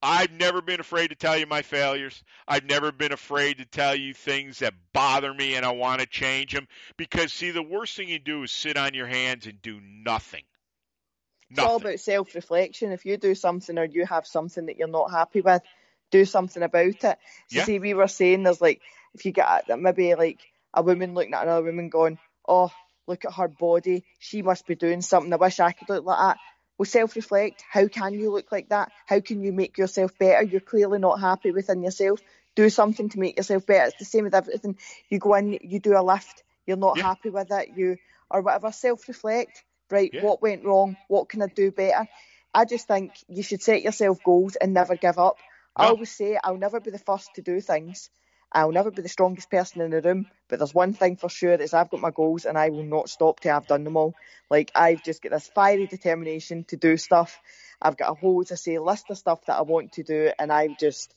I've 0.00 0.30
never 0.32 0.62
been 0.62 0.80
afraid 0.80 1.08
to 1.08 1.16
tell 1.16 1.36
you 1.36 1.46
my 1.46 1.62
failures. 1.62 2.22
I've 2.46 2.64
never 2.64 2.92
been 2.92 3.12
afraid 3.12 3.58
to 3.58 3.64
tell 3.64 3.96
you 3.96 4.14
things 4.14 4.60
that 4.60 4.74
bother 4.92 5.34
me 5.34 5.56
and 5.56 5.66
I 5.66 5.72
want 5.72 6.00
to 6.00 6.06
change 6.06 6.52
them. 6.52 6.68
Because, 6.96 7.32
see, 7.32 7.50
the 7.50 7.62
worst 7.62 7.96
thing 7.96 8.08
you 8.08 8.20
do 8.20 8.44
is 8.44 8.52
sit 8.52 8.76
on 8.76 8.94
your 8.94 9.06
hands 9.08 9.46
and 9.46 9.60
do 9.60 9.80
nothing. 9.80 10.44
It's 11.50 11.58
all 11.58 11.76
about 11.76 11.98
self 11.98 12.34
reflection. 12.34 12.92
If 12.92 13.04
you 13.06 13.16
do 13.16 13.34
something 13.34 13.76
or 13.78 13.84
you 13.84 14.06
have 14.06 14.26
something 14.26 14.66
that 14.66 14.78
you're 14.78 14.86
not 14.86 15.10
happy 15.10 15.40
with, 15.40 15.62
do 16.10 16.24
something 16.24 16.62
about 16.62 16.86
it. 16.86 17.02
So 17.02 17.16
Yeah. 17.50 17.64
see, 17.64 17.78
we 17.78 17.94
were 17.94 18.08
saying 18.08 18.42
there's 18.42 18.60
like 18.60 18.82
if 19.14 19.24
you 19.24 19.32
get 19.32 19.68
maybe 19.78 20.14
like 20.14 20.40
a 20.74 20.82
woman 20.82 21.14
looking 21.14 21.34
at 21.34 21.42
another 21.42 21.64
woman 21.64 21.88
going, 21.88 22.18
Oh, 22.46 22.70
look 23.06 23.24
at 23.24 23.34
her 23.34 23.48
body, 23.48 24.04
she 24.18 24.42
must 24.42 24.66
be 24.66 24.74
doing 24.74 25.00
something. 25.00 25.32
I 25.32 25.36
wish 25.36 25.58
I 25.58 25.72
could 25.72 25.88
look 25.88 26.04
like 26.04 26.18
that. 26.18 26.38
Well, 26.78 26.86
self 26.86 27.16
reflect. 27.16 27.64
How 27.68 27.88
can 27.88 28.14
you 28.14 28.30
look 28.30 28.52
like 28.52 28.68
that? 28.68 28.92
How 29.06 29.20
can 29.20 29.42
you 29.42 29.52
make 29.52 29.76
yourself 29.78 30.16
better? 30.16 30.42
You're 30.44 30.60
clearly 30.60 31.00
not 31.00 31.20
happy 31.20 31.50
within 31.50 31.82
yourself. 31.82 32.20
Do 32.54 32.70
something 32.70 33.08
to 33.10 33.18
make 33.18 33.36
yourself 33.36 33.66
better. 33.66 33.88
It's 33.88 33.98
the 33.98 34.04
same 34.04 34.24
with 34.24 34.34
everything. 34.34 34.78
You 35.10 35.18
go 35.18 35.34
in, 35.34 35.58
you 35.62 35.80
do 35.80 35.98
a 35.98 36.02
lift, 36.02 36.44
you're 36.66 36.76
not 36.76 36.96
Yeah. 36.96 37.04
happy 37.04 37.30
with 37.30 37.50
it, 37.50 37.70
you 37.76 37.98
or 38.30 38.42
whatever. 38.42 38.70
Self 38.72 39.08
reflect. 39.08 39.64
Right, 39.90 40.12
Yeah. 40.12 40.22
what 40.22 40.42
went 40.42 40.64
wrong? 40.64 40.96
What 41.08 41.28
can 41.28 41.42
I 41.42 41.46
do 41.46 41.70
better? 41.72 42.06
I 42.54 42.64
just 42.64 42.86
think 42.86 43.12
you 43.28 43.42
should 43.42 43.62
set 43.62 43.82
yourself 43.82 44.22
goals 44.22 44.56
and 44.56 44.72
never 44.74 44.96
give 44.96 45.18
up. 45.18 45.38
I 45.74 45.86
always 45.86 46.10
say 46.10 46.38
I'll 46.42 46.58
never 46.58 46.80
be 46.80 46.90
the 46.90 46.98
first 46.98 47.34
to 47.34 47.42
do 47.42 47.60
things. 47.60 48.10
I'll 48.52 48.72
never 48.72 48.90
be 48.90 49.02
the 49.02 49.08
strongest 49.08 49.50
person 49.50 49.82
in 49.82 49.90
the 49.90 50.00
room, 50.00 50.26
but 50.48 50.58
there's 50.58 50.74
one 50.74 50.94
thing 50.94 51.16
for 51.16 51.28
sure 51.28 51.52
is 51.52 51.74
I've 51.74 51.90
got 51.90 52.00
my 52.00 52.10
goals 52.10 52.46
and 52.46 52.56
I 52.56 52.70
will 52.70 52.82
not 52.84 53.10
stop 53.10 53.40
till 53.40 53.54
I've 53.54 53.66
done 53.66 53.84
them 53.84 53.96
all. 53.96 54.14
Like 54.50 54.70
I've 54.74 55.02
just 55.04 55.22
got 55.22 55.32
this 55.32 55.48
fiery 55.48 55.86
determination 55.86 56.64
to 56.64 56.76
do 56.76 56.96
stuff. 56.96 57.38
I've 57.80 57.96
got 57.98 58.10
a 58.10 58.14
whole, 58.14 58.40
as 58.40 58.50
I 58.50 58.54
say, 58.54 58.78
list 58.78 59.10
of 59.10 59.18
stuff 59.18 59.44
that 59.46 59.58
I 59.58 59.62
want 59.62 59.92
to 59.92 60.02
do, 60.02 60.32
and 60.38 60.50
I've 60.50 60.78
just, 60.78 61.12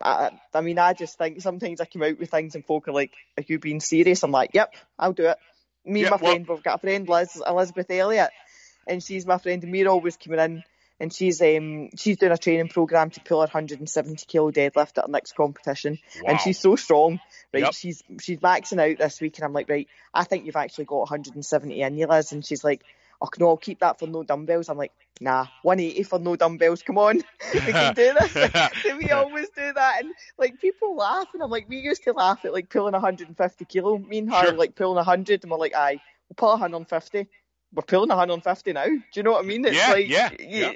I, 0.00 0.30
I 0.52 0.60
mean, 0.60 0.78
I 0.78 0.92
just 0.92 1.16
think 1.18 1.40
sometimes 1.40 1.80
I 1.80 1.86
come 1.86 2.02
out 2.02 2.18
with 2.18 2.30
things 2.30 2.54
and 2.54 2.64
folk 2.64 2.86
are 2.86 2.92
like, 2.92 3.12
"Are 3.38 3.44
you 3.46 3.58
being 3.58 3.80
serious?" 3.80 4.22
I'm 4.22 4.30
like, 4.30 4.50
"Yep, 4.52 4.74
I'll 4.98 5.12
do 5.14 5.26
it." 5.28 5.38
Me 5.86 6.02
Yeah, 6.02 6.06
and 6.08 6.10
my 6.12 6.16
well- 6.22 6.32
friend, 6.32 6.46
we've 6.46 6.62
got 6.62 6.76
a 6.76 6.78
friend, 6.78 7.08
Liz, 7.08 7.42
Elizabeth 7.46 7.90
Elliott, 7.90 8.30
and 8.86 9.02
she's 9.02 9.26
my 9.26 9.38
friend, 9.38 9.62
and 9.64 9.72
we're 9.72 9.88
always 9.88 10.16
coming 10.16 10.38
in 10.38 10.62
and 11.00 11.12
she's 11.12 11.40
um 11.42 11.90
she's 11.96 12.16
doing 12.18 12.32
a 12.32 12.38
training 12.38 12.68
program 12.68 13.10
to 13.10 13.20
pull 13.20 13.38
her 13.40 13.46
170 13.46 14.24
kilo 14.26 14.50
deadlift 14.50 14.98
at 14.98 15.04
her 15.06 15.10
next 15.10 15.34
competition, 15.34 15.98
Wow. 16.22 16.30
and 16.32 16.40
she's 16.40 16.58
so 16.58 16.76
strong. 16.76 17.20
Right, 17.52 17.64
Yep. 17.64 17.74
she's 17.74 18.02
she's 18.20 18.38
maxing 18.40 18.80
out 18.80 18.98
this 18.98 19.20
week, 19.20 19.38
and 19.38 19.44
I'm 19.44 19.52
like, 19.52 19.68
right, 19.68 19.88
I 20.12 20.24
think 20.24 20.46
you've 20.46 20.56
actually 20.56 20.84
got 20.86 20.98
170 21.10 21.80
in 21.80 21.96
you, 21.96 22.06
Liz, 22.06 22.32
and 22.32 22.44
she's 22.44 22.62
like, 22.64 22.82
oh 23.22 23.28
no, 23.38 23.48
I'll 23.48 23.56
keep 23.56 23.80
that 23.80 23.98
for 23.98 24.06
no 24.06 24.22
dumbbells. 24.22 24.68
I'm 24.68 24.76
like, 24.78 24.92
nah, 25.20 25.46
180 25.62 26.02
for 26.04 26.18
no 26.18 26.36
dumbbells. 26.36 26.82
Come 26.82 26.98
on, 26.98 27.16
we 27.54 27.60
can 27.60 27.94
do 27.94 28.12
this. 28.14 28.34
We 28.96 29.10
always 29.10 29.48
do 29.50 29.72
that, 29.72 30.02
and 30.04 30.14
like 30.38 30.60
people 30.60 30.96
laugh, 30.96 31.28
and 31.34 31.42
I'm 31.42 31.50
like, 31.50 31.68
we 31.68 31.78
used 31.78 32.04
to 32.04 32.12
laugh 32.12 32.44
at 32.44 32.52
like 32.52 32.68
pulling 32.70 32.92
150 32.92 33.64
kilo. 33.66 33.98
Me 33.98 34.18
and 34.18 34.32
her 34.32 34.44
Sure. 34.46 34.52
like 34.52 34.74
pulling 34.76 34.96
100, 34.96 35.42
and 35.42 35.50
we're 35.50 35.58
like, 35.58 35.74
aye, 35.74 36.00
we'll 36.28 36.34
pull 36.36 36.50
150. 36.50 37.28
We're 37.74 37.82
pulling 37.82 38.08
150 38.08 38.72
now. 38.72 38.84
Do 38.86 39.02
you 39.14 39.22
know 39.22 39.32
what 39.32 39.44
I 39.44 39.48
mean? 39.48 39.64
It's 39.64 39.76
Yeah, 39.76 39.92
like 39.92 40.08
yeah, 40.08 40.30
you, 40.38 40.46
yeah. 40.48 40.72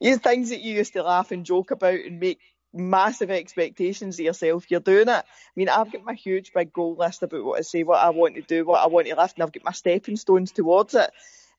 you 0.00 0.16
things 0.16 0.50
that 0.50 0.60
you 0.60 0.74
used 0.74 0.94
to 0.94 1.02
laugh 1.02 1.30
and 1.30 1.46
joke 1.46 1.70
about 1.70 1.94
and 1.94 2.18
make 2.18 2.40
massive 2.74 3.30
expectations 3.30 4.18
of 4.18 4.24
yourself. 4.24 4.70
You're 4.70 4.80
doing 4.80 5.08
it. 5.08 5.10
I 5.10 5.24
mean, 5.56 5.68
I've 5.68 5.92
got 5.92 6.04
my 6.04 6.14
huge 6.14 6.52
big 6.52 6.72
goal 6.72 6.96
list 6.98 7.22
about 7.22 7.44
what 7.44 7.58
I 7.58 7.62
say, 7.62 7.84
what 7.84 8.02
I 8.02 8.10
want 8.10 8.34
to 8.36 8.42
do, 8.42 8.64
what 8.64 8.82
I 8.82 8.86
want 8.86 9.06
to 9.06 9.14
lift, 9.14 9.36
and 9.36 9.44
I've 9.44 9.52
got 9.52 9.64
my 9.64 9.72
stepping 9.72 10.16
stones 10.16 10.52
towards 10.52 10.94
it. 10.94 11.10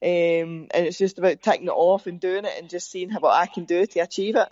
Um, 0.02 0.68
and 0.72 0.86
it's 0.86 0.98
just 0.98 1.18
about 1.18 1.42
ticking 1.42 1.68
it 1.68 1.72
off 1.72 2.08
and 2.08 2.20
doing 2.20 2.44
it 2.44 2.54
and 2.58 2.70
just 2.70 2.92
seeing 2.92 3.10
how, 3.10 3.20
what 3.20 3.34
I 3.40 3.46
can 3.46 3.64
do 3.64 3.86
to 3.86 4.00
achieve 4.00 4.36
it. 4.36 4.50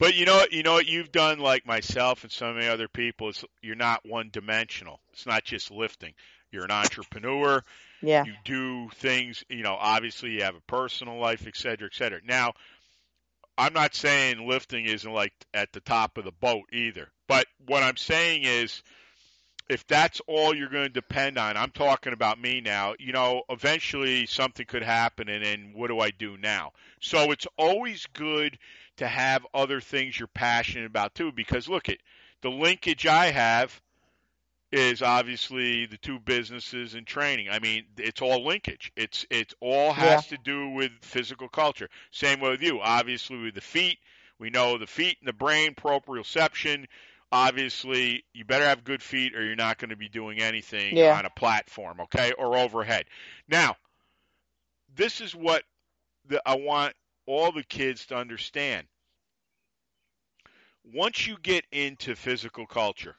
But 0.00 0.14
you 0.14 0.26
know 0.26 0.36
what? 0.36 0.52
You 0.52 0.62
know 0.62 0.74
what 0.74 0.86
you've 0.86 1.12
done, 1.12 1.38
like 1.38 1.66
myself 1.66 2.22
and 2.22 2.32
so 2.32 2.52
many 2.52 2.66
other 2.66 2.88
people. 2.88 3.28
Is 3.28 3.44
you're 3.62 3.76
not 3.76 4.06
one 4.06 4.30
dimensional. 4.32 5.00
It's 5.12 5.26
not 5.26 5.44
just 5.44 5.70
lifting. 5.70 6.14
You're 6.50 6.64
an 6.64 6.70
entrepreneur. 6.70 7.62
Yeah. 8.02 8.24
You 8.24 8.34
do 8.44 8.88
things. 8.94 9.44
You 9.48 9.62
know, 9.62 9.76
obviously 9.78 10.30
you 10.30 10.42
have 10.42 10.56
a 10.56 10.60
personal 10.62 11.18
life, 11.18 11.46
et 11.46 11.56
cetera, 11.56 11.88
et 11.92 11.96
cetera. 11.96 12.20
Now, 12.24 12.52
I'm 13.56 13.72
not 13.72 13.94
saying 13.94 14.46
lifting 14.48 14.84
isn't 14.84 15.12
like 15.12 15.32
at 15.52 15.72
the 15.72 15.80
top 15.80 16.16
of 16.16 16.24
the 16.24 16.32
boat 16.32 16.64
either. 16.72 17.08
But 17.26 17.46
what 17.66 17.82
I'm 17.82 17.96
saying 17.96 18.44
is, 18.44 18.82
if 19.68 19.86
that's 19.86 20.22
all 20.26 20.54
you're 20.54 20.70
going 20.70 20.86
to 20.86 20.88
depend 20.88 21.36
on, 21.36 21.58
I'm 21.58 21.72
talking 21.72 22.14
about 22.14 22.40
me 22.40 22.62
now. 22.62 22.94
You 22.98 23.12
know, 23.12 23.42
eventually 23.50 24.24
something 24.24 24.64
could 24.64 24.82
happen, 24.82 25.28
and 25.28 25.44
then 25.44 25.72
what 25.74 25.88
do 25.88 26.00
I 26.00 26.10
do 26.10 26.38
now? 26.38 26.72
So 27.02 27.32
it's 27.32 27.46
always 27.58 28.06
good 28.14 28.58
to 28.96 29.06
have 29.06 29.46
other 29.52 29.80
things 29.80 30.18
you're 30.18 30.26
passionate 30.26 30.86
about 30.86 31.14
too. 31.14 31.32
Because 31.32 31.68
look 31.68 31.90
at 31.90 31.98
the 32.40 32.50
linkage 32.50 33.06
I 33.06 33.26
have 33.30 33.82
is 34.70 35.00
obviously 35.02 35.86
the 35.86 35.96
two 35.96 36.18
businesses 36.18 36.94
and 36.94 37.06
training. 37.06 37.48
I 37.50 37.58
mean, 37.58 37.86
it's 37.96 38.20
all 38.20 38.44
linkage. 38.44 38.92
It's 38.96 39.26
it's 39.30 39.54
all 39.60 39.92
has 39.92 40.26
to 40.26 40.38
do 40.38 40.70
with 40.70 40.92
physical 41.00 41.48
culture. 41.48 41.88
Same 42.10 42.40
way 42.40 42.50
with 42.50 42.62
you. 42.62 42.80
Obviously 42.80 43.38
with 43.38 43.54
the 43.54 43.60
feet, 43.62 43.98
we 44.38 44.50
know 44.50 44.76
the 44.78 44.86
feet 44.86 45.16
and 45.20 45.28
the 45.28 45.32
brain, 45.32 45.74
proprioception. 45.74 46.86
Obviously, 47.32 48.24
you 48.32 48.44
better 48.44 48.64
have 48.64 48.84
good 48.84 49.02
feet 49.02 49.34
or 49.34 49.44
you're 49.44 49.56
not 49.56 49.78
going 49.78 49.90
to 49.90 49.96
be 49.96 50.08
doing 50.08 50.40
anything 50.40 50.96
Yeah. 50.96 51.16
on 51.18 51.26
a 51.26 51.30
platform, 51.30 52.00
okay, 52.00 52.32
or 52.32 52.56
overhead. 52.56 53.06
Now, 53.48 53.76
this 54.94 55.20
is 55.20 55.34
what 55.34 55.62
the, 56.26 56.42
I 56.46 56.56
want 56.56 56.94
all 57.26 57.52
the 57.52 57.64
kids 57.64 58.06
to 58.06 58.16
understand. 58.16 58.86
Once 60.84 61.26
you 61.26 61.36
get 61.42 61.66
into 61.70 62.14
physical 62.14 62.66
culture, 62.66 63.16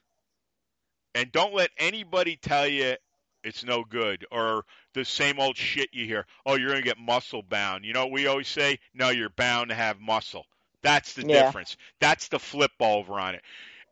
and 1.16 1.32
don't 1.32 1.54
let 1.54 1.72
anybody 1.78 2.38
tell 2.38 2.68
you 2.68 2.96
it's 3.44 3.64
no 3.64 3.84
good 3.84 4.26
or 4.32 4.66
the 4.94 5.06
same 5.06 5.40
old 5.40 5.58
shit 5.58 5.90
you 5.94 6.06
hear. 6.06 6.26
Oh, 6.46 6.56
you're 6.56 6.70
going 6.70 6.82
to 6.82 6.88
get 6.88 6.98
muscle 6.98 7.42
bound. 7.42 7.86
You 7.86 7.94
know 7.94 8.04
what 8.04 8.12
we 8.12 8.28
always 8.28 8.48
say? 8.48 8.80
No, 8.94 9.10
you're 9.10 9.30
bound 9.30 9.70
to 9.70 9.76
have 9.76 10.00
muscle. 10.00 10.46
That's 10.82 11.14
the 11.14 11.24
Yeah. 11.24 11.44
difference. 11.44 11.78
That's 12.00 12.28
the 12.28 12.40
flip 12.40 12.72
over 12.80 13.20
on 13.20 13.36
it. 13.36 13.42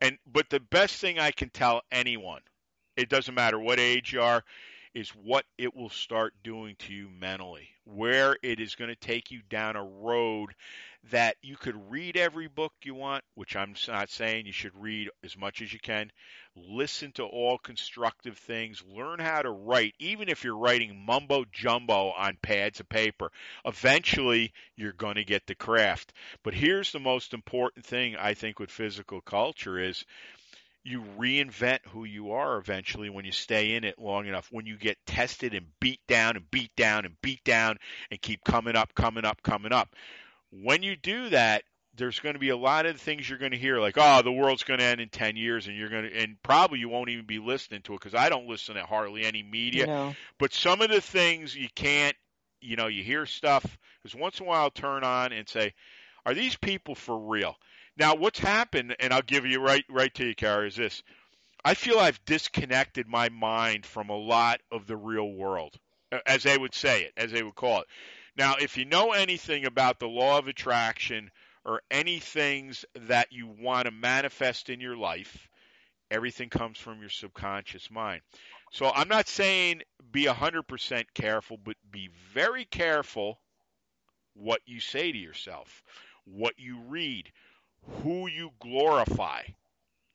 And 0.00 0.18
but 0.32 0.48
the 0.50 0.60
best 0.60 0.96
thing 0.96 1.18
I 1.18 1.30
can 1.30 1.50
tell 1.50 1.82
anyone, 1.90 2.40
it 2.96 3.08
doesn't 3.08 3.34
matter 3.34 3.58
what 3.58 3.80
age 3.80 4.12
you 4.12 4.22
are, 4.22 4.44
is 4.98 5.10
what 5.10 5.44
it 5.56 5.76
will 5.76 5.90
start 5.90 6.34
doing 6.42 6.74
to 6.80 6.92
you 6.92 7.08
mentally. 7.08 7.68
Where 7.84 8.36
it 8.42 8.58
is 8.58 8.74
going 8.74 8.90
to 8.90 8.96
take 8.96 9.30
you 9.30 9.42
down 9.48 9.76
a 9.76 9.84
road 9.84 10.50
that 11.12 11.36
you 11.40 11.56
could 11.56 11.88
read 11.88 12.16
every 12.16 12.48
book 12.48 12.72
you 12.82 12.96
want, 12.96 13.22
which 13.36 13.54
I'm 13.54 13.76
not 13.86 14.10
saying 14.10 14.46
you 14.46 14.52
should 14.52 14.74
read 14.74 15.08
as 15.22 15.36
much 15.36 15.62
as 15.62 15.72
you 15.72 15.78
can. 15.78 16.10
Listen 16.56 17.12
to 17.12 17.22
all 17.22 17.58
constructive 17.58 18.36
things. 18.38 18.82
Learn 18.92 19.20
how 19.20 19.40
to 19.40 19.50
write, 19.50 19.94
even 20.00 20.28
if 20.28 20.42
you're 20.42 20.58
writing 20.58 21.04
mumbo 21.06 21.44
jumbo 21.52 22.10
on 22.10 22.36
pads 22.42 22.80
of 22.80 22.88
paper. 22.88 23.30
Eventually, 23.64 24.52
you're 24.74 24.92
going 24.92 25.14
to 25.14 25.24
get 25.24 25.46
the 25.46 25.54
craft. 25.54 26.12
But 26.42 26.54
here's 26.54 26.90
the 26.90 26.98
most 26.98 27.32
important 27.34 27.86
thing 27.86 28.16
I 28.16 28.34
think 28.34 28.58
with 28.58 28.72
physical 28.72 29.20
culture 29.20 29.78
is 29.78 30.04
you 30.84 31.02
reinvent 31.18 31.80
who 31.88 32.04
you 32.04 32.32
are 32.32 32.56
eventually 32.58 33.10
when 33.10 33.24
you 33.24 33.32
stay 33.32 33.74
in 33.74 33.84
it 33.84 33.98
long 33.98 34.26
enough. 34.26 34.48
When 34.50 34.66
you 34.66 34.76
get 34.76 34.96
tested 35.06 35.54
and 35.54 35.66
beat 35.80 36.00
down 36.06 36.36
and 36.36 36.50
beat 36.50 36.74
down 36.76 37.04
and 37.04 37.20
beat 37.20 37.44
down 37.44 37.78
and 38.10 38.20
keep 38.20 38.44
coming 38.44 38.76
up, 38.76 38.94
coming 38.94 39.24
up, 39.24 39.42
coming 39.42 39.72
up. 39.72 39.94
When 40.50 40.82
you 40.82 40.96
do 40.96 41.28
that, 41.30 41.64
there's 41.94 42.20
going 42.20 42.34
to 42.34 42.38
be 42.38 42.50
a 42.50 42.56
lot 42.56 42.86
of 42.86 43.00
things 43.00 43.28
you're 43.28 43.38
going 43.38 43.52
to 43.52 43.58
hear 43.58 43.80
like, 43.80 43.96
"Oh, 43.98 44.22
the 44.22 44.32
world's 44.32 44.62
going 44.62 44.78
to 44.78 44.86
end 44.86 45.00
in 45.00 45.08
10 45.08 45.36
years," 45.36 45.66
and 45.66 45.76
you're 45.76 45.88
going 45.88 46.04
to, 46.04 46.16
and 46.16 46.40
probably 46.42 46.78
you 46.78 46.88
won't 46.88 47.10
even 47.10 47.26
be 47.26 47.38
listening 47.38 47.82
to 47.82 47.94
it 47.94 48.00
because 48.00 48.14
I 48.14 48.28
don't 48.28 48.46
listen 48.46 48.76
to 48.76 48.86
hardly 48.86 49.24
any 49.24 49.42
media. 49.42 49.86
No. 49.86 50.14
But 50.38 50.54
some 50.54 50.80
of 50.80 50.90
the 50.90 51.00
things 51.00 51.56
you 51.56 51.68
can't, 51.74 52.16
you 52.60 52.76
know, 52.76 52.86
you 52.86 53.02
hear 53.02 53.26
stuff 53.26 53.78
because 54.00 54.18
once 54.18 54.38
in 54.38 54.46
a 54.46 54.48
while 54.48 54.62
I'll 54.62 54.70
turn 54.70 55.02
on 55.02 55.32
and 55.32 55.48
say, 55.48 55.74
"Are 56.24 56.34
these 56.34 56.56
people 56.56 56.94
for 56.94 57.18
real?" 57.18 57.58
Now, 57.98 58.14
what's 58.14 58.38
happened, 58.38 58.94
and 59.00 59.12
I'll 59.12 59.22
give 59.22 59.44
you 59.44 59.60
right 59.60 59.84
right 59.90 60.14
to 60.14 60.26
you, 60.26 60.34
Kara, 60.34 60.66
is 60.66 60.76
this: 60.76 61.02
I 61.64 61.74
feel 61.74 61.98
I've 61.98 62.24
disconnected 62.24 63.08
my 63.08 63.28
mind 63.28 63.84
from 63.84 64.08
a 64.08 64.16
lot 64.16 64.60
of 64.70 64.86
the 64.86 64.96
real 64.96 65.32
world, 65.32 65.76
as 66.24 66.44
they 66.44 66.56
would 66.56 66.74
say 66.74 67.02
it, 67.02 67.12
as 67.16 67.32
they 67.32 67.42
would 67.42 67.56
call 67.56 67.80
it. 67.80 67.88
Now, 68.36 68.54
if 68.54 68.76
you 68.76 68.84
know 68.84 69.10
anything 69.12 69.64
about 69.64 69.98
the 69.98 70.06
law 70.06 70.38
of 70.38 70.46
attraction 70.46 71.32
or 71.64 71.82
any 71.90 72.20
things 72.20 72.84
that 72.94 73.32
you 73.32 73.48
want 73.48 73.86
to 73.86 73.90
manifest 73.90 74.70
in 74.70 74.80
your 74.80 74.96
life, 74.96 75.48
everything 76.08 76.50
comes 76.50 76.78
from 76.78 77.00
your 77.00 77.10
subconscious 77.10 77.90
mind. 77.90 78.22
So 78.70 78.92
I'm 78.94 79.08
not 79.08 79.26
saying 79.26 79.82
be 80.12 80.26
100% 80.26 81.04
careful, 81.14 81.56
but 81.56 81.76
be 81.90 82.10
very 82.32 82.64
careful 82.64 83.40
what 84.34 84.60
you 84.66 84.78
say 84.78 85.10
to 85.10 85.18
yourself, 85.18 85.82
what 86.24 86.54
you 86.58 86.78
read, 86.86 87.32
who 88.02 88.28
you 88.28 88.50
glorify. 88.60 89.42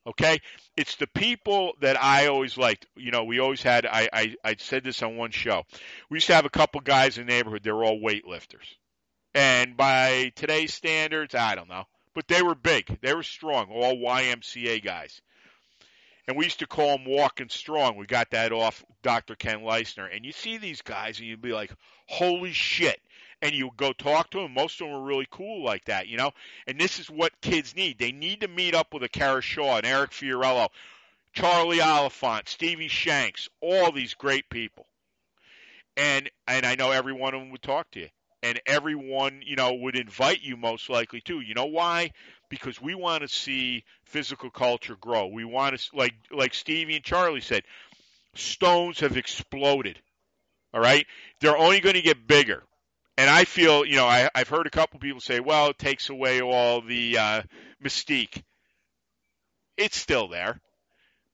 Okay? 0.06 0.40
It's 0.76 0.96
the 0.98 1.08
people 1.08 1.74
that 1.82 2.02
I 2.02 2.28
always 2.28 2.58
liked. 2.58 2.88
You 2.96 3.12
know, 3.12 3.24
we 3.24 3.40
always 3.40 3.64
had, 3.64 3.86
I, 3.86 4.10
I, 4.12 4.36
I 4.44 4.56
said 4.58 4.84
this 4.84 5.02
on 5.02 5.18
one 5.18 5.32
show. 5.32 5.64
We 6.10 6.18
used 6.18 6.28
to 6.28 6.36
have 6.36 6.46
a 6.46 6.50
couple 6.50 6.82
guys 6.82 7.18
in 7.18 7.26
the 7.26 7.34
neighborhood, 7.34 7.64
they 7.64 7.72
were 7.72 7.86
all 7.86 8.00
weightlifters. 8.00 8.76
And 9.34 9.76
by 9.76 10.32
today's 10.36 10.74
standards, 10.74 11.34
I 11.34 11.56
don't 11.56 11.70
know. 11.70 11.86
But 12.14 12.28
they 12.28 12.44
were 12.44 12.56
big. 12.56 13.00
They 13.02 13.14
were 13.14 13.24
strong, 13.24 13.72
all 13.72 13.96
YMCA 13.96 14.84
guys. 14.84 15.22
And 16.28 16.38
we 16.38 16.46
used 16.46 16.60
to 16.60 16.68
call 16.68 16.98
them 16.98 17.06
walking 17.06 17.50
strong. 17.50 17.98
We 17.98 18.06
got 18.06 18.32
that 18.32 18.54
off 18.54 18.84
Dr. 19.02 19.36
Ken 19.36 19.62
Leistner, 19.62 20.08
And 20.14 20.24
you 20.24 20.32
see 20.32 20.58
these 20.58 20.82
guys 20.82 21.20
and 21.20 21.28
you'd 21.28 21.42
be 21.42 21.52
like, 21.52 21.74
holy 22.08 22.54
shit. 22.54 23.02
And 23.44 23.54
you 23.54 23.70
go 23.78 23.94
talk 23.94 24.32
to 24.32 24.40
them. 24.40 24.54
Most 24.54 24.82
of 24.82 24.88
them 24.88 24.96
are 24.96 25.04
really 25.04 25.28
cool 25.30 25.64
like 25.64 25.86
that, 25.86 26.08
you 26.08 26.18
know? 26.18 26.32
And 26.66 26.80
this 26.80 26.98
is 26.98 27.10
what 27.10 27.42
kids 27.42 27.76
need. 27.76 28.00
They 28.00 28.12
need 28.12 28.42
to 28.42 28.48
meet 28.48 28.74
up 28.74 28.94
with 28.94 29.04
a 29.04 29.10
Kara 29.10 29.42
Shaw 29.42 29.78
and 29.78 29.86
Eric 29.86 30.12
Fiorillo, 30.12 30.70
Charlie 31.34 31.82
Oliphant, 31.82 32.48
Stevie 32.48 32.88
Shanks, 32.88 33.50
all 33.62 33.92
these 33.92 34.14
great 34.14 34.50
people. 34.50 34.88
And 35.96 36.30
and 36.48 36.66
I 36.66 36.76
know 36.76 36.90
every 36.90 37.14
one 37.14 37.36
of 37.36 37.42
them 37.42 37.52
would 37.52 37.62
talk 37.62 37.92
to 37.92 38.00
you 38.00 38.10
and 38.44 38.60
everyone, 38.66 39.42
you 39.44 39.56
know, 39.56 39.74
would 39.74 39.96
invite 39.96 40.42
you 40.42 40.58
most 40.58 40.90
likely 40.90 41.22
too. 41.22 41.40
You 41.40 41.54
know 41.54 41.66
why? 41.66 42.12
Because 42.50 42.80
we 42.82 42.94
want 42.94 43.22
to 43.22 43.28
see 43.28 43.86
physical 44.04 44.50
culture 44.50 44.98
grow. 45.00 45.28
We 45.28 45.46
want 45.46 45.80
to, 45.80 45.96
like 45.96 46.14
like 46.30 46.54
Stevie 46.54 46.98
and 46.98 47.04
Charlie 47.04 47.42
said, 47.42 47.64
stones 48.36 49.00
have 49.00 49.18
exploded. 49.18 50.00
All 50.74 50.82
right, 50.82 51.06
they're 51.40 51.58
only 51.58 51.80
going 51.80 51.96
to 51.96 52.02
get 52.02 52.28
bigger. 52.28 52.64
And 53.18 53.30
I 53.30 53.44
feel, 53.44 53.86
you 53.86 53.96
know, 53.96 54.08
I, 54.08 54.30
I've 54.34 54.50
heard 54.50 54.68
a 54.68 54.72
couple 54.72 55.00
people 55.00 55.22
say, 55.22 55.40
well, 55.40 55.70
it 55.70 55.78
takes 55.78 56.10
away 56.10 56.42
all 56.42 56.82
the 56.82 57.18
uh, 57.18 57.42
mystique. 57.84 58.42
It's 59.78 59.98
still 59.98 60.28
there. 60.28 60.60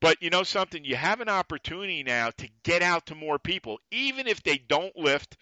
But 0.02 0.22
you 0.22 0.30
know 0.30 0.44
something? 0.44 0.84
You 0.84 0.96
have 0.96 1.22
an 1.22 1.30
opportunity 1.30 2.04
now 2.04 2.32
to 2.38 2.50
get 2.64 2.82
out 2.82 3.08
to 3.08 3.16
more 3.16 3.40
people, 3.40 3.80
even 3.92 4.28
if 4.28 4.44
they 4.44 4.58
don't 4.58 4.96
lift 4.98 5.38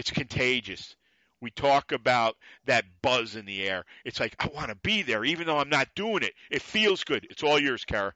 it's 0.00 0.10
contagious. 0.10 0.96
We 1.42 1.50
talk 1.50 1.92
about 1.92 2.36
that 2.64 2.86
buzz 3.02 3.36
in 3.36 3.44
the 3.44 3.68
air. 3.68 3.84
It's 4.04 4.18
like, 4.18 4.34
I 4.38 4.48
want 4.54 4.68
to 4.68 4.74
be 4.76 5.02
there, 5.02 5.24
even 5.24 5.46
though 5.46 5.58
I'm 5.58 5.68
not 5.68 5.88
doing 5.94 6.22
it. 6.22 6.32
It 6.50 6.62
feels 6.62 7.04
good. 7.04 7.26
It's 7.28 7.42
all 7.42 7.58
yours, 7.58 7.84
Kara. 7.84 8.14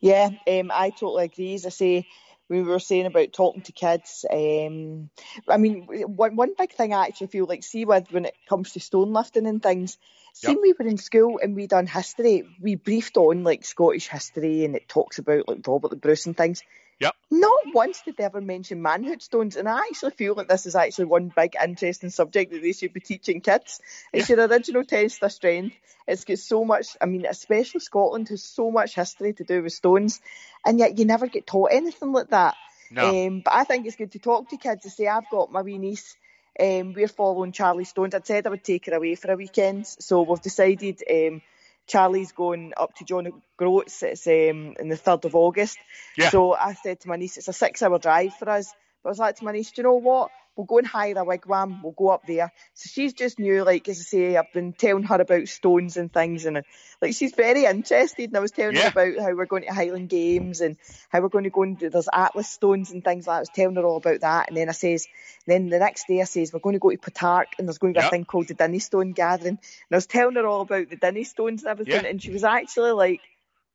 Yeah, 0.00 0.30
um, 0.46 0.70
I 0.72 0.90
totally 0.90 1.26
agree. 1.26 1.54
As 1.54 1.66
I 1.66 1.70
say, 1.70 2.06
we 2.48 2.62
were 2.62 2.78
saying 2.78 3.06
about 3.06 3.32
talking 3.32 3.62
to 3.62 3.72
kids. 3.72 4.24
Um, 4.30 5.10
I 5.48 5.56
mean, 5.58 5.84
one, 5.84 6.36
one 6.36 6.54
big 6.56 6.72
thing 6.72 6.94
I 6.94 7.06
actually 7.06 7.28
feel 7.28 7.46
like, 7.46 7.62
see, 7.62 7.84
with 7.84 8.10
when 8.10 8.24
it 8.24 8.34
comes 8.48 8.72
to 8.72 8.80
stone 8.80 9.12
lifting 9.12 9.46
and 9.46 9.62
things, 9.62 9.98
yep. 10.42 10.56
we 10.60 10.74
were 10.78 10.86
in 10.86 10.96
school 10.96 11.40
and 11.42 11.54
we 11.54 11.66
done 11.66 11.86
history. 11.86 12.44
We 12.60 12.76
briefed 12.76 13.16
on 13.16 13.44
like 13.44 13.64
Scottish 13.64 14.08
history 14.08 14.64
and 14.64 14.74
it 14.74 14.88
talks 14.88 15.18
about 15.18 15.48
like 15.48 15.66
Robert 15.66 15.90
the 15.90 15.96
Bruce 15.96 16.26
and 16.26 16.36
things. 16.36 16.62
Yep. 17.00 17.14
Not 17.30 17.60
once 17.74 18.02
did 18.02 18.16
they 18.16 18.24
ever 18.24 18.40
mention 18.40 18.82
manhood 18.82 19.22
stones, 19.22 19.56
and 19.56 19.68
I 19.68 19.78
actually 19.78 20.10
feel 20.12 20.34
like 20.34 20.48
this 20.48 20.66
is 20.66 20.74
actually 20.74 21.04
one 21.04 21.32
big 21.34 21.54
interesting 21.62 22.10
subject 22.10 22.50
that 22.52 22.62
they 22.62 22.72
should 22.72 22.92
be 22.92 23.00
teaching 23.00 23.40
kids. 23.40 23.80
It's 24.12 24.28
yeah. 24.28 24.36
your 24.36 24.48
original 24.48 24.84
test 24.84 25.22
of 25.22 25.30
strength. 25.30 25.76
It's 26.08 26.24
got 26.24 26.38
so 26.38 26.64
much. 26.64 26.96
I 27.00 27.06
mean, 27.06 27.24
especially 27.26 27.80
Scotland 27.80 28.28
has 28.30 28.42
so 28.42 28.70
much 28.70 28.94
history 28.94 29.32
to 29.34 29.44
do 29.44 29.62
with 29.62 29.72
stones, 29.72 30.20
and 30.66 30.78
yet 30.78 30.98
you 30.98 31.04
never 31.04 31.28
get 31.28 31.46
taught 31.46 31.70
anything 31.72 32.12
like 32.12 32.30
that. 32.30 32.56
No. 32.90 33.26
Um, 33.26 33.40
but 33.44 33.54
I 33.54 33.64
think 33.64 33.86
it's 33.86 33.96
good 33.96 34.12
to 34.12 34.18
talk 34.18 34.48
to 34.48 34.56
kids 34.56 34.82
to 34.82 34.90
say, 34.90 35.06
I've 35.06 35.30
got 35.30 35.52
my 35.52 35.62
wee 35.62 35.78
niece. 35.78 36.16
Um, 36.58 36.94
we're 36.94 37.06
following 37.06 37.52
Charlie 37.52 37.84
Stones. 37.84 38.14
I'd 38.14 38.26
said 38.26 38.46
I 38.46 38.50
would 38.50 38.64
take 38.64 38.86
her 38.86 38.94
away 38.94 39.14
for 39.14 39.30
a 39.30 39.36
weekend, 39.36 39.86
so 39.86 40.22
we've 40.22 40.40
decided. 40.40 41.02
Um, 41.08 41.42
Charlie's 41.88 42.32
going 42.32 42.72
up 42.76 42.94
to 42.96 43.04
John 43.04 43.26
O'Groats. 43.26 44.02
It's 44.02 44.26
um, 44.26 44.76
in 44.78 44.88
the 44.88 44.96
3rd 44.96 45.24
of 45.24 45.34
August. 45.34 45.78
Yeah. 46.16 46.30
So 46.30 46.54
I 46.54 46.74
said 46.74 47.00
to 47.00 47.08
my 47.08 47.16
niece, 47.16 47.36
it's 47.36 47.48
a 47.48 47.52
six 47.52 47.82
hour 47.82 47.98
drive 47.98 48.34
for 48.34 48.48
us. 48.48 48.72
But 49.02 49.08
I 49.08 49.12
was 49.12 49.18
like 49.18 49.36
to 49.36 49.44
my 49.44 49.52
niece, 49.52 49.72
do 49.72 49.82
you 49.82 49.84
know 49.84 49.94
what? 49.94 50.30
We'll 50.58 50.66
go 50.66 50.78
and 50.78 50.86
hire 50.88 51.12
a 51.12 51.24
wigwam. 51.24 51.84
We'll 51.84 51.92
go 51.92 52.08
up 52.08 52.26
there. 52.26 52.52
So 52.74 52.90
she's 52.92 53.12
just 53.12 53.38
new, 53.38 53.62
like 53.62 53.88
as 53.88 54.00
I 54.00 54.02
say, 54.02 54.36
I've 54.36 54.52
been 54.52 54.72
telling 54.72 55.04
her 55.04 55.20
about 55.20 55.46
stones 55.46 55.96
and 55.96 56.12
things, 56.12 56.46
and 56.46 56.64
like 57.00 57.14
she's 57.14 57.32
very 57.32 57.64
interested. 57.64 58.30
And 58.30 58.36
I 58.36 58.40
was 58.40 58.50
telling 58.50 58.74
yeah. 58.74 58.90
her 58.90 59.12
about 59.12 59.22
how 59.22 59.36
we're 59.36 59.46
going 59.46 59.62
to 59.62 59.72
Highland 59.72 60.08
Games 60.08 60.60
and 60.60 60.76
how 61.10 61.20
we're 61.20 61.28
going 61.28 61.44
to 61.44 61.50
go 61.50 61.62
and 61.62 61.78
do 61.78 61.88
there's 61.88 62.08
Atlas 62.12 62.48
stones 62.48 62.90
and 62.90 63.04
things 63.04 63.28
like 63.28 63.34
that. 63.34 63.36
I 63.36 63.40
was 63.42 63.50
telling 63.54 63.76
her 63.76 63.84
all 63.84 63.98
about 63.98 64.22
that, 64.22 64.48
and 64.48 64.56
then 64.56 64.68
I 64.68 64.72
says, 64.72 65.06
then 65.46 65.68
the 65.68 65.78
next 65.78 66.08
day 66.08 66.20
I 66.20 66.24
says 66.24 66.52
we're 66.52 66.58
going 66.58 66.72
to 66.72 66.80
go 66.80 66.90
to 66.90 66.96
Potarch 66.96 67.46
and 67.56 67.68
there's 67.68 67.78
going 67.78 67.94
to 67.94 68.00
be 68.00 68.02
yep. 68.02 68.10
a 68.10 68.16
thing 68.16 68.24
called 68.24 68.48
the 68.48 68.54
Dinnie 68.54 68.80
Stone 68.80 69.12
Gathering, 69.12 69.58
and 69.60 69.92
I 69.92 69.96
was 69.96 70.06
telling 70.06 70.34
her 70.34 70.46
all 70.48 70.62
about 70.62 70.90
the 70.90 70.96
Dinnie 70.96 71.22
Stones 71.22 71.62
and 71.62 71.70
everything, 71.70 72.02
yeah. 72.02 72.10
and 72.10 72.20
she 72.20 72.32
was 72.32 72.42
actually 72.42 72.90
like. 72.90 73.20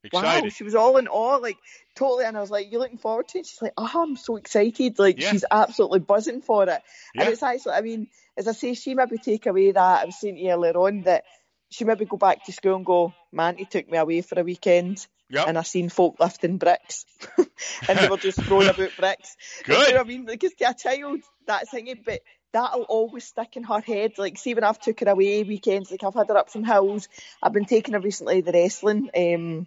Excited. 0.04 0.44
Wow, 0.44 0.48
she 0.50 0.64
was 0.64 0.74
all 0.74 0.98
in 0.98 1.08
awe, 1.08 1.36
like 1.36 1.56
totally. 1.94 2.26
And 2.26 2.36
I 2.36 2.40
was 2.40 2.50
like, 2.50 2.70
"You 2.70 2.78
looking 2.78 2.98
forward 2.98 3.28
to 3.28 3.38
it?" 3.38 3.46
She's 3.46 3.62
like, 3.62 3.72
"Oh, 3.76 3.90
I'm 4.02 4.16
so 4.16 4.36
excited!" 4.36 4.98
Like 4.98 5.20
yeah. 5.20 5.30
she's 5.30 5.44
absolutely 5.50 6.00
buzzing 6.00 6.42
for 6.42 6.64
it. 6.64 6.82
Yeah. 7.14 7.22
And 7.22 7.28
it's 7.30 7.42
actually, 7.42 7.72
I 7.72 7.80
mean, 7.80 8.08
as 8.36 8.46
I 8.46 8.52
say, 8.52 8.74
she 8.74 8.94
maybe 8.94 9.16
take 9.16 9.46
away 9.46 9.72
that 9.72 10.02
I 10.02 10.04
was 10.04 10.20
saying 10.20 10.34
to 10.36 10.40
you 10.40 10.50
earlier 10.50 10.76
on 10.76 11.02
that 11.02 11.24
she 11.70 11.84
maybe 11.84 12.04
go 12.04 12.18
back 12.18 12.44
to 12.44 12.52
school 12.52 12.76
and 12.76 12.84
go, 12.84 13.14
"Man, 13.32 13.56
he 13.56 13.64
took 13.64 13.90
me 13.90 13.96
away 13.96 14.20
for 14.20 14.38
a 14.38 14.44
weekend." 14.44 15.06
Yep. 15.30 15.48
And 15.48 15.58
I 15.58 15.62
seen 15.62 15.88
folk 15.88 16.16
lifting 16.20 16.58
bricks, 16.58 17.06
and 17.88 17.98
they 17.98 18.08
were 18.08 18.18
just 18.18 18.42
throwing 18.42 18.68
about 18.68 18.90
bricks. 18.98 19.36
Good. 19.64 19.88
You 19.88 19.94
know 19.94 20.00
what 20.00 20.06
I 20.06 20.08
mean, 20.08 20.26
because 20.26 20.52
to 20.52 20.68
a 20.68 20.74
child, 20.74 21.20
that's 21.46 21.70
thinking, 21.70 22.02
but 22.04 22.20
that'll 22.52 22.82
always 22.82 23.24
stick 23.24 23.56
in 23.56 23.64
her 23.64 23.80
head. 23.80 24.12
Like, 24.18 24.36
see, 24.36 24.54
when 24.54 24.64
I've 24.64 24.80
took 24.80 25.00
her 25.00 25.08
away 25.08 25.42
weekends, 25.42 25.90
like 25.90 26.04
I've 26.04 26.14
had 26.14 26.28
her 26.28 26.36
up 26.36 26.50
some 26.50 26.62
hills. 26.62 27.08
I've 27.42 27.54
been 27.54 27.64
taking 27.64 27.94
her 27.94 28.00
recently 28.00 28.42
the 28.42 28.52
wrestling. 28.52 29.10
Um, 29.16 29.66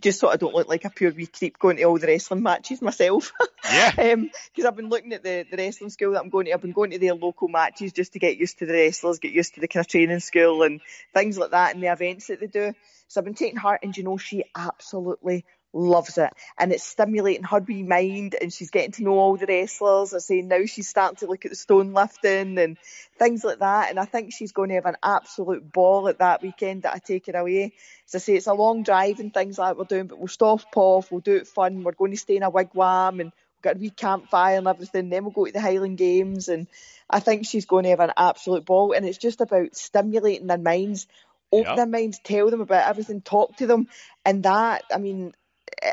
just 0.00 0.20
so 0.20 0.28
I 0.28 0.36
don't 0.36 0.54
look 0.54 0.68
like 0.68 0.84
a 0.84 0.90
pure 0.90 1.12
wee 1.12 1.26
creep 1.26 1.58
going 1.58 1.76
to 1.76 1.84
all 1.84 1.98
the 1.98 2.06
wrestling 2.06 2.42
matches 2.42 2.82
myself. 2.82 3.32
Yeah. 3.70 3.90
Because 3.90 4.64
um, 4.64 4.66
I've 4.66 4.76
been 4.76 4.88
looking 4.88 5.12
at 5.12 5.22
the, 5.22 5.44
the 5.50 5.56
wrestling 5.56 5.90
school 5.90 6.12
that 6.12 6.22
I'm 6.22 6.30
going 6.30 6.46
to. 6.46 6.52
I've 6.52 6.62
been 6.62 6.72
going 6.72 6.92
to 6.92 6.98
their 6.98 7.14
local 7.14 7.48
matches 7.48 7.92
just 7.92 8.14
to 8.14 8.18
get 8.18 8.38
used 8.38 8.60
to 8.60 8.66
the 8.66 8.72
wrestlers, 8.72 9.18
get 9.18 9.32
used 9.32 9.56
to 9.56 9.60
the 9.60 9.68
kind 9.68 9.84
of 9.84 9.88
training 9.88 10.20
school 10.20 10.62
and 10.62 10.80
things 11.12 11.36
like 11.36 11.50
that 11.50 11.74
and 11.74 11.82
the 11.82 11.92
events 11.92 12.28
that 12.28 12.40
they 12.40 12.46
do. 12.46 12.72
So 13.08 13.20
I've 13.20 13.26
been 13.26 13.34
taking 13.34 13.58
her 13.58 13.78
and 13.82 13.94
you 13.94 14.04
know, 14.04 14.16
she 14.16 14.44
absolutely 14.56 15.44
loves 15.72 16.16
it 16.18 16.32
and 16.58 16.72
it's 16.72 16.84
stimulating 16.84 17.44
her 17.44 17.60
wee 17.60 17.82
mind 17.82 18.34
and 18.40 18.52
she's 18.52 18.70
getting 18.70 18.92
to 18.92 19.02
know 19.02 19.18
all 19.18 19.36
the 19.36 19.46
wrestlers. 19.46 20.14
I 20.14 20.18
say 20.18 20.40
now 20.40 20.64
she's 20.64 20.88
starting 20.88 21.16
to 21.16 21.26
look 21.26 21.44
at 21.44 21.50
the 21.50 21.56
stone 21.56 21.92
lifting 21.92 22.58
and 22.58 22.78
things 23.18 23.44
like 23.44 23.58
that 23.58 23.90
and 23.90 24.00
I 24.00 24.04
think 24.06 24.32
she's 24.32 24.52
going 24.52 24.70
to 24.70 24.76
have 24.76 24.86
an 24.86 24.96
absolute 25.02 25.70
ball 25.70 26.08
at 26.08 26.18
that 26.18 26.42
weekend 26.42 26.82
that 26.82 26.94
I 26.94 26.98
take 26.98 27.26
her 27.26 27.38
away. 27.38 27.74
As 28.06 28.14
I 28.14 28.18
say, 28.18 28.34
it's 28.36 28.46
a 28.46 28.54
long 28.54 28.82
drive 28.82 29.20
and 29.20 29.32
things 29.32 29.58
like 29.58 29.70
that 29.70 29.78
we're 29.78 29.84
doing, 29.84 30.06
but 30.06 30.18
we'll 30.18 30.28
stop 30.28 30.62
off, 30.76 31.10
we'll 31.10 31.20
do 31.20 31.36
it 31.36 31.46
fun, 31.46 31.82
we're 31.82 31.92
going 31.92 32.12
to 32.12 32.16
stay 32.16 32.36
in 32.36 32.42
a 32.42 32.50
wigwam 32.50 33.20
and 33.20 33.32
we've 33.32 33.62
got 33.62 33.76
a 33.76 33.78
wee 33.78 33.90
campfire 33.90 34.56
and 34.56 34.68
everything, 34.68 35.10
then 35.10 35.24
we'll 35.24 35.32
go 35.32 35.44
to 35.44 35.52
the 35.52 35.60
Highland 35.60 35.98
Games 35.98 36.48
and 36.48 36.66
I 37.10 37.20
think 37.20 37.46
she's 37.46 37.66
going 37.66 37.84
to 37.84 37.90
have 37.90 38.00
an 38.00 38.12
absolute 38.16 38.64
ball 38.64 38.92
and 38.92 39.06
it's 39.06 39.18
just 39.18 39.40
about 39.40 39.76
stimulating 39.76 40.46
their 40.46 40.58
minds 40.58 41.06
open 41.52 41.76
Yep. 41.76 41.76
their 41.76 41.86
minds, 41.86 42.18
tell 42.22 42.50
them 42.50 42.60
about 42.60 42.88
everything, 42.88 43.20
talk 43.20 43.56
to 43.56 43.66
them. 43.66 43.88
And 44.24 44.42
that, 44.42 44.84
I 44.92 44.98
mean, 44.98 45.32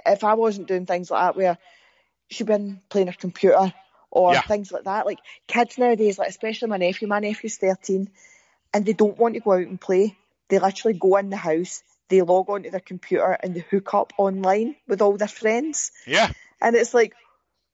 if 0.05 0.23
I 0.23 0.33
wasn't 0.33 0.67
doing 0.67 0.85
things 0.85 1.11
like 1.11 1.21
that 1.21 1.35
where 1.35 1.57
she'd 2.29 2.47
been 2.47 2.81
playing 2.89 3.07
her 3.07 3.13
computer 3.13 3.73
or 4.11 4.33
Yeah. 4.33 4.41
things 4.41 4.71
like 4.71 4.85
that, 4.85 5.05
like 5.05 5.19
kids 5.47 5.77
nowadays, 5.77 6.17
like 6.17 6.29
especially 6.29 6.69
my 6.69 6.77
nephew, 6.77 7.07
my 7.07 7.19
nephew's 7.19 7.57
13 7.57 8.09
and 8.73 8.85
they 8.85 8.93
don't 8.93 9.17
want 9.17 9.35
to 9.35 9.39
go 9.39 9.53
out 9.53 9.67
and 9.67 9.79
play. 9.79 10.17
They 10.49 10.59
literally 10.59 10.97
go 10.97 11.17
in 11.17 11.29
the 11.29 11.37
house, 11.37 11.83
they 12.09 12.21
log 12.21 12.49
onto 12.49 12.69
their 12.69 12.79
computer 12.79 13.37
and 13.41 13.55
they 13.55 13.61
hook 13.61 13.93
up 13.93 14.13
online 14.17 14.75
with 14.87 15.01
all 15.01 15.17
their 15.17 15.27
friends. 15.27 15.91
Yeah. 16.05 16.29
And 16.61 16.75
it's 16.75 16.93
like, 16.93 17.13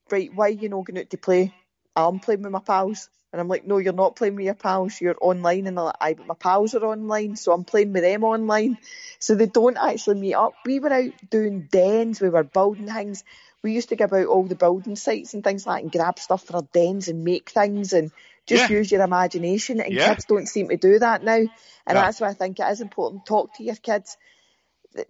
right, 0.09 0.33
why 0.33 0.47
are 0.47 0.49
you 0.49 0.69
not 0.69 0.85
going 0.85 0.99
out 0.99 1.09
to 1.09 1.17
play? 1.17 1.53
I'm 1.95 2.19
playing 2.19 2.41
with 2.41 2.51
my 2.51 2.59
pals. 2.59 3.09
And 3.31 3.39
I'm 3.39 3.47
like, 3.47 3.65
no, 3.65 3.77
you're 3.77 3.93
not 3.93 4.15
playing 4.15 4.35
with 4.35 4.45
your 4.45 4.55
pals. 4.55 4.99
You're 4.99 5.15
online. 5.21 5.65
And 5.67 5.77
they're 5.77 5.85
like, 5.85 5.95
aye, 6.01 6.13
but 6.15 6.27
my 6.27 6.33
pals 6.33 6.75
are 6.75 6.83
online, 6.83 7.35
so 7.37 7.53
I'm 7.53 7.63
playing 7.63 7.93
with 7.93 8.03
them 8.03 8.23
online. 8.23 8.77
So 9.19 9.35
they 9.35 9.45
don't 9.45 9.77
actually 9.77 10.19
meet 10.19 10.33
up. 10.33 10.57
We 10.65 10.79
were 10.79 10.91
out 10.91 11.13
doing 11.29 11.67
dens. 11.71 12.19
We 12.19 12.29
were 12.29 12.43
building 12.43 12.87
things. 12.87 13.23
We 13.63 13.73
used 13.73 13.89
to 13.89 13.95
go 13.95 14.05
about 14.05 14.25
all 14.25 14.43
the 14.47 14.55
building 14.55 14.95
sites 14.95 15.33
and 15.33 15.43
things 15.43 15.65
like 15.65 15.77
that 15.77 15.83
and 15.83 15.91
grab 15.91 16.19
stuff 16.19 16.43
for 16.43 16.57
our 16.57 16.67
dens 16.73 17.07
and 17.07 17.23
make 17.23 17.51
things 17.51 17.93
and 17.93 18.11
just 18.47 18.69
Yeah. 18.69 18.77
use 18.77 18.91
your 18.91 19.03
imagination. 19.03 19.79
And 19.79 19.95
Yeah. 19.95 20.09
kids 20.09 20.25
don't 20.25 20.47
seem 20.47 20.67
to 20.69 20.77
do 20.77 20.99
that 20.99 21.23
now. 21.23 21.37
And 21.37 21.49
No. 21.87 21.93
that's 21.93 22.19
why 22.19 22.29
I 22.29 22.33
think 22.33 22.59
it 22.59 22.67
is 22.69 22.81
important. 22.81 23.25
Talk 23.25 23.53
to 23.53 23.63
your 23.63 23.75
kids 23.75 24.17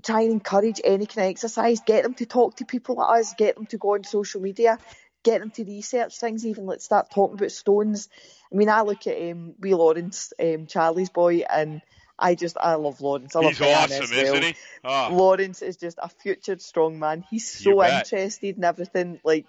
try 0.03 0.21
and 0.21 0.31
encourage 0.31 0.81
any 0.83 1.05
kind 1.05 1.25
of 1.25 1.31
exercise. 1.31 1.81
Get 1.81 2.03
them 2.03 2.13
to 2.15 2.25
talk 2.25 2.55
to 2.57 2.65
people 2.65 2.95
like 2.95 3.19
us. 3.19 3.33
Get 3.33 3.55
them 3.55 3.65
to 3.67 3.77
go 3.77 3.95
on 3.95 4.03
social 4.03 4.41
media. 4.41 4.77
Get 5.23 5.39
them 5.39 5.51
to 5.51 5.63
research 5.63 6.17
things, 6.17 6.45
even 6.45 6.65
like 6.65 6.81
start 6.81 7.11
talking 7.11 7.37
about 7.37 7.51
stones. 7.51 8.09
I 8.51 8.55
mean, 8.55 8.69
I 8.69 8.81
look 8.81 9.07
at 9.07 9.31
um, 9.31 9.53
Wee 9.59 9.73
Lawrence, 9.73 10.33
um, 10.39 10.67
Charlie's 10.67 11.09
boy, 11.09 11.43
and 11.49 11.81
I 12.17 12.35
just 12.35 12.57
I 12.59 12.75
love 12.75 13.01
Lawrence. 13.01 13.35
I 13.35 13.43
He's 13.43 13.59
love 13.59 13.69
awesome, 13.69 14.09
well. 14.11 14.25
isn't 14.25 14.43
he? 14.43 14.55
Oh. 14.83 15.09
Lawrence 15.11 15.61
is 15.61 15.77
just 15.77 15.97
a 16.01 16.09
future 16.09 16.57
strong 16.59 16.99
man. 16.99 17.23
He's 17.29 17.49
so 17.49 17.83
interested 17.83 18.57
in 18.57 18.63
everything. 18.63 19.19
Like 19.23 19.47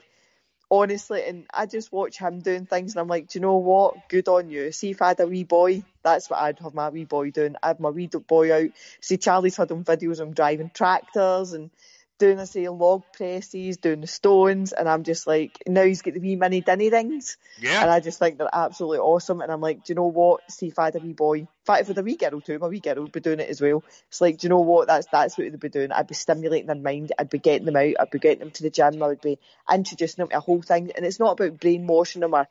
honestly, 0.72 1.22
and 1.26 1.44
I 1.52 1.66
just 1.66 1.92
watch 1.92 2.16
him 2.16 2.40
doing 2.40 2.64
things, 2.64 2.94
and 2.94 3.00
I'm 3.00 3.08
like, 3.08 3.28
do 3.28 3.38
you 3.38 3.42
know 3.42 3.58
what? 3.58 4.08
Good 4.08 4.26
on 4.28 4.48
you. 4.48 4.72
See, 4.72 4.90
if 4.90 5.02
I 5.02 5.08
had 5.08 5.20
a 5.20 5.26
wee 5.26 5.44
boy, 5.44 5.84
that's 6.02 6.30
what 6.30 6.40
I'd 6.40 6.58
have 6.60 6.72
my 6.72 6.88
wee 6.88 7.04
boy 7.04 7.30
doing. 7.30 7.56
I'd 7.62 7.68
have 7.68 7.80
my 7.80 7.90
wee 7.90 8.06
boy 8.06 8.54
out. 8.54 8.70
See, 9.00 9.18
Charlie's 9.18 9.58
had 9.58 9.70
on 9.70 9.84
videos 9.84 10.12
of 10.12 10.28
him 10.28 10.34
driving 10.34 10.70
tractors 10.72 11.52
and 11.52 11.70
doing 12.18 12.36
the 12.36 12.46
say 12.46 12.68
log 12.68 13.02
presses, 13.12 13.78
doing 13.78 14.00
the 14.00 14.06
stones, 14.06 14.72
and 14.72 14.88
I'm 14.88 15.02
just 15.02 15.26
like, 15.26 15.58
now 15.66 15.82
he's 15.82 16.02
got 16.02 16.14
the 16.14 16.20
wee 16.20 16.36
mini 16.36 16.60
Dinnie 16.60 16.88
rings, 16.90 17.36
Yeah. 17.60 17.82
and 17.82 17.90
I 17.90 17.98
just 18.00 18.18
think 18.20 18.38
they're 18.38 18.48
absolutely 18.52 18.98
awesome. 18.98 19.40
And 19.40 19.50
I'm 19.50 19.60
like, 19.60 19.84
do 19.84 19.90
you 19.92 19.94
know 19.96 20.06
what? 20.06 20.48
See, 20.50 20.68
if 20.68 20.78
I 20.78 20.84
had 20.86 20.96
a 20.96 21.00
wee 21.00 21.14
boy, 21.14 21.38
in 21.38 21.48
fact, 21.64 21.80
if 21.82 21.88
I 21.88 21.90
had 21.90 21.98
a 21.98 22.02
wee 22.02 22.16
girl 22.16 22.40
too, 22.40 22.58
my 22.60 22.68
wee 22.68 22.78
girl 22.80 23.02
would 23.02 23.12
be 23.12 23.20
doing 23.20 23.40
it 23.40 23.48
as 23.50 23.60
well. 23.60 23.82
It's 24.08 24.20
like, 24.20 24.38
do 24.38 24.44
you 24.44 24.50
know 24.50 24.60
what? 24.60 24.86
That's 24.86 25.08
that's 25.10 25.36
what 25.36 25.50
they'd 25.50 25.58
be 25.58 25.68
doing. 25.68 25.90
I'd 25.90 26.06
be 26.06 26.14
stimulating 26.14 26.66
their 26.68 26.76
mind. 26.76 27.12
I'd 27.18 27.30
be 27.30 27.38
getting 27.38 27.66
them 27.66 27.76
out. 27.76 27.94
I'd 27.98 28.10
be 28.10 28.18
getting 28.20 28.38
them 28.40 28.50
to 28.52 28.62
the 28.62 28.70
gym. 28.70 29.02
I 29.02 29.08
would 29.08 29.20
be 29.20 29.38
introducing 29.72 30.22
them 30.22 30.28
to 30.30 30.36
a 30.36 30.40
whole 30.40 30.62
thing. 30.62 30.92
And 30.94 31.04
it's 31.04 31.18
not 31.18 31.32
about 31.40 31.58
brainwashing 31.58 32.20
them 32.20 32.34
or 32.34 32.46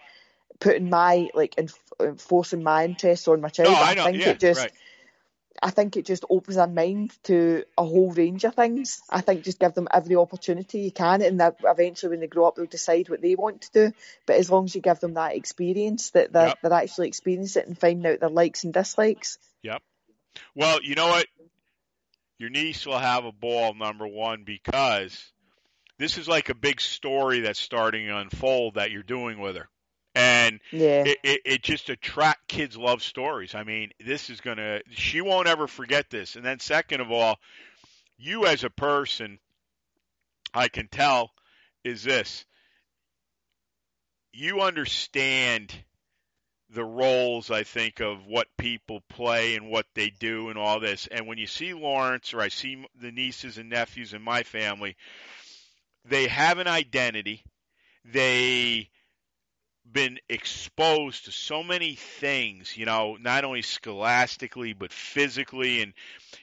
putting 0.60 0.90
my 0.90 1.30
like 1.34 1.56
enforcing 2.00 2.64
my 2.64 2.84
interests 2.86 3.28
on 3.28 3.40
my 3.42 3.50
child. 3.50 3.72
No, 3.72 3.76
I 3.82 3.94
know. 3.94 4.04
think 4.06 4.18
Yeah, 4.18 4.30
it 4.32 4.40
just. 4.40 4.60
right. 4.60 4.72
I 5.62 5.70
think 5.70 5.98
it 5.98 6.06
just 6.06 6.26
opens 6.30 6.56
their 6.56 6.68
mind 6.68 7.14
to 7.24 7.64
a 7.78 7.84
whole 7.84 8.12
range 8.12 8.46
of 8.46 8.56
things. 8.56 9.02
I 9.10 9.22
think 9.22 9.44
just 9.44 9.60
give 9.60 9.74
them 9.74 9.88
every 9.92 10.16
opportunity 10.16 10.80
you 10.80 10.92
can, 10.92 11.22
and 11.22 11.40
that 11.40 11.58
eventually 11.64 12.12
when 12.12 12.20
they 12.20 12.28
grow 12.28 12.48
up, 12.48 12.56
they'll 12.56 12.66
decide 12.66 13.10
what 13.10 13.22
they 13.22 13.36
want 13.36 13.62
to 13.64 13.72
do. 13.72 13.94
But 14.26 14.38
as 14.38 14.50
long 14.50 14.66
as 14.66 14.76
you 14.76 14.82
give 14.82 15.00
them 15.00 15.16
that 15.16 15.36
experience, 15.36 16.12
that 16.12 16.32
they're, 16.32 16.48
Yep. 16.48 16.60
they're 16.62 16.74
actually 16.74 17.08
experiencing 17.10 17.64
it 17.64 17.68
and 17.68 17.78
finding 17.78 18.12
out 18.12 18.20
their 18.20 18.30
likes 18.30 18.64
and 18.64 18.74
dislikes. 18.74 19.38
Yep. 19.64 19.82
Well, 20.56 20.80
you 20.82 20.96
know 20.96 21.08
what? 21.08 21.28
Your 22.40 22.50
niece 22.50 22.86
will 22.86 22.98
have 22.98 23.26
a 23.26 23.32
ball, 23.32 23.74
number 23.74 24.08
one, 24.08 24.44
because 24.44 25.32
this 26.00 26.18
is 26.18 26.28
like 26.28 26.50
a 26.50 26.56
big 26.56 26.82
story 26.82 27.42
that's 27.42 27.60
starting 27.60 28.08
to 28.08 28.18
unfold 28.18 28.76
that 28.76 28.90
you're 28.90 29.04
doing 29.04 29.40
with 29.40 29.58
her. 29.58 29.70
And 30.14 30.60
Yeah, 30.72 31.04
it, 31.06 31.18
it, 31.24 31.42
it 31.46 31.64
just 31.64 31.90
attract 31.90 32.48
kids 32.48 32.76
love 32.76 33.02
stories. 33.02 33.56
I 33.56 33.64
mean, 33.64 33.92
this 34.00 34.30
is 34.30 34.42
gonna 34.42 34.82
she 34.92 35.22
won't 35.22 35.48
ever 35.48 35.68
forget 35.68 36.10
this. 36.10 36.36
And 36.36 36.46
then 36.46 36.60
second 36.60 37.02
of 37.02 37.12
all, 37.12 37.40
you 38.18 38.46
as 38.46 38.64
a 38.64 38.70
person, 38.70 39.40
I 40.54 40.68
can 40.68 40.88
tell, 40.88 41.32
is 41.84 42.04
this. 42.04 42.46
You 44.34 44.62
understand 44.62 45.74
the 46.74 46.84
roles 46.84 47.52
I 47.52 47.64
think 47.64 48.00
of 48.00 48.26
what 48.26 48.48
people 48.58 49.02
play 49.10 49.56
and 49.56 49.70
what 49.70 49.86
they 49.94 50.10
do 50.10 50.50
and 50.50 50.58
all 50.58 50.80
this. 50.80 51.08
And 51.08 51.28
when 51.28 51.38
you 51.38 51.48
see 51.48 51.74
Lawrence 51.74 52.34
or 52.34 52.42
I 52.42 52.48
see 52.48 52.86
the 53.00 53.12
nieces 53.12 53.58
and 53.58 53.70
nephews 53.70 54.14
in 54.14 54.22
my 54.22 54.44
family, 54.44 54.96
they 56.06 56.28
have 56.28 56.60
an 56.60 56.68
identity. 56.68 57.44
They 58.06 58.90
been 59.92 60.20
exposed 60.30 61.26
to 61.26 61.32
so 61.32 61.64
many 61.64 61.96
things, 61.96 62.78
you 62.78 62.86
know, 62.86 63.18
not 63.20 63.44
only 63.44 63.62
scholastically 63.62 64.74
but 64.74 64.92
physically 64.94 65.82
and 65.82 65.94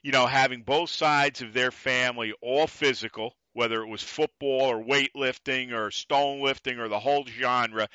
you 0.02 0.12
know, 0.12 0.26
having 0.26 0.62
both 0.62 0.90
sides 0.90 1.42
of 1.42 1.52
their 1.52 1.70
family 1.70 2.32
all 2.40 2.66
physical, 2.66 3.34
whether 3.52 3.82
it 3.82 3.88
was 3.88 4.02
football 4.02 4.62
or 4.62 4.82
weightlifting 4.82 5.72
or 5.72 5.90
stone 5.90 6.40
lifting 6.40 6.78
or 6.78 6.88
the 6.88 7.00
whole 7.00 7.24
genre, 7.26 7.88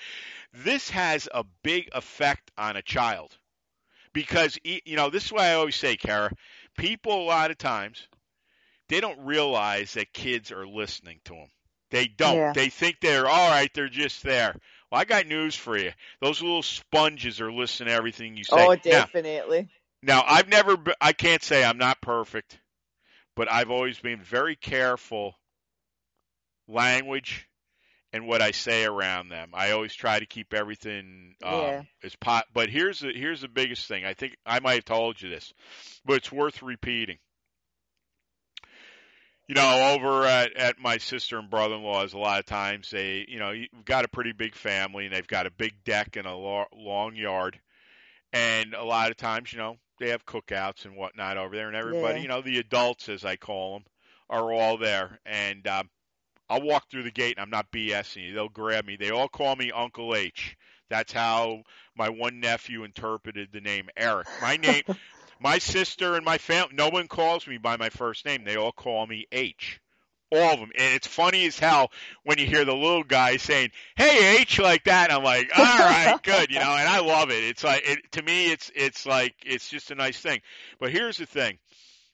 this 0.54 0.90
has 0.90 1.30
a 1.34 1.44
big 1.64 1.90
effect 1.94 2.52
on 2.58 2.76
a 2.76 2.82
child. 2.82 3.38
Because 4.14 4.60
you 4.64 4.96
know, 4.96 5.10
this 5.10 5.26
is 5.26 5.32
why 5.32 5.50
I 5.50 5.54
always 5.54 5.76
say, 5.76 5.96
Kara, 5.96 6.32
people 6.78 7.24
a 7.24 7.26
lot 7.26 7.52
of 7.52 7.58
times 7.58 8.08
they 8.90 9.02
don't 9.02 9.26
realize 9.26 9.94
that 9.94 10.14
kids 10.14 10.52
are 10.52 10.68
listening 10.68 11.20
to 11.26 11.34
them. 11.34 11.48
They 11.90 12.08
don't. 12.08 12.36
Yeah. 12.36 12.54
They 12.54 12.70
think 12.70 12.98
they're 13.02 13.28
all 13.28 13.50
right. 13.50 13.72
They're 13.74 13.88
just 13.88 14.24
there. 14.24 14.56
Well, 14.94 15.02
I 15.02 15.06
got 15.06 15.26
news 15.26 15.56
for 15.56 15.76
you. 15.76 15.92
Those 16.22 16.40
little 16.44 16.62
sponges 16.62 17.42
are 17.42 17.52
listening 17.52 17.88
to 17.88 17.94
everything 17.94 18.38
you 18.38 18.44
say. 18.44 18.68
oh, 18.68 18.76
Now, 18.86 19.08
definitely. 19.08 19.68
now, 20.04 20.24
I've 20.24 20.48
never, 20.48 20.78
be- 20.78 20.94
I 21.02 21.14
can't 21.14 21.42
say 21.42 21.64
I'm 21.64 21.80
not 21.80 22.00
perfect, 22.00 22.60
but 23.36 23.52
I've 23.52 23.72
always 23.72 23.98
been 23.98 24.22
very 24.22 24.56
careful 24.56 25.34
language 26.68 27.50
and 28.14 28.28
what 28.28 28.44
I 28.44 28.52
say 28.52 28.86
around 28.86 29.30
them. 29.30 29.50
I 29.56 29.72
always 29.72 29.96
try 29.96 30.20
to 30.20 30.28
keep 30.28 30.54
everything 30.54 31.34
um, 31.42 31.52
Yeah. 31.52 31.84
as 32.04 32.16
pot. 32.18 32.46
But 32.54 32.70
here's 32.70 33.00
the 33.00 33.12
here's 33.14 33.42
the 33.42 33.48
biggest 33.48 33.88
thing. 33.88 34.06
I 34.06 34.14
think 34.14 34.38
I 34.46 34.60
might 34.60 34.76
have 34.76 34.86
told 34.86 35.20
you 35.20 35.28
this, 35.28 35.56
but 36.06 36.18
it's 36.18 36.32
worth 36.32 36.62
repeating. 36.62 37.18
You 39.54 39.62
know, 39.62 39.94
over 39.94 40.26
at, 40.26 40.58
at 40.58 40.80
my 40.80 40.98
sister 40.98 41.38
and 41.38 41.48
brother-in-law's, 41.48 42.14
a 42.14 42.18
lot 42.18 42.40
of 42.40 42.46
times 42.48 42.90
they, 42.90 43.24
you 43.30 43.38
know, 43.38 43.52
you've 43.52 43.86
got 43.86 44.04
a 44.04 44.08
pretty 44.08 44.32
big 44.32 44.56
family 44.56 45.06
and 45.06 45.14
they've 45.14 45.28
got 45.28 45.46
a 45.46 45.52
big 45.52 45.76
deck 45.84 46.16
and 46.16 46.26
a 46.26 46.34
lo- 46.34 46.66
long 46.76 47.16
yard, 47.16 47.60
and 48.32 48.74
a 48.74 48.84
lot 48.84 49.12
of 49.12 49.18
times, 49.18 49.54
you 49.54 49.60
know, 49.60 49.78
they 50.00 50.10
have 50.10 50.26
cookouts 50.26 50.86
and 50.86 50.96
whatnot 50.96 51.38
over 51.38 51.56
there, 51.56 51.68
and 51.68 51.76
everybody, 51.76 52.16
Yeah. 52.16 52.22
you 52.24 52.28
know, 52.30 52.42
the 52.42 52.58
adults, 52.58 53.10
as 53.10 53.24
I 53.24 53.36
call 53.36 53.74
them, 53.74 53.84
are 54.28 54.52
all 54.52 54.80
there, 54.80 55.20
and 55.24 55.68
um, 55.68 55.88
I'll 56.50 56.64
walk 56.64 56.90
through 56.90 57.04
the 57.04 57.12
gate 57.12 57.36
and 57.38 57.44
I'm 57.44 57.52
not 57.52 57.72
BSing 57.72 58.30
you. 58.30 58.34
They'll 58.34 58.50
grab 58.50 58.86
me. 58.86 58.96
They 58.96 59.12
all 59.12 59.28
call 59.30 59.56
me 59.56 59.72
Uncle 59.72 60.16
H. 60.16 60.58
That's 60.90 61.14
how 61.14 61.62
my 61.96 62.10
one 62.10 62.40
nephew 62.40 62.84
interpreted 62.84 63.50
the 63.52 63.62
name 63.62 63.90
Eric. 63.96 64.28
My 64.42 64.58
name, 64.58 64.82
my 65.40 65.58
sister 65.58 66.16
and 66.16 66.26
my 66.26 66.38
family, 66.38 66.76
no 66.76 66.90
one 66.90 67.08
calls 67.08 67.48
me 67.48 67.58
by 67.58 67.78
my 67.78 67.90
first 67.90 68.26
name. 68.26 68.44
They 68.44 68.56
all 68.56 68.72
call 68.72 69.06
me 69.08 69.28
H. 69.32 69.80
All 70.32 70.54
of 70.54 70.60
them. 70.60 70.72
And 70.76 70.96
it's 70.96 71.08
funny 71.08 71.46
as 71.46 71.60
hell 71.60 71.92
when 72.24 72.40
you 72.40 72.48
hear 72.48 72.66
the 72.66 72.74
little 72.74 73.04
guy 73.04 73.38
saying, 73.38 73.72
"Hey 73.96 74.40
H," 74.40 74.60
like 74.60 74.86
that. 74.86 75.12
I'm 75.12 75.24
like, 75.24 75.52
"All 75.56 75.64
right, 75.64 76.18
good," 76.24 76.50
you 76.50 76.60
know. 76.60 76.76
And 76.76 76.88
I 76.88 77.02
love 77.02 77.30
it. 77.30 77.44
It's 77.44 77.64
like, 77.64 77.84
it, 77.86 78.12
to 78.14 78.24
me, 78.24 78.52
it's 78.52 78.72
it's 78.74 79.06
like 79.06 79.36
it's 79.46 79.70
just 79.70 79.92
a 79.92 79.96
nice 79.96 80.20
thing. 80.20 80.42
But 80.80 80.92
here's 80.92 81.18
the 81.18 81.28
thing: 81.28 81.60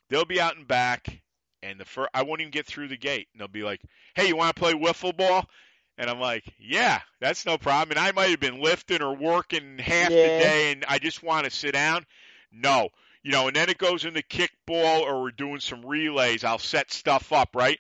they'll 0.10 0.26
be 0.26 0.42
out 0.42 0.58
and 0.58 0.68
back, 0.68 1.22
and 1.64 1.80
the 1.80 1.86
first, 1.86 2.10
I 2.14 2.24
won't 2.24 2.42
even 2.42 2.52
get 2.52 2.66
through 2.66 2.90
the 2.90 2.98
gate, 2.98 3.30
and 3.32 3.40
they'll 3.40 3.48
be 3.48 3.64
like, 3.64 3.82
"Hey, 4.16 4.28
you 4.28 4.36
want 4.36 4.54
to 4.54 4.60
play 4.60 4.74
wiffle 4.74 5.16
ball?" 5.16 5.50
And 5.98 6.10
I'm 6.10 6.20
like, 6.20 6.44
"Yeah, 6.60 7.00
that's 7.22 7.46
no 7.46 7.58
problem." 7.58 7.98
And 7.98 8.06
I 8.06 8.12
might 8.12 8.32
have 8.32 8.40
been 8.40 8.62
lifting 8.62 9.02
or 9.02 9.16
working 9.16 9.78
half 9.78 10.10
the 10.10 10.16
day, 10.44 10.72
and 10.74 10.86
I 10.88 11.00
just 11.00 11.24
want 11.24 11.46
to 11.46 11.52
sit 11.52 11.72
down. 11.72 12.06
No, 12.52 12.90
you 13.24 13.32
know. 13.32 13.48
And 13.48 13.56
then 13.56 13.70
it 13.70 13.78
goes 13.78 14.06
into 14.06 14.22
kickball, 14.22 15.02
or 15.02 15.22
we're 15.22 15.32
doing 15.32 15.60
some 15.60 15.86
relays. 15.86 16.44
I'll 16.44 16.60
set 16.60 16.92
stuff 16.92 17.32
up, 17.34 17.56
right? 17.56 17.80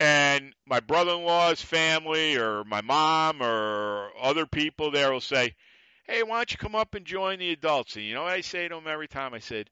And 0.00 0.54
my 0.66 0.80
brother-in-law's 0.80 1.62
family, 1.62 2.36
or 2.36 2.64
my 2.64 2.80
mom, 2.80 3.42
or 3.42 4.10
other 4.20 4.46
people 4.46 4.90
there 4.90 5.12
will 5.12 5.20
say, 5.20 5.54
"Hey, 6.04 6.22
why 6.22 6.38
don't 6.38 6.52
you 6.52 6.58
come 6.58 6.74
up 6.74 6.94
and 6.94 7.06
join 7.06 7.38
the 7.38 7.52
adults?" 7.52 7.96
And 7.96 8.04
you 8.04 8.14
know 8.14 8.24
what 8.24 8.32
I 8.32 8.40
say 8.40 8.68
to 8.68 8.74
them 8.74 8.86
every 8.88 9.08
time? 9.08 9.34
I 9.34 9.38
said, 9.38 9.70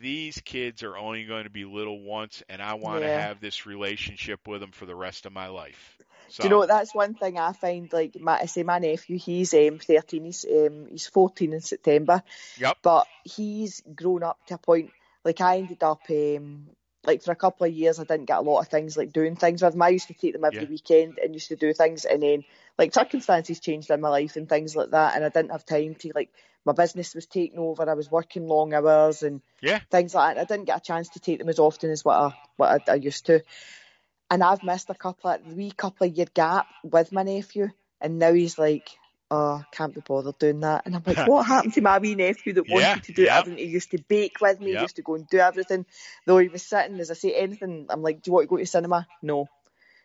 "These 0.00 0.40
kids 0.42 0.82
are 0.82 0.96
only 0.96 1.24
going 1.24 1.44
to 1.44 1.50
be 1.50 1.64
little 1.64 2.00
once, 2.00 2.42
and 2.48 2.62
I 2.62 2.74
want 2.74 3.02
to 3.02 3.10
Yeah. 3.10 3.20
have 3.20 3.40
this 3.40 3.66
relationship 3.66 4.46
with 4.46 4.60
them 4.60 4.72
for 4.72 4.86
the 4.86 4.94
rest 4.94 5.26
of 5.26 5.32
my 5.32 5.48
life." 5.48 5.98
So, 6.34 6.42
Do 6.42 6.48
you 6.48 6.54
know? 6.54 6.66
That's 6.66 6.92
one 6.92 7.14
thing 7.14 7.38
I 7.38 7.52
find. 7.52 7.92
Like, 7.92 8.20
my, 8.20 8.40
I 8.40 8.46
say, 8.46 8.64
my 8.64 8.80
nephew, 8.80 9.18
he's 9.18 9.54
um, 9.54 9.78
thirteen. 9.78 10.24
He's 10.24 10.44
um, 10.44 10.88
he's 10.90 11.06
fourteen 11.06 11.52
in 11.52 11.60
September. 11.60 12.24
Yep. 12.58 12.78
But 12.82 13.06
he's 13.22 13.82
grown 13.94 14.24
up 14.24 14.44
to 14.46 14.54
a 14.54 14.58
point. 14.58 14.90
Like, 15.24 15.40
I 15.40 15.58
ended 15.58 15.84
up 15.84 16.00
um, 16.10 16.66
like 17.04 17.22
for 17.22 17.30
a 17.30 17.36
couple 17.36 17.68
of 17.68 17.72
years, 17.72 18.00
I 18.00 18.02
didn't 18.02 18.24
get 18.24 18.38
a 18.38 18.40
lot 18.40 18.62
of 18.62 18.66
things 18.66 18.96
like 18.96 19.12
doing 19.12 19.36
things 19.36 19.62
with 19.62 19.74
them. 19.74 19.82
I 19.82 19.90
used 19.90 20.08
to 20.08 20.14
take 20.14 20.32
them 20.32 20.44
every 20.44 20.64
Yeah. 20.64 20.70
weekend 20.70 21.18
and 21.22 21.34
used 21.34 21.50
to 21.50 21.56
do 21.56 21.72
things, 21.72 22.04
and 22.04 22.20
then 22.20 22.42
like 22.78 22.92
circumstances 22.92 23.60
changed 23.60 23.90
in 23.90 24.00
my 24.00 24.08
life 24.08 24.34
and 24.34 24.48
things 24.48 24.74
like 24.74 24.90
that, 24.90 25.14
and 25.14 25.24
I 25.24 25.28
didn't 25.28 25.52
have 25.52 25.64
time 25.64 25.94
to 25.94 26.10
like. 26.16 26.30
My 26.66 26.72
business 26.72 27.14
was 27.14 27.26
taken 27.26 27.58
over. 27.60 27.88
I 27.88 27.94
was 27.94 28.10
working 28.10 28.48
long 28.48 28.74
hours 28.74 29.22
and 29.22 29.40
Yeah. 29.60 29.80
things 29.90 30.14
like 30.14 30.34
that. 30.34 30.40
I 30.40 30.44
didn't 30.46 30.66
get 30.66 30.78
a 30.78 30.80
chance 30.80 31.10
to 31.10 31.20
take 31.20 31.38
them 31.38 31.50
as 31.50 31.58
often 31.60 31.90
as 31.90 32.04
what 32.04 32.18
I 32.18 32.32
what 32.56 32.88
I, 32.88 32.92
I 32.92 32.94
used 32.96 33.26
to 33.26 33.42
and 34.34 34.42
I've 34.42 34.64
missed 34.64 34.90
a 34.90 34.94
couple 34.94 35.30
of 35.30 35.46
wee 35.46 35.70
couple 35.70 36.08
of 36.08 36.12
year 36.12 36.26
gap 36.34 36.66
with 36.82 37.12
my 37.12 37.22
nephew, 37.22 37.68
and 38.00 38.18
now 38.18 38.32
he's 38.32 38.58
like, 38.58 38.90
"Oh, 39.30 39.62
can't 39.70 39.94
be 39.94 40.00
bothered 40.00 40.40
doing 40.40 40.58
that." 40.60 40.82
And 40.84 40.96
I'm 40.96 41.04
like, 41.06 41.18
"What 41.24 41.46
happened 41.46 41.74
to 41.74 41.82
my 41.82 41.98
wee 41.98 42.16
nephew 42.16 42.52
that 42.54 42.68
wanted 42.68 42.88
Yeah, 42.88 42.94
to 42.96 43.12
do 43.12 43.26
yeah. 43.26 43.38
everything? 43.38 43.64
He 43.64 43.66
used 43.72 43.92
to 43.92 43.98
bake 44.08 44.40
with 44.40 44.58
me, 44.60 44.72
Yep. 44.72 44.82
used 44.82 44.96
to 44.96 45.02
go 45.02 45.14
and 45.14 45.28
do 45.28 45.38
everything. 45.38 45.86
Though 46.26 46.38
he 46.38 46.48
was 46.48 46.64
sitting, 46.64 46.98
as 46.98 47.12
I 47.12 47.14
say, 47.14 47.32
anything. 47.32 47.86
I'm 47.88 48.02
like, 48.02 48.22
"Do 48.22 48.30
you 48.30 48.32
want 48.32 48.44
to 48.46 48.48
go 48.48 48.56
to 48.56 48.66
cinema? 48.66 49.06
No. 49.22 49.48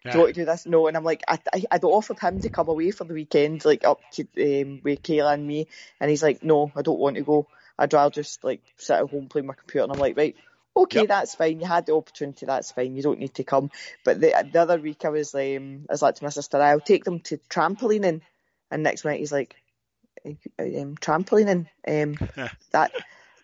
Do 0.05 0.11
you 0.13 0.19
want 0.19 0.36
to 0.36 0.41
do 0.41 0.45
this? 0.45 0.67
No." 0.67 0.86
And 0.86 0.95
I'm 0.95 1.03
like, 1.03 1.23
I, 1.27 1.39
I, 1.51 1.63
I'd 1.71 1.84
offered 1.84 2.19
him 2.19 2.39
to 2.41 2.49
come 2.49 2.69
away 2.69 2.91
for 2.91 3.05
the 3.05 3.15
weekend, 3.15 3.65
like 3.65 3.84
up 3.84 3.99
to 4.11 4.21
um, 4.38 4.82
with 4.84 5.01
Kayla 5.01 5.34
and 5.34 5.47
me, 5.47 5.67
and 5.99 6.07
he's 6.07 6.21
like, 6.21 6.43
"No, 6.43 6.71
I 6.75 6.84
don't 6.84 6.99
want 6.99 7.15
to 7.15 7.23
go. 7.23 7.47
I'd 7.80 7.93
rather 7.93 8.13
just 8.13 8.43
like 8.43 8.61
sit 8.77 8.93
at 8.99 9.09
home 9.09 9.27
playing 9.27 9.47
my 9.47 9.55
computer." 9.55 9.86
And 9.86 9.91
I'm 9.91 9.97
like, 9.97 10.15
"Right." 10.17 10.36
Okay, 10.76 10.99
Yep. 11.01 11.07
that's 11.07 11.36
fine. 11.36 11.59
You 11.59 11.65
had 11.67 11.86
the 11.86 11.95
opportunity, 11.95 12.45
that's 12.45 12.72
fine. 12.72 12.95
You 12.95 13.03
don't 13.03 13.20
need 13.20 13.34
to 13.36 13.43
come. 13.43 13.70
But 14.03 14.22
the 14.22 14.34
the 14.51 14.61
other 14.61 14.78
week 14.80 15.05
I 15.05 15.09
was 15.09 15.34
um, 15.36 15.86
I 15.89 15.93
was 15.93 16.01
like 16.01 16.15
to 16.15 16.24
my 16.24 16.30
sister, 16.30 16.61
I'll 16.61 16.80
take 16.80 17.03
them 17.03 17.20
to 17.22 17.38
trampolining, 17.49 18.22
and 18.72 18.84
next 18.84 19.05
minute 19.05 19.20
he's 19.20 19.32
like, 19.32 19.55
um, 20.26 20.95
trampolining, 20.95 21.67
um, 21.88 22.20
that 22.72 22.91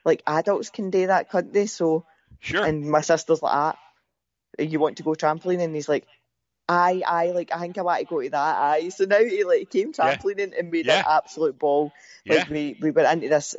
like 0.03 0.23
adults 0.27 0.69
can 0.69 0.89
do 0.89 1.07
that, 1.07 1.29
can't 1.31 1.51
they? 1.53 1.65
So, 1.65 2.05
Sure. 2.39 2.65
and 2.65 2.89
my 2.89 3.01
sister's 3.01 3.41
like, 3.41 3.53
ah, 3.53 3.79
you 4.59 4.79
want 4.79 4.97
to 4.97 5.03
go 5.03 5.11
trampolining? 5.11 5.63
And 5.65 5.75
he's 5.75 5.89
like. 5.89 6.05
Aye, 6.67 7.03
aye, 7.05 7.27
like 7.29 7.51
I 7.53 7.59
think 7.59 7.77
I 7.77 7.83
want 7.83 7.99
to 7.99 8.05
go 8.07 8.21
to 8.23 8.29
that. 8.31 8.57
Aye, 8.57 8.89
so 8.89 9.05
now 9.05 9.19
he 9.23 9.43
like 9.43 9.69
came 9.69 9.93
Yeah. 9.93 10.15
trampolining 10.15 10.57
and 10.57 10.71
made 10.71 10.87
Yeah. 10.87 10.97
an 10.97 11.05
absolute 11.07 11.59
ball. 11.59 11.93
Like 12.27 12.39
yeah. 12.39 12.45
we, 12.49 12.75
we 12.79 12.89
went 12.89 13.07
into 13.13 13.29
this. 13.29 13.53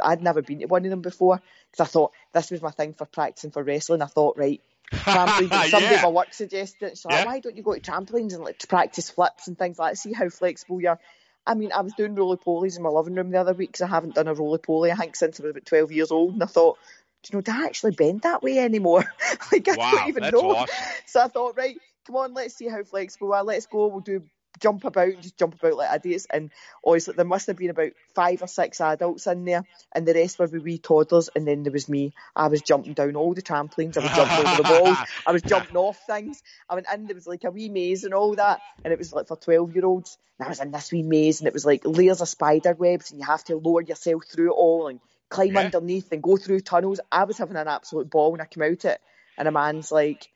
I'd 0.00 0.22
never 0.22 0.42
been 0.42 0.60
to 0.60 0.66
one 0.66 0.84
of 0.84 0.90
them 0.90 1.00
before 1.00 1.42
because 1.72 1.88
I 1.88 1.90
thought 1.90 2.12
this 2.32 2.50
was 2.50 2.62
my 2.62 2.70
thing 2.70 2.92
for 2.92 3.06
practicing 3.06 3.50
for 3.50 3.62
wrestling. 3.62 4.02
I 4.02 4.06
thought, 4.06 4.36
right, 4.36 4.60
trampolines. 4.92 5.70
Somebody 5.70 5.94
at 5.94 6.02
yeah. 6.02 6.02
my 6.02 6.08
work 6.08 6.34
suggested 6.34 6.92
it. 6.92 6.98
So 6.98 7.08
Yeah. 7.08 7.24
why 7.24 7.40
don't 7.40 7.56
you 7.56 7.62
go 7.62 7.74
to 7.74 7.80
trampolines 7.80 8.34
and 8.34 8.44
like 8.44 8.58
to 8.58 8.66
practice 8.66 9.10
flips 9.10 9.48
and 9.48 9.58
things 9.58 9.78
like 9.78 9.92
that? 9.92 9.98
See 9.98 10.12
how 10.12 10.28
flexible 10.28 10.80
you 10.80 10.90
are. 10.90 10.98
I 11.46 11.54
mean, 11.54 11.72
I 11.72 11.80
was 11.80 11.94
doing 11.94 12.14
roly 12.14 12.36
polies 12.36 12.76
in 12.76 12.82
my 12.82 12.90
living 12.90 13.14
room 13.14 13.30
the 13.30 13.40
other 13.40 13.54
week 13.54 13.70
because 13.70 13.82
I 13.82 13.88
haven't 13.88 14.14
done 14.14 14.28
a 14.28 14.34
roly 14.34 14.58
poly 14.58 14.92
I 14.92 14.96
think 14.96 15.16
since 15.16 15.40
I 15.40 15.42
was 15.42 15.50
about 15.50 15.66
twelve 15.66 15.90
years 15.90 16.10
old, 16.10 16.34
and 16.34 16.42
I 16.42 16.46
thought. 16.46 16.78
Do 17.24 17.28
you 17.30 17.36
know, 17.38 17.42
do 17.42 17.52
I 17.52 17.66
actually 17.66 17.92
bend 17.92 18.22
that 18.22 18.42
way 18.42 18.58
anymore? 18.58 19.04
like 19.52 19.68
I 19.68 19.76
Wow, 19.76 19.92
don't 19.92 20.08
even 20.08 20.30
know. 20.32 20.40
awesome. 20.40 20.86
So 21.06 21.20
I 21.20 21.28
thought, 21.28 21.56
right, 21.56 21.78
come 22.04 22.16
on, 22.16 22.34
let's 22.34 22.56
see 22.56 22.66
how 22.66 22.82
flexible 22.82 23.28
we 23.28 23.34
are. 23.34 23.44
Let's 23.44 23.66
go. 23.66 23.86
We'll 23.86 24.00
do 24.00 24.24
jump 24.60 24.84
about 24.84 25.08
and 25.08 25.22
just 25.22 25.38
jump 25.38 25.54
about 25.54 25.74
like 25.76 25.94
idiots. 25.94 26.26
And 26.30 26.50
honestly, 26.84 27.14
there 27.16 27.24
must 27.24 27.46
have 27.46 27.56
been 27.56 27.70
about 27.70 27.92
five 28.14 28.42
or 28.42 28.46
six 28.46 28.80
adults 28.80 29.26
in 29.26 29.44
there, 29.44 29.64
and 29.92 30.06
the 30.06 30.14
rest 30.14 30.38
were 30.38 30.46
wee, 30.46 30.58
wee 30.58 30.78
toddlers. 30.78 31.30
And 31.34 31.46
then 31.46 31.62
there 31.62 31.72
was 31.72 31.88
me. 31.88 32.12
I 32.36 32.48
was 32.48 32.62
jumping 32.62 32.94
down 32.94 33.16
all 33.16 33.34
the 33.34 33.42
trampolines. 33.42 33.96
I 33.96 34.00
was 34.00 34.12
jumping 34.16 34.46
over 34.46 34.62
the 34.62 34.80
walls. 34.80 34.98
I 35.26 35.32
was 35.32 35.42
jumping 35.42 35.76
off 35.76 35.98
things. 36.06 36.42
I 36.68 36.74
went 36.74 36.86
in. 36.92 37.06
There 37.06 37.14
was 37.14 37.26
like 37.26 37.44
a 37.44 37.50
wee 37.50 37.68
maze 37.68 38.04
and 38.04 38.14
all 38.14 38.34
that, 38.36 38.60
and 38.84 38.92
it 38.92 38.98
was 38.98 39.12
like 39.12 39.28
for 39.28 39.36
twelve 39.36 39.74
year 39.74 39.84
olds. 39.84 40.18
And 40.38 40.46
I 40.46 40.48
was 40.48 40.60
in 40.60 40.70
this 40.70 40.92
wee 40.92 41.02
maze, 41.02 41.40
and 41.40 41.48
it 41.48 41.54
was 41.54 41.66
like 41.66 41.82
layers 41.84 42.20
of 42.20 42.28
spider 42.28 42.74
webs, 42.74 43.10
and 43.10 43.20
you 43.20 43.26
have 43.26 43.44
to 43.44 43.56
lower 43.56 43.82
yourself 43.82 44.24
through 44.26 44.50
it 44.52 44.56
all 44.56 44.88
and 44.88 45.00
climb 45.28 45.54
Yeah. 45.54 45.60
underneath 45.60 46.12
and 46.12 46.22
go 46.22 46.36
through 46.36 46.60
tunnels. 46.60 47.00
I 47.10 47.24
was 47.24 47.38
having 47.38 47.56
an 47.56 47.68
absolute 47.68 48.10
ball 48.10 48.32
when 48.32 48.40
I 48.40 48.46
came 48.46 48.62
out 48.62 48.84
it, 48.84 49.00
and 49.38 49.48
a 49.48 49.52
man's 49.52 49.90
like. 49.92 50.28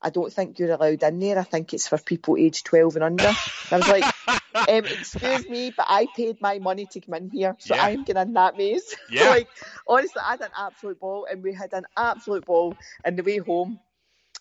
I 0.00 0.10
don't 0.10 0.32
think 0.32 0.58
you're 0.58 0.70
allowed 0.72 1.02
in 1.02 1.18
there. 1.18 1.38
I 1.38 1.42
think 1.42 1.74
it's 1.74 1.88
for 1.88 1.98
people 1.98 2.36
aged 2.36 2.66
12 2.66 2.96
and 2.96 3.04
under. 3.04 3.26
And 3.26 3.36
I 3.72 3.76
was 3.76 3.88
like, 3.88 4.04
um, 4.54 4.84
excuse 4.84 5.48
me, 5.48 5.72
but 5.76 5.86
I 5.88 6.06
paid 6.16 6.40
my 6.40 6.60
money 6.60 6.86
to 6.86 7.00
come 7.00 7.14
in 7.14 7.30
here, 7.30 7.56
so 7.58 7.74
Yeah. 7.74 7.84
I'm 7.84 8.04
going 8.04 8.16
in 8.28 8.34
that 8.34 8.56
maze. 8.56 8.94
Yeah. 9.10 9.30
like, 9.30 9.48
honestly, 9.86 10.22
I 10.24 10.32
had 10.32 10.42
an 10.42 10.50
absolute 10.56 11.00
ball, 11.00 11.26
and 11.30 11.42
we 11.42 11.52
had 11.52 11.72
an 11.72 11.86
absolute 11.96 12.44
ball. 12.46 12.76
And 13.04 13.18
the 13.18 13.24
way 13.24 13.38
home, 13.38 13.80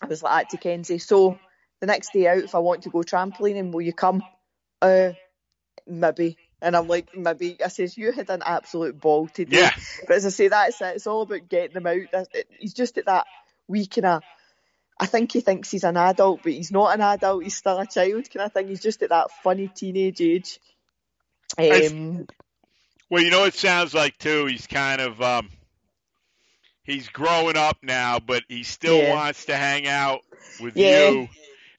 I 0.01 0.05
was 0.05 0.21
like 0.21 0.43
that 0.43 0.49
to 0.51 0.57
Kenzie. 0.57 0.99
So 0.99 1.39
the 1.79 1.87
next 1.87 2.13
day 2.13 2.27
out, 2.27 2.37
if 2.43 2.53
I 2.53 2.59
want 2.59 2.83
to 2.83 2.89
go 2.89 2.99
trampolining, 2.99 3.71
will 3.71 3.81
you 3.81 3.93
come? 3.93 4.21
Uh, 4.81 5.13
maybe. 5.87 6.37
And 6.61 6.75
I'm 6.75 6.87
like, 6.87 7.15
maybe. 7.15 7.57
I 7.63 7.67
says, 7.69 7.97
you 7.97 8.11
had 8.11 8.29
an 8.29 8.41
absolute 8.45 8.99
ball 8.99 9.27
today. 9.27 9.61
Yeah. 9.61 9.71
But 10.07 10.17
as 10.17 10.25
I 10.25 10.29
say, 10.29 10.47
that's 10.47 10.81
it. 10.81 10.95
It's 10.97 11.07
all 11.07 11.21
about 11.23 11.49
getting 11.49 11.73
them 11.73 11.87
out. 11.87 12.27
He's 12.59 12.73
just 12.73 12.97
at 12.97 13.05
that 13.05 13.25
wee 13.67 13.87
kind 13.87 14.05
of. 14.05 14.23
I 14.99 15.05
think 15.05 15.31
he 15.31 15.41
thinks 15.41 15.69
he's 15.69 15.83
an 15.83 15.95
adult, 15.97 16.41
but 16.43 16.51
he's 16.51 16.71
not 16.71 16.93
an 16.95 17.01
adult. 17.01 17.43
He's 17.43 17.55
still 17.55 17.77
a 17.79 17.85
child 17.85 18.29
kind 18.33 18.45
of 18.47 18.53
thing. 18.53 18.67
He's 18.67 18.81
just 18.81 19.03
at 19.03 19.09
that 19.09 19.29
funny 19.43 19.67
teenage 19.67 20.21
age. 20.21 20.59
Um, 21.57 22.25
Well, 23.09 23.23
you 23.23 23.29
know, 23.29 23.45
it 23.45 23.53
sounds 23.53 23.93
like 23.93 24.17
too. 24.17 24.45
He's 24.47 24.67
kind 24.67 24.99
of 24.99 25.21
um, 25.21 25.49
he's 26.83 27.07
growing 27.09 27.57
up 27.57 27.77
now, 27.83 28.19
but 28.19 28.43
he 28.47 28.63
still 28.63 28.97
Yeah. 28.97 29.13
wants 29.15 29.45
to 29.45 29.55
hang 29.55 29.87
out 29.87 30.21
with 30.59 30.75
Yeah. 30.75 31.09
you. 31.09 31.29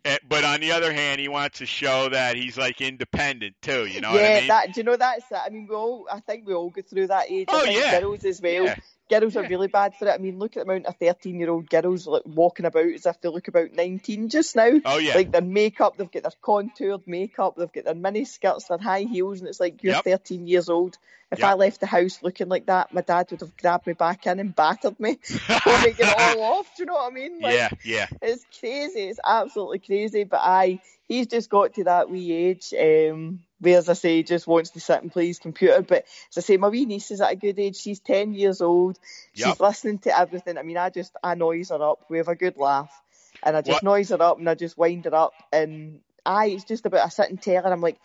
Eh, 0.04 0.18
But 0.28 0.44
on 0.44 0.60
the 0.60 0.72
other 0.72 0.92
hand, 0.92 1.20
he 1.20 1.28
wants 1.28 1.58
to 1.58 1.66
show 1.66 2.08
that 2.10 2.36
he's 2.36 2.56
like 2.56 2.80
independent 2.80 3.56
too. 3.60 3.84
You 3.86 4.00
know 4.00 4.14
yeah, 4.14 4.22
what 4.22 4.24
I 4.30 4.38
mean? 4.38 4.48
that. 4.48 4.72
Do 4.74 4.80
you 4.80 4.84
know 4.84 4.96
that's? 4.96 5.24
I 5.32 5.48
mean, 5.50 5.66
we 5.68 5.74
all. 5.74 6.06
I 6.10 6.20
think 6.20 6.46
we 6.46 6.54
all 6.54 6.70
go 6.70 6.82
through 6.82 7.08
that 7.08 7.30
age. 7.30 7.48
Oh, 7.50 7.64
yeah. 7.64 8.00
girls 8.00 8.24
as 8.24 8.40
well. 8.40 8.64
Yeah. 8.66 8.76
Girls 9.08 9.36
are 9.36 9.42
really 9.48 9.68
bad 9.68 9.94
for 9.96 10.06
it. 10.08 10.12
I 10.12 10.18
mean, 10.18 10.38
look 10.38 10.56
at 10.56 10.66
the 10.66 10.70
amount 10.72 10.86
of 10.86 10.96
thirteen-year-old 10.96 11.68
girls 11.70 12.06
like 12.06 12.22
walking 12.26 12.66
about 12.66 12.86
as 12.86 13.06
if 13.06 13.20
they 13.20 13.28
look 13.28 13.48
about 13.48 13.72
nineteen 13.72 14.28
just 14.28 14.56
now. 14.56 14.70
Oh 14.84 14.98
yeah. 14.98 15.14
Like 15.14 15.32
their 15.32 15.42
makeup, 15.42 15.96
they've 15.96 16.10
got 16.10 16.22
their 16.22 16.32
contoured 16.42 17.06
makeup, 17.06 17.54
they've 17.56 17.72
got 17.72 17.84
their 17.84 17.94
mini 17.94 18.24
skirts, 18.24 18.66
their 18.68 18.78
high 18.78 19.02
heels, 19.02 19.40
and 19.40 19.48
it's 19.48 19.60
like 19.60 19.82
you're 19.82 19.94
Yep. 19.94 20.04
13 20.04 20.46
years 20.46 20.68
old. 20.68 20.98
If 21.30 21.40
Yep. 21.40 21.48
I 21.48 21.54
left 21.54 21.80
the 21.80 21.86
house 21.86 22.22
looking 22.22 22.48
like 22.48 22.66
that, 22.66 22.94
my 22.94 23.02
dad 23.02 23.30
would 23.30 23.40
have 23.40 23.54
grabbed 23.56 23.86
me 23.86 23.92
back 23.92 24.26
in 24.26 24.40
and 24.40 24.56
battered 24.56 24.98
me, 24.98 25.10
me 25.30 25.92
get 25.92 26.00
it 26.00 26.38
all 26.38 26.42
off. 26.58 26.74
Do 26.74 26.82
you 26.82 26.86
know 26.86 26.94
what 26.94 27.12
I 27.12 27.14
mean? 27.14 27.38
Like, 27.40 27.54
yeah, 27.54 27.68
yeah. 27.84 28.06
it's 28.22 28.46
crazy. 28.58 29.00
It's 29.00 29.20
absolutely 29.22 29.80
crazy. 29.80 30.24
But 30.24 30.40
I, 30.42 30.80
he's 31.06 31.26
just 31.26 31.50
got 31.50 31.74
to 31.74 31.84
that 31.84 32.08
wee 32.08 32.32
age 32.32 32.72
um, 32.72 33.40
where, 33.60 33.78
as 33.78 33.88
I 33.88 33.94
say, 33.94 34.22
just 34.22 34.46
wants 34.46 34.70
to 34.70 34.80
sit 34.80 35.02
and 35.02 35.12
play 35.12 35.26
his 35.26 35.38
computer. 35.38 35.82
But 35.82 36.04
as 36.30 36.38
I 36.38 36.40
say, 36.42 36.56
my 36.56 36.68
wee 36.68 36.84
niece 36.86 37.10
is 37.10 37.20
at 37.20 37.32
a 37.32 37.36
good 37.36 37.58
age. 37.58 37.76
She's 37.76 38.00
10 38.00 38.34
years 38.34 38.60
old. 38.60 38.98
She's 39.34 39.46
Yep. 39.46 39.60
listening 39.60 39.98
to 40.00 40.18
everything. 40.18 40.58
I 40.58 40.62
mean, 40.62 40.76
I 40.76 40.90
just, 40.90 41.14
I 41.22 41.34
noise 41.34 41.70
her 41.70 41.82
up. 41.82 42.04
We 42.08 42.18
have 42.18 42.28
a 42.28 42.36
good 42.36 42.56
laugh. 42.56 42.92
And 43.42 43.56
I 43.56 43.60
just 43.62 43.82
What- 43.82 43.90
noise 43.90 44.10
her 44.10 44.22
up 44.22 44.38
and 44.38 44.48
I 44.48 44.54
just 44.54 44.78
wind 44.78 45.04
her 45.06 45.14
up. 45.14 45.34
And 45.52 46.00
I, 46.24 46.46
it's 46.46 46.64
just 46.64 46.86
about, 46.86 47.04
I 47.04 47.08
sit 47.08 47.30
and 47.30 47.40
tell 47.40 47.62
her, 47.62 47.72
I'm 47.72 47.80
like, 47.80 47.98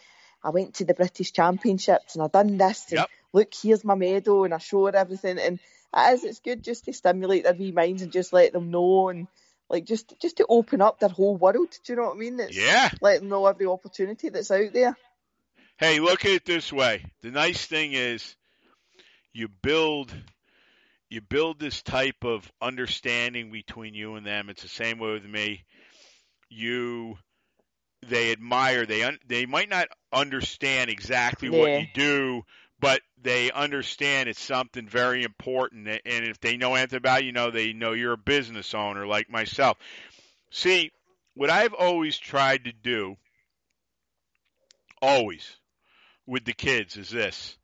I 0.43 0.49
went 0.49 0.75
to 0.75 0.85
the 0.85 0.93
British 0.93 1.31
Championships 1.33 2.15
and 2.15 2.23
I 2.23 2.27
done 2.27 2.57
this. 2.57 2.85
And 2.91 2.99
Yep. 2.99 3.09
look, 3.33 3.53
here's 3.53 3.83
my 3.83 3.95
medal. 3.95 4.43
And 4.45 4.53
I 4.53 4.57
show 4.57 4.85
her 4.87 4.95
everything. 4.95 5.39
And 5.39 5.59
it 5.95 6.13
is, 6.13 6.23
it's 6.23 6.39
good 6.39 6.63
just 6.63 6.85
to 6.85 6.93
stimulate 6.93 7.43
their 7.43 7.53
wee 7.53 7.71
minds 7.71 8.01
and 8.01 8.11
just 8.11 8.33
let 8.33 8.53
them 8.53 8.71
know 8.71 9.09
and 9.09 9.27
like 9.69 9.85
just 9.85 10.19
just 10.19 10.37
to 10.37 10.45
open 10.49 10.81
up 10.81 10.99
their 10.99 11.09
whole 11.09 11.37
world. 11.37 11.69
Do 11.85 11.93
you 11.93 11.95
know 11.95 12.05
what 12.07 12.15
I 12.15 12.19
mean? 12.19 12.39
It's 12.39 12.57
Yeah. 12.57 12.89
let 13.01 13.19
them 13.19 13.29
know 13.29 13.45
every 13.45 13.65
opportunity 13.65 14.29
that's 14.29 14.51
out 14.51 14.73
there. 14.73 14.97
Hey, 15.83 15.99
look 15.99 16.23
at 16.23 16.31
it 16.31 16.45
this 16.45 16.71
way. 16.71 17.03
The 17.23 17.31
nice 17.31 17.65
thing 17.65 17.91
is 17.91 18.37
you 19.33 19.49
build 19.49 20.15
you 21.09 21.19
build 21.19 21.59
this 21.59 21.81
type 21.81 22.23
of 22.23 22.49
understanding 22.61 23.51
between 23.51 23.93
you 23.93 24.15
and 24.15 24.25
them. 24.25 24.47
It's 24.47 24.61
the 24.61 24.69
same 24.69 24.97
way 24.97 25.11
with 25.11 25.25
me. 25.25 25.65
You 26.49 27.17
they 28.01 28.31
admire 28.31 28.85
they 28.85 29.03
un, 29.03 29.19
they 29.27 29.45
might 29.45 29.67
not 29.67 29.89
understand 30.13 30.89
exactly 30.89 31.49
what 31.49 31.81
you 31.81 31.87
do, 31.93 32.43
but 32.79 33.01
they 33.21 33.51
understand 33.51 34.29
it's 34.29 34.39
something 34.39 34.87
very 34.87 35.23
important 35.23 35.89
and 35.89 36.25
if 36.25 36.39
they 36.39 36.55
know 36.55 36.75
anything 36.75 36.95
about 36.95 37.25
you, 37.25 37.33
know 37.33 37.51
they 37.51 37.73
know 37.73 37.91
you're 37.91 38.13
a 38.13 38.17
business 38.17 38.73
owner 38.73 39.05
like 39.05 39.29
myself. 39.29 39.75
See, 40.49 40.91
what 41.33 41.49
I've 41.49 41.73
always 41.73 42.17
tried 42.17 42.63
to 42.63 42.71
do 42.71 43.17
always 45.01 45.57
with 46.25 46.45
the 46.45 46.53
kids 46.53 46.97
is 46.97 47.09
this. 47.09 47.57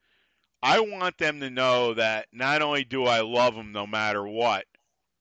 I 0.62 0.82
want 0.82 1.18
them 1.18 1.40
to 1.40 1.50
know 1.50 1.94
that 1.94 2.28
not 2.34 2.62
only 2.62 2.84
do 2.84 3.06
I 3.06 3.22
love 3.22 3.56
them 3.56 3.72
no 3.72 3.88
matter 3.88 4.26
what, 4.28 4.66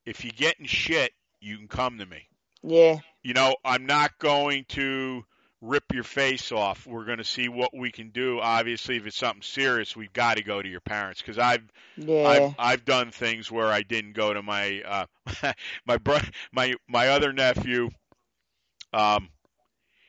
if 0.04 0.24
you 0.24 0.32
get 0.32 0.58
in 0.58 0.66
shit, 0.66 1.12
you 1.40 1.56
can 1.56 1.68
come 1.68 1.98
to 1.98 2.06
me. 2.06 2.28
Yeah, 2.62 2.98
You 3.22 3.34
know, 3.34 3.54
I'm 3.64 3.86
not 3.86 4.18
going 4.18 4.64
to 4.70 5.24
rip 5.60 5.84
your 5.92 6.04
face 6.04 6.50
off. 6.50 6.86
We're 6.86 7.04
going 7.04 7.18
to 7.18 7.24
see 7.24 7.48
what 7.48 7.76
we 7.76 7.92
can 7.92 8.10
do. 8.10 8.40
Obviously, 8.40 8.96
if 8.96 9.06
it's 9.06 9.16
something 9.16 9.42
serious, 9.42 9.96
we've 9.96 10.12
got 10.12 10.36
to 10.36 10.42
go 10.42 10.60
to 10.60 10.68
your 10.68 10.80
parents 10.80 11.20
because 11.20 11.38
I've 11.38 11.62
yeah, 11.96 12.26
I've 12.26 12.54
I've 12.58 12.84
done 12.84 13.10
things 13.10 13.50
where 13.50 13.68
I 13.68 13.82
didn't 13.82 14.14
go 14.14 14.32
to 14.32 14.42
my 14.42 14.82
uh, 14.84 15.52
my 15.86 15.98
bro- 15.98 16.18
my 16.52 16.74
my 16.88 17.08
other 17.08 17.32
nephew. 17.32 17.90
Um, 18.92 19.28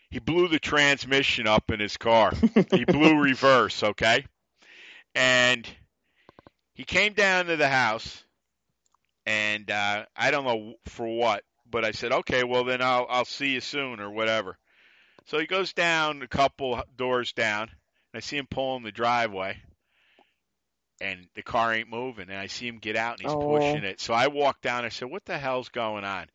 he 0.09 0.19
blew 0.19 0.47
the 0.47 0.59
transmission 0.59 1.47
up 1.47 1.71
in 1.71 1.79
his 1.79 1.97
car. 1.97 2.33
he 2.71 2.85
blew 2.85 3.17
reverse, 3.21 3.83
okay, 3.83 4.25
and 5.15 5.67
he 6.73 6.83
came 6.83 7.13
down 7.13 7.45
to 7.47 7.57
the 7.57 7.69
house, 7.69 8.23
and 9.25 9.69
uh, 9.69 10.05
I 10.15 10.31
don't 10.31 10.45
know 10.45 10.75
for 10.87 11.07
what, 11.07 11.43
but 11.69 11.85
I 11.85 11.91
said, 11.91 12.11
okay, 12.11 12.43
well 12.43 12.63
then 12.63 12.81
I'll 12.81 13.05
I'll 13.09 13.25
see 13.25 13.49
you 13.49 13.61
soon 13.61 13.99
or 13.99 14.09
whatever. 14.09 14.57
So 15.25 15.37
he 15.37 15.45
goes 15.45 15.73
down 15.73 16.21
a 16.23 16.27
couple 16.27 16.81
doors 16.95 17.33
down, 17.33 17.63
and 17.63 18.15
I 18.15 18.19
see 18.19 18.37
him 18.37 18.47
pulling 18.49 18.83
the 18.83 18.91
driveway 18.91 19.57
and 21.01 21.27
the 21.35 21.43
car 21.43 21.73
ain't 21.73 21.89
moving. 21.89 22.29
And 22.29 22.37
I 22.37 22.47
see 22.47 22.67
him 22.67 22.79
get 22.79 22.95
out 22.95 23.13
and 23.13 23.21
he's 23.21 23.35
Oh. 23.35 23.45
pushing 23.45 23.83
it. 23.83 24.01
So 24.01 24.13
I 24.13 24.27
walk 24.27 24.61
down. 24.61 24.85
I 24.85 24.89
said, 24.89 25.09
"What 25.09 25.25
the 25.25 25.37
hell's 25.37 25.69
going 25.69 26.03
on?" 26.03 26.27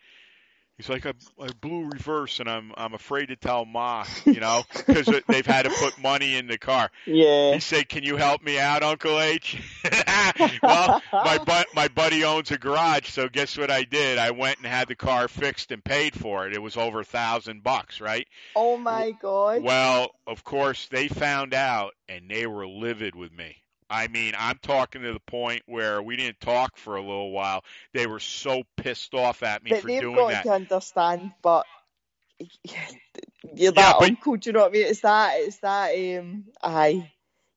He's 0.77 0.89
like, 0.89 1.07
I, 1.07 1.12
I 1.41 1.49
blew 1.61 1.85
reverse, 1.89 2.41
and 2.41 2.51
I'm 2.51 2.72
I'm 2.77 2.95
afraid 2.95 3.27
to 3.27 3.37
tell 3.37 3.64
Ma, 3.64 4.05
you 4.25 4.41
know, 4.41 4.64
because 4.87 5.09
they've 5.29 5.47
had 5.47 5.66
to 5.66 5.70
put 5.70 5.97
money 5.99 6.37
in 6.37 6.49
the 6.49 6.59
car. 6.59 6.91
yeah. 7.07 7.55
He 7.55 7.61
said, 7.61 7.89
"Can 7.89 8.03
you 8.03 8.16
help 8.16 8.43
me 8.43 8.59
out, 8.59 8.83
Uncle 8.83 9.20
H?" 9.20 9.62
well, 10.62 11.01
my 11.12 11.39
bu- 11.39 11.70
my 11.75 11.87
buddy 11.89 12.25
owns 12.25 12.51
a 12.51 12.59
garage, 12.59 13.09
so 13.09 13.29
guess 13.29 13.57
what 13.57 13.70
I 13.70 13.85
did? 13.85 14.18
I 14.18 14.33
went 14.33 14.59
and 14.59 14.66
had 14.66 14.89
the 14.89 14.97
car 14.97 15.29
fixed 15.29 15.70
and 15.70 15.83
paid 15.85 16.14
for 16.14 16.47
it. 16.49 16.53
It 16.55 16.62
was 16.62 16.77
over 16.77 17.01
a 17.01 17.05
thousand 17.05 17.62
bucks, 17.62 18.01
right? 18.01 18.27
Oh 18.57 18.77
my 18.77 19.12
god. 19.12 19.62
Well, 19.62 20.11
of 20.27 20.43
course, 20.43 20.89
they 20.89 21.07
found 21.07 21.55
out 21.55 21.93
and 22.09 22.29
they 22.29 22.47
were 22.49 22.66
livid 22.66 23.14
with 23.14 23.33
me. 23.33 23.59
I 23.95 24.09
mean, 24.09 24.34
I'm 24.36 24.59
talking 24.61 25.03
to 25.03 25.12
the 25.12 25.20
point 25.20 25.62
where 25.66 26.03
we 26.03 26.16
didn't 26.16 26.40
talk 26.40 26.76
for 26.76 26.97
a 26.97 27.01
little 27.01 27.30
while. 27.30 27.62
They 27.92 28.07
were 28.09 28.18
so 28.18 28.62
pissed 28.76 29.14
off 29.14 29.42
at 29.45 29.62
me 29.62 29.70
But 29.70 29.82
for 29.82 29.88
doing 29.88 30.16
got 30.16 30.30
that. 30.32 30.42
to 30.45 30.53
understand, 30.53 31.30
but 31.42 31.64
you're 32.40 32.51
Yeah, 33.55 33.70
that 33.70 33.97
but- 34.01 34.09
uncle. 34.09 34.36
Do 34.36 34.49
you 34.49 34.53
know 34.55 34.61
what 34.62 34.70
I 34.70 34.72
mean? 34.72 34.86
It's 34.86 35.01
that. 35.01 35.34
It's 35.36 35.59
that. 35.59 35.95
Um, 35.95 36.47
aye, 36.62 37.11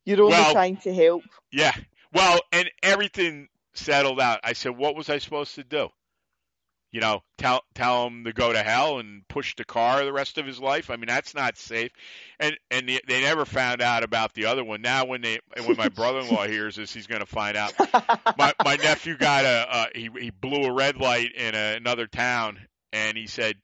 you're 0.06 0.22
only 0.22 0.34
Well- 0.34 0.52
trying 0.54 0.78
to 0.78 0.94
help. 0.94 1.24
Yeah. 1.52 1.74
Well, 2.14 2.40
and 2.52 2.70
everything 2.84 3.50
settled 3.74 4.20
out. 4.20 4.40
I 4.44 4.54
said, 4.54 4.78
what 4.78 4.96
was 4.96 5.10
I 5.10 5.18
supposed 5.18 5.56
to 5.56 5.64
do? 5.64 5.90
You 6.92 7.02
know, 7.02 7.22
tell 7.38 7.64
tell 7.76 8.08
him 8.08 8.24
to 8.24 8.34
go 8.34 8.54
to 8.54 8.64
hell 8.64 9.00
and 9.00 9.28
push 9.28 9.56
the 9.56 9.66
car 9.66 10.06
the 10.06 10.14
rest 10.14 10.38
of 10.38 10.46
his 10.46 10.60
life. 10.60 10.90
I 10.90 10.96
mean, 10.96 11.08
that's 11.08 11.36
not 11.36 11.58
safe. 11.58 11.92
And 12.40 12.58
and 12.72 12.88
they, 12.88 13.02
they 13.08 13.22
never 13.22 13.46
found 13.46 13.82
out 13.82 14.04
about 14.04 14.34
the 14.34 14.46
other 14.46 14.64
one. 14.64 14.82
Now, 14.82 15.06
when 15.06 15.22
they 15.22 15.40
when 15.66 15.76
my 15.76 15.90
brother-in-law 15.90 16.48
hears 16.48 16.78
this, 16.78 16.94
he's 16.94 17.08
going 17.08 17.20
to 17.20 17.26
find 17.26 17.58
out. 17.58 17.74
My 18.38 18.54
my 18.64 18.76
nephew 18.78 19.18
got 19.18 19.44
a 19.44 19.68
uh, 19.70 19.86
he 19.94 20.10
he 20.18 20.30
blew 20.30 20.64
a 20.64 20.74
red 20.74 20.98
light 20.98 21.34
in 21.36 21.56
a, 21.56 21.76
another 21.76 22.08
town, 22.08 22.60
and 22.94 23.18
he 23.18 23.28
said. 23.28 23.56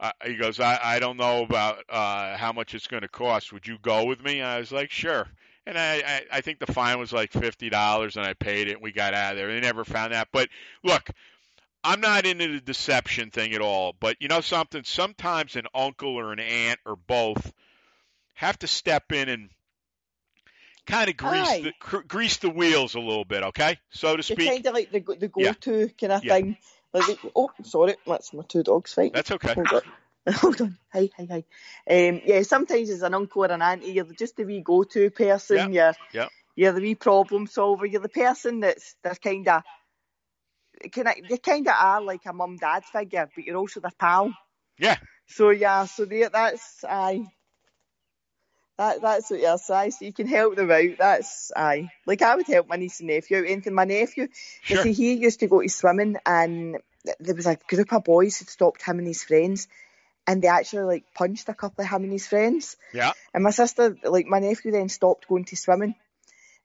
Uh, 0.00 0.10
he 0.24 0.34
goes, 0.34 0.58
I, 0.58 0.80
I 0.82 0.98
don't 0.98 1.16
know 1.16 1.44
about 1.44 1.84
uh, 1.88 2.36
how 2.36 2.52
much 2.52 2.74
it's 2.74 2.88
going 2.88 3.02
to 3.02 3.08
cost. 3.08 3.52
Would 3.52 3.68
you 3.68 3.78
go 3.80 4.04
with 4.04 4.20
me? 4.20 4.40
And 4.40 4.48
I 4.48 4.58
was 4.58 4.72
like, 4.72 4.90
sure. 4.90 5.28
And 5.64 5.78
I, 5.78 6.02
I, 6.04 6.22
I 6.32 6.40
think 6.40 6.58
the 6.58 6.72
fine 6.72 6.98
was 6.98 7.12
like 7.12 7.30
fifty 7.30 7.70
dollars, 7.70 8.16
and 8.16 8.26
I 8.26 8.34
paid 8.34 8.66
it. 8.66 8.72
and 8.72 8.82
We 8.82 8.90
got 8.90 9.14
out 9.14 9.32
of 9.32 9.38
there. 9.38 9.46
They 9.46 9.60
never 9.60 9.84
found 9.84 10.12
that. 10.12 10.26
But 10.32 10.48
look, 10.82 11.08
I'm 11.84 12.00
not 12.00 12.26
into 12.26 12.48
the 12.48 12.60
deception 12.60 13.30
thing 13.30 13.54
at 13.54 13.60
all. 13.60 13.94
But 13.98 14.16
you 14.20 14.28
know 14.28 14.40
something? 14.40 14.82
Sometimes 14.84 15.56
an 15.56 15.66
uncle 15.74 16.14
or 16.16 16.32
an 16.32 16.40
aunt 16.40 16.78
or 16.86 16.96
both 16.96 17.52
have 18.34 18.58
to 18.60 18.66
step 18.66 19.12
in 19.12 19.28
and 19.28 19.50
kind 20.86 21.08
of 21.10 21.16
grease 21.16 21.48
Aye. 21.48 21.60
the 21.62 21.72
cr- 21.78 21.98
grease 22.06 22.38
the 22.38 22.50
wheels 22.50 22.94
a 22.94 23.00
little 23.00 23.24
bit, 23.24 23.42
okay, 23.44 23.78
so 23.90 24.16
to 24.16 24.22
speak. 24.22 24.48
kind 24.48 24.66
of 24.66 24.74
like 24.74 24.90
the 24.90 25.00
the 25.18 25.28
go-to 25.28 25.88
kind 26.00 26.12
of 26.12 26.24
Yeah. 26.24 26.34
thing. 26.34 26.56
Like, 26.92 27.06
the- 27.06 27.32
oh, 27.36 27.50
sorry, 27.62 27.96
that's 28.06 28.32
my 28.32 28.42
two 28.48 28.62
dogs 28.62 28.92
fighting. 28.92 29.12
That's 29.12 29.30
okay. 29.30 29.54
Hold 29.54 29.72
on. 29.72 29.82
Hold 30.34 30.60
on. 30.60 30.78
Hi, 30.92 31.08
hi, 31.16 31.26
hi. 31.28 31.44
Um, 31.88 32.20
yeah, 32.24 32.42
sometimes 32.42 32.90
as 32.90 33.02
an 33.02 33.14
uncle 33.14 33.44
or 33.44 33.50
an 33.50 33.62
auntie, 33.62 33.92
you're 33.92 34.04
just 34.04 34.36
the 34.36 34.44
wee 34.44 34.60
go-to 34.60 35.10
person. 35.10 35.72
You're, 35.72 35.94
yeah. 36.12 36.28
you're 36.54 36.72
the 36.72 36.80
wee 36.80 36.94
problem 36.94 37.46
solver. 37.46 37.86
You're 37.86 38.02
the 38.02 38.08
person 38.08 38.60
that's 38.60 38.94
they're 39.02 39.14
kind 39.16 39.48
of, 39.48 39.62
kind 40.90 41.08
of, 41.08 41.14
you 41.28 41.38
kind 41.38 41.66
of 41.68 41.74
are 41.78 42.00
like 42.00 42.26
a 42.26 42.32
mum 42.32 42.56
dad 42.56 42.84
figure, 42.84 43.28
but 43.34 43.44
you're 43.44 43.56
also 43.56 43.80
their 43.80 43.92
pal. 43.98 44.32
Yeah. 44.78 44.96
So 45.26 45.50
yeah, 45.50 45.84
so 45.86 46.04
they, 46.04 46.26
that's 46.30 46.84
aye. 46.84 47.26
That 48.78 49.02
that's 49.02 49.30
what 49.30 49.40
you're 49.40 49.58
saying. 49.58 49.90
So 49.92 50.04
you 50.04 50.12
can 50.12 50.26
help 50.26 50.56
them 50.56 50.70
out. 50.70 50.98
That's 50.98 51.52
aye. 51.54 51.90
Like 52.06 52.22
I 52.22 52.36
would 52.36 52.46
help 52.46 52.68
my 52.68 52.76
niece 52.76 53.00
and 53.00 53.08
nephew 53.08 53.38
out. 53.38 53.44
Anything 53.46 53.74
my 53.74 53.84
nephew, 53.84 54.28
Sure. 54.62 54.82
see, 54.82 54.92
he 54.92 55.14
used 55.14 55.40
to 55.40 55.46
go 55.46 55.60
to 55.60 55.68
swimming, 55.68 56.16
and 56.24 56.78
there 57.20 57.34
was 57.34 57.46
a 57.46 57.58
group 57.68 57.92
of 57.92 58.04
boys 58.04 58.38
who 58.38 58.46
stopped 58.46 58.82
him 58.82 58.98
and 58.98 59.06
his 59.06 59.22
friends, 59.22 59.68
and 60.26 60.40
they 60.42 60.48
actually 60.48 60.84
like 60.84 61.04
punched 61.14 61.48
a 61.48 61.54
couple 61.54 61.84
of 61.84 61.90
him 61.90 62.04
and 62.04 62.12
his 62.12 62.26
friends. 62.26 62.76
Yeah. 62.94 63.12
And 63.34 63.44
my 63.44 63.50
sister, 63.50 63.96
like 64.04 64.26
my 64.26 64.38
nephew, 64.38 64.72
then 64.72 64.88
stopped 64.88 65.28
going 65.28 65.44
to 65.46 65.56
swimming, 65.56 65.94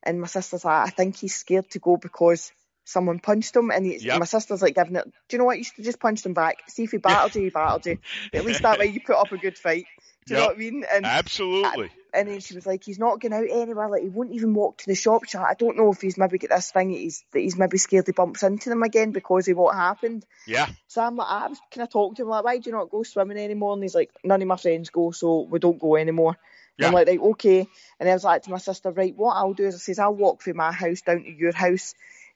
and 0.02 0.22
my 0.22 0.28
sister's 0.28 0.64
like, 0.66 0.88
I 0.88 0.90
think 0.90 1.18
he's 1.18 1.36
scared 1.36 1.70
to 1.72 1.80
go 1.80 1.98
because 1.98 2.52
someone 2.88 3.20
punched 3.20 3.54
him, 3.56 3.70
and 3.70 3.86
he, 3.86 3.98
Yep. 3.98 4.20
my 4.20 4.26
sister's 4.26 4.62
like 4.62 4.76
giving 4.76 4.96
it. 4.96 5.04
Do 5.06 5.12
you 5.36 5.38
know 5.40 5.44
what? 5.46 5.58
You 5.58 5.66
should 5.66 5.76
have 5.78 5.86
just 5.86 6.00
punched 6.00 6.26
him 6.26 6.34
back. 6.34 6.64
See 6.70 6.84
if 6.84 6.92
he 6.92 6.98
battled 6.98 7.36
you, 7.36 7.44
he 7.44 7.50
battled 7.50 7.86
you. 7.86 7.98
But 8.32 8.40
at 8.40 8.46
least 8.46 8.62
that 8.62 8.80
way 8.80 8.86
you 8.86 9.02
put 9.02 9.18
up 9.18 9.32
a 9.32 9.38
good 9.38 9.58
fight. 9.58 9.86
Do 10.26 10.34
you 10.34 10.40
know 10.40 10.48
what 10.48 10.56
I 10.56 10.60
mean? 10.60 10.86
And 10.92 11.06
Absolutely. 11.06 11.92
and 12.14 12.28
then 12.30 12.40
she 12.40 12.56
was 12.56 12.66
like, 12.66 12.84
he's 12.84 12.98
not 13.00 13.20
going 13.20 13.34
out 13.34 13.46
anywhere. 13.50 13.90
Like 13.90 14.04
he 14.04 14.10
won't 14.10 14.32
even 14.34 14.54
walk 14.54 14.78
to 14.80 14.86
the 14.88 14.96
shop. 14.96 15.24
Like, 15.34 15.44
I 15.44 15.54
don't 15.54 15.78
know 15.78 15.92
if 15.92 16.02
he's 16.02 16.18
maybe 16.18 16.38
got 16.38 16.50
this 16.56 16.72
thing 16.72 16.92
that 16.92 16.98
he's 16.98 17.24
that 17.32 17.40
he's 17.40 17.58
maybe 17.58 17.78
scared 17.78 18.06
he 18.08 18.14
bumps 18.14 18.44
into 18.44 18.70
them 18.70 18.84
again 18.84 19.12
because 19.12 19.48
of 19.50 19.58
what 19.58 19.76
happened. 19.76 20.26
Yeah. 20.46 20.68
So 20.88 21.02
I'm 21.02 21.16
like, 21.18 21.28
I 21.30 21.48
was 21.48 21.60
kind 21.74 21.84
of 21.84 21.92
talking 21.92 22.16
to 22.16 22.22
him 22.24 22.30
like, 22.30 22.44
why 22.46 22.58
do 22.58 22.70
you 22.70 22.76
not 22.76 22.90
go 22.90 23.04
swimming 23.04 23.38
anymore? 23.38 23.74
And 23.74 23.84
he's 23.84 23.96
like, 23.96 24.12
none 24.24 24.42
of 24.42 24.48
my 24.48 24.56
friends 24.56 24.90
go, 24.90 25.12
so 25.12 25.42
we 25.42 25.60
don't 25.60 25.80
go 25.80 25.96
anymore. 25.98 26.38
And 26.78 26.86
I'm 26.88 26.92
Yeah. 26.94 26.98
like, 27.00 27.08
right, 27.08 27.20
okay. 27.20 27.68
And 28.00 28.10
I 28.10 28.14
was 28.14 28.24
like 28.24 28.44
to 28.44 28.52
my 28.52 28.58
sister, 28.58 28.92
right, 28.92 29.16
what 29.16 29.36
I'll 29.36 29.54
do 29.54 29.66
is 29.66 29.76
I 29.76 29.78
says 29.80 30.00
I'll 30.00 30.14
walk 30.16 30.42
from 30.42 30.58
my 30.58 30.72
house 30.72 31.02
down 31.02 31.24
to 31.24 31.30
your 31.30 31.52
house, 31.54 31.94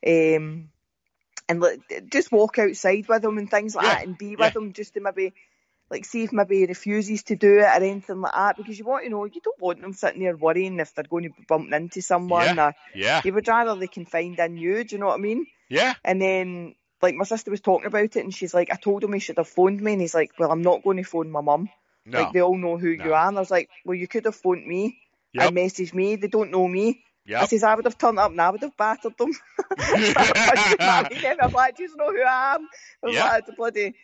um, 0.08 0.70
and 1.50 1.60
like, 1.60 1.80
just 2.12 2.32
walk 2.32 2.60
outside 2.60 3.08
with 3.08 3.24
him 3.24 3.38
and 3.38 3.50
things 3.50 3.76
like 3.76 3.86
Yeah. 3.86 3.96
that, 3.96 4.04
and 4.08 4.18
be 4.18 4.32
Yeah. 4.32 4.46
with 4.48 4.56
him 4.56 4.74
just 4.74 4.94
to 4.96 5.02
maybe. 5.02 5.34
Like, 5.90 6.06
see 6.06 6.24
if 6.24 6.32
maybe 6.32 6.60
he 6.60 6.66
refuses 6.68 7.24
to 7.24 7.36
do 7.36 7.58
it 7.58 7.64
or 7.64 7.66
anything 7.66 8.22
like 8.22 8.32
that, 8.32 8.56
because 8.56 8.80
you 8.80 8.86
want 8.86 9.04
to 9.04 9.10
know, 9.10 9.26
you 9.26 9.42
don't 9.44 9.60
want 9.60 9.82
them 9.82 9.92
sitting 9.92 10.22
there 10.24 10.38
worrying 10.38 10.80
if 10.80 10.96
they're 10.96 11.04
going 11.04 11.24
to 11.24 11.32
be 11.32 11.44
bumping 11.46 11.74
into 11.74 12.02
someone, 12.02 12.58
or 12.60 12.74
Yeah. 12.96 13.20
you 13.26 13.34
would 13.34 13.46
rather 13.50 13.76
they 13.76 13.88
can 13.88 14.06
find 14.06 14.40
in 14.40 14.56
you, 14.56 14.86
do 14.86 14.96
you 14.96 15.00
know 15.02 15.08
what 15.08 15.16
I 15.20 15.22
mean? 15.22 15.48
Yeah. 15.68 15.96
And 16.06 16.22
then, 16.22 16.76
like, 17.02 17.16
my 17.16 17.26
sister 17.26 17.52
was 17.52 17.60
talking 17.60 17.88
about 17.88 18.04
it, 18.16 18.24
and 18.24 18.34
she's 18.34 18.54
like, 18.54 18.72
I 18.72 18.78
told 18.78 19.04
him 19.04 19.12
he 19.12 19.20
should 19.20 19.36
have 19.38 19.50
phoned 19.50 19.82
me, 19.82 19.92
and 19.92 20.02
he's 20.02 20.16
like, 20.16 20.32
Well, 20.40 20.50
I'm 20.50 20.62
not 20.62 20.82
going 20.82 20.96
to 20.96 21.04
phone 21.04 21.30
my 21.30 21.42
mum. 21.42 21.68
No. 22.06 22.20
Like, 22.20 22.32
they 22.32 22.42
all 22.42 22.56
know 22.58 22.78
who 22.78 22.96
No. 22.96 23.04
you 23.04 23.14
are. 23.14 23.28
And 23.28 23.36
I 23.36 23.42
was 23.42 23.52
like, 23.52 23.70
Well, 23.84 23.96
you 23.96 24.08
could 24.08 24.24
have 24.24 24.36
phoned 24.36 24.66
me 24.66 24.98
Yep. 25.34 25.48
and 25.50 25.58
messaged 25.58 25.94
me. 25.94 26.16
They 26.16 26.30
don't 26.30 26.52
know 26.52 26.70
me. 26.70 27.04
I 27.30 27.46
says, 27.46 27.64
I 27.64 27.76
would 27.76 27.86
have 27.86 27.98
turned 27.98 28.20
up 28.20 28.32
and 28.32 28.42
I 28.42 28.50
would 28.50 28.62
have 28.62 28.76
battered 28.78 29.18
them. 29.18 29.32
I 29.80 29.96
was 29.96 30.16
like, 31.54 31.78
Do 31.78 31.84
you 31.84 31.96
know 31.98 32.12
who 32.12 32.22
I 32.24 32.56
am? 32.56 32.68
I 33.04 33.08
was 33.08 33.16
Yeah. 33.16 33.24
like, 33.24 33.32
I'd 33.32 33.46
have 33.48 33.58
bloody. 33.58 33.96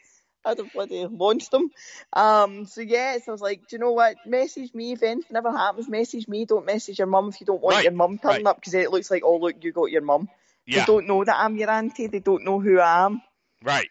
I'd 0.45 0.57
have 0.59 0.71
bloody 0.71 1.05
launched 1.05 1.51
them. 1.51 1.71
Um, 2.13 2.65
so 2.65 2.81
yeah, 2.81 3.17
so 3.17 3.23
I 3.27 3.31
was 3.31 3.41
like, 3.41 3.67
do 3.67 3.75
you 3.75 3.79
know 3.79 3.91
what? 3.91 4.15
Message 4.25 4.73
me 4.73 4.93
if 4.93 5.03
anything 5.03 5.35
ever 5.35 5.51
happens. 5.51 5.89
Message 5.89 6.27
me. 6.27 6.45
Don't 6.45 6.65
message 6.65 6.99
your 6.99 7.07
mum 7.07 7.29
if 7.29 7.41
you 7.41 7.45
don't 7.45 7.61
want 7.61 7.75
Right, 7.75 7.83
your 7.83 7.91
mum 7.91 8.17
turning 8.17 8.37
right. 8.43 8.45
up 8.45 8.55
because 8.57 8.73
it 8.73 8.91
looks 8.91 9.11
like, 9.11 9.23
oh 9.25 9.37
look, 9.37 9.61
you 9.63 9.73
got 9.73 9.91
your 9.91 10.03
mum. 10.03 10.29
Yeah. 10.65 10.81
They 10.81 10.85
don't 10.85 11.07
know 11.07 11.23
that 11.23 11.35
I'm 11.37 11.57
your 11.57 11.69
auntie. 11.69 12.07
They 12.07 12.19
don't 12.19 12.45
know 12.45 12.59
who 12.59 12.79
I 12.79 13.05
am. 13.05 13.21
Right. 13.63 13.89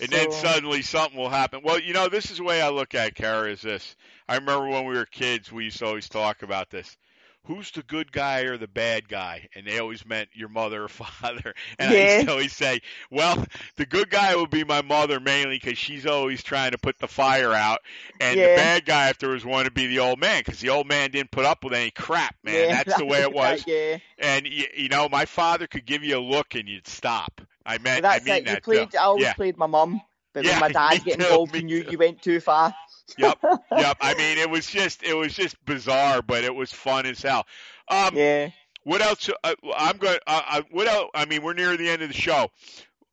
And 0.00 0.10
then 0.10 0.30
suddenly 0.32 0.82
something 0.82 1.18
will 1.18 1.28
happen. 1.28 1.60
Well, 1.64 1.80
you 1.80 1.92
know, 1.92 2.08
this 2.08 2.30
is 2.30 2.38
the 2.38 2.44
way 2.44 2.62
I 2.62 2.70
look 2.70 2.94
at 2.94 3.08
it, 3.08 3.14
Kara, 3.16 3.50
is 3.50 3.62
this. 3.62 3.96
I 4.28 4.36
remember 4.36 4.68
when 4.68 4.86
we 4.86 4.94
were 4.94 5.06
kids, 5.06 5.50
we 5.50 5.64
used 5.64 5.78
to 5.78 5.86
always 5.86 6.08
talk 6.08 6.42
about 6.42 6.70
this. 6.70 6.96
Who's 7.44 7.70
the 7.70 7.82
good 7.82 8.12
guy 8.12 8.40
or 8.42 8.58
the 8.58 8.66
bad 8.68 9.08
guy? 9.08 9.48
And 9.54 9.66
they 9.66 9.78
always 9.78 10.04
meant 10.04 10.28
your 10.34 10.48
mother 10.48 10.84
or 10.84 10.88
father. 10.88 11.54
And 11.78 11.90
I 11.90 11.94
used 11.94 12.20
to 12.20 12.30
always 12.30 12.52
say, 12.52 12.80
well, 13.10 13.42
the 13.76 13.86
good 13.86 14.10
guy 14.10 14.34
would 14.36 14.50
be 14.50 14.64
my 14.64 14.82
mother 14.82 15.18
mainly 15.20 15.56
because 15.56 15.78
she's 15.78 16.06
always 16.06 16.42
trying 16.42 16.72
to 16.72 16.78
put 16.78 16.98
the 16.98 17.08
fire 17.08 17.52
out. 17.52 17.80
And 18.20 18.42
the 18.42 18.50
bad 18.50 18.84
guy 18.84 19.08
afterwards 19.08 19.44
wanted 19.44 19.64
to 19.64 19.70
be 19.72 19.86
the 19.86 20.00
old 20.00 20.18
man 20.20 20.40
because 20.44 20.60
the 20.60 20.68
old 20.70 20.86
man 20.86 21.10
didn't 21.10 21.30
put 21.30 21.44
up 21.46 21.64
with 21.64 21.72
any 21.72 21.90
crap, 21.90 22.34
man. 22.44 22.68
Yeah, 22.68 22.70
That's 22.70 22.94
the 22.96 23.04
way 23.06 23.22
it 23.22 23.32
was. 23.32 23.66
yeah. 23.66 23.98
And, 24.18 24.46
you, 24.46 24.66
you 24.76 24.88
know, 24.88 25.08
my 25.08 25.24
father 25.26 25.66
could 25.66 25.86
give 25.86 26.04
you 26.04 26.18
a 26.18 26.20
look 26.20 26.54
and 26.54 26.68
you'd 26.68 26.86
stop. 26.86 27.40
I 27.64 27.78
meant, 27.78 28.02
That's 28.02 28.10
I 28.10 28.20
mean 28.20 28.44
it. 28.44 28.46
You 28.46 28.56
that 28.56 28.58
played. 28.58 28.94
too. 28.94 28.96
I 28.96 29.02
always 29.04 29.22
Yeah. 29.22 29.34
played 29.34 29.56
my 29.56 29.66
mum, 29.66 30.00
but 30.32 30.44
Yeah, 30.44 30.58
when 30.58 30.58
my 30.58 30.68
dad 30.70 31.04
get 31.04 31.18
involved, 31.18 31.54
you 31.54 31.62
knew 31.62 31.78
too. 31.84 31.88
you 31.88 31.98
went 31.98 32.22
too 32.22 32.40
far. 32.40 32.74
Yep, 33.16 33.38
yep. 33.76 33.96
I 34.00 34.14
mean, 34.14 34.38
it 34.38 34.50
was 34.50 34.66
just 34.66 35.02
it 35.02 35.14
was 35.14 35.34
just 35.34 35.62
bizarre, 35.64 36.22
but 36.22 36.44
it 36.44 36.54
was 36.54 36.72
fun 36.72 37.06
as 37.06 37.22
hell. 37.22 37.46
Um, 37.88 38.16
Yeah. 38.16 38.50
what 38.84 39.00
else? 39.00 39.28
Uh, 39.42 39.54
I'm 39.76 39.96
going. 39.98 40.18
Uh, 40.26 40.62
what 40.70 40.88
else? 40.88 41.10
I 41.14 41.24
mean, 41.24 41.42
we're 41.42 41.54
near 41.54 41.76
the 41.76 41.88
end 41.88 42.02
of 42.02 42.08
the 42.08 42.14
show, 42.14 42.48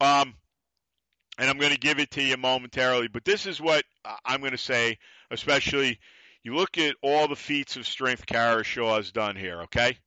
um, 0.02 0.36
and 1.38 1.50
I'm 1.50 1.58
going 1.58 1.74
to 1.74 1.80
give 1.80 2.00
it 2.00 2.12
to 2.12 2.22
you 2.22 2.38
momentarily. 2.38 3.08
But 3.08 3.26
this 3.26 3.46
is 3.46 3.62
what 3.62 3.84
I'm 4.26 4.39
going 4.39 4.52
to 4.52 4.58
say. 4.58 4.98
Especially, 5.32 6.00
you 6.43 6.56
look 6.56 6.78
at 6.78 6.96
all 7.02 7.28
the 7.28 7.36
feats 7.36 7.76
of 7.76 7.88
strength 7.88 8.26
Kara 8.26 8.64
Shaw 8.64 8.96
has 8.98 9.12
done 9.12 9.36
here. 9.36 9.62
Okay, 9.64 9.98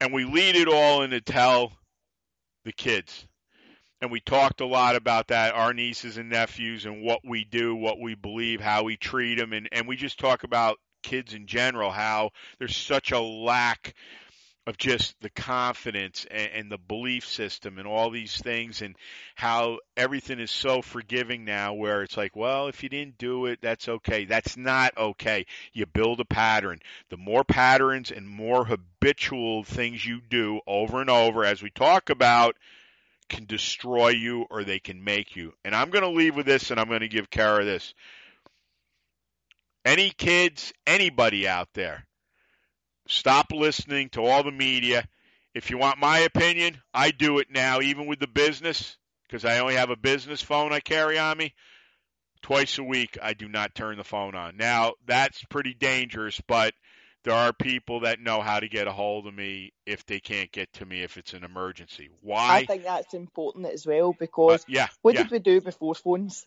and 0.00 0.12
we 0.12 0.24
lead 0.24 0.56
it 0.56 0.68
all 0.68 1.02
in 1.02 1.10
to 1.10 1.20
tell 1.20 1.72
the 2.64 2.72
kids. 2.72 3.26
And 4.00 4.10
we 4.10 4.20
talked 4.20 4.62
a 4.62 4.66
lot 4.66 4.96
about 4.96 5.28
that, 5.28 5.54
our 5.54 5.74
nieces 5.74 6.16
and 6.16 6.30
nephews, 6.30 6.86
and 6.86 7.02
what 7.02 7.20
we 7.24 7.44
do, 7.44 7.74
what 7.74 8.00
we 8.00 8.14
believe, 8.14 8.60
how 8.60 8.82
we 8.82 8.96
treat 8.96 9.38
them, 9.38 9.52
and, 9.52 9.68
and 9.72 9.86
we 9.86 9.96
just 9.96 10.18
talk 10.18 10.42
about 10.42 10.78
kids 11.02 11.34
in 11.34 11.46
general, 11.46 11.90
how 11.90 12.30
there's 12.58 12.76
such 12.76 13.12
a 13.12 13.20
lack 13.20 13.94
of 14.66 14.78
just 14.78 15.14
the 15.20 15.30
confidence 15.30 16.26
and, 16.30 16.50
and 16.54 16.72
the 16.72 16.78
belief 16.78 17.26
system 17.26 17.78
and 17.78 17.86
all 17.86 18.10
these 18.10 18.36
things, 18.40 18.80
and 18.80 18.96
how 19.34 19.78
everything 19.96 20.38
is 20.38 20.50
so 20.50 20.80
forgiving 20.80 21.44
now, 21.44 21.74
where 21.74 22.02
it's 22.02 22.16
like, 22.16 22.34
well, 22.36 22.68
if 22.68 22.82
you 22.82 22.88
didn't 22.88 23.18
do 23.18 23.46
it, 23.46 23.58
that's 23.60 23.88
okay. 23.88 24.24
That's 24.24 24.56
not 24.56 24.96
okay. 24.96 25.44
You 25.72 25.84
build 25.86 26.20
a 26.20 26.24
pattern. 26.24 26.78
The 27.10 27.16
more 27.18 27.44
patterns 27.44 28.10
and 28.10 28.28
more 28.28 28.64
habitual 28.64 29.64
things 29.64 30.06
you 30.06 30.20
do 30.20 30.60
over 30.66 31.00
and 31.02 31.10
over, 31.10 31.44
as 31.44 31.62
we 31.62 31.70
talk 31.70 32.08
about, 32.08 32.56
can 33.30 33.46
destroy 33.46 34.08
you 34.08 34.44
or 34.50 34.64
they 34.64 34.78
can 34.78 35.02
make 35.02 35.36
you. 35.36 35.54
And 35.64 35.74
I'm 35.74 35.88
going 35.88 36.02
to 36.02 36.10
leave 36.10 36.36
with 36.36 36.44
this 36.44 36.70
and 36.70 36.78
I'm 36.78 36.88
going 36.88 37.00
to 37.00 37.08
give 37.08 37.30
Kara 37.30 37.64
this. 37.64 37.94
Any 39.84 40.10
kids, 40.10 40.74
anybody 40.86 41.48
out 41.48 41.68
there, 41.72 42.06
stop 43.08 43.46
listening 43.50 44.10
to 44.10 44.24
all 44.26 44.42
the 44.42 44.52
media. 44.52 45.08
If 45.54 45.70
you 45.70 45.78
want 45.78 45.98
my 45.98 46.18
opinion, 46.18 46.76
I 46.92 47.12
do 47.12 47.38
it 47.38 47.48
now, 47.50 47.80
even 47.80 48.06
with 48.06 48.20
the 48.20 48.28
business, 48.28 48.98
because 49.26 49.46
I 49.46 49.60
only 49.60 49.76
have 49.76 49.90
a 49.90 49.96
business 49.96 50.42
phone 50.42 50.72
I 50.72 50.80
carry 50.80 51.18
on 51.18 51.38
me. 51.38 51.54
Twice 52.42 52.78
a 52.78 52.84
week, 52.84 53.16
I 53.22 53.32
do 53.32 53.48
not 53.48 53.74
turn 53.74 53.96
the 53.96 54.04
phone 54.04 54.34
on. 54.34 54.56
Now, 54.56 54.94
that's 55.06 55.42
pretty 55.44 55.74
dangerous, 55.74 56.40
but 56.46 56.74
there 57.24 57.34
are 57.34 57.52
people 57.52 58.00
that 58.00 58.20
know 58.20 58.40
how 58.40 58.60
to 58.60 58.68
get 58.68 58.86
a 58.86 58.92
hold 58.92 59.26
of 59.26 59.34
me 59.34 59.72
if 59.86 60.06
they 60.06 60.20
can't 60.20 60.50
get 60.52 60.72
to 60.74 60.86
me 60.86 61.02
if 61.02 61.16
it's 61.16 61.34
an 61.34 61.44
emergency. 61.44 62.08
Why? 62.22 62.56
I 62.56 62.66
think 62.66 62.84
that's 62.84 63.14
important 63.14 63.66
as 63.66 63.86
well 63.86 64.12
because 64.12 64.64
yeah, 64.68 64.88
what 65.02 65.14
yeah. 65.14 65.22
did 65.22 65.30
we 65.30 65.38
do 65.38 65.60
before 65.60 65.94
phones? 65.94 66.46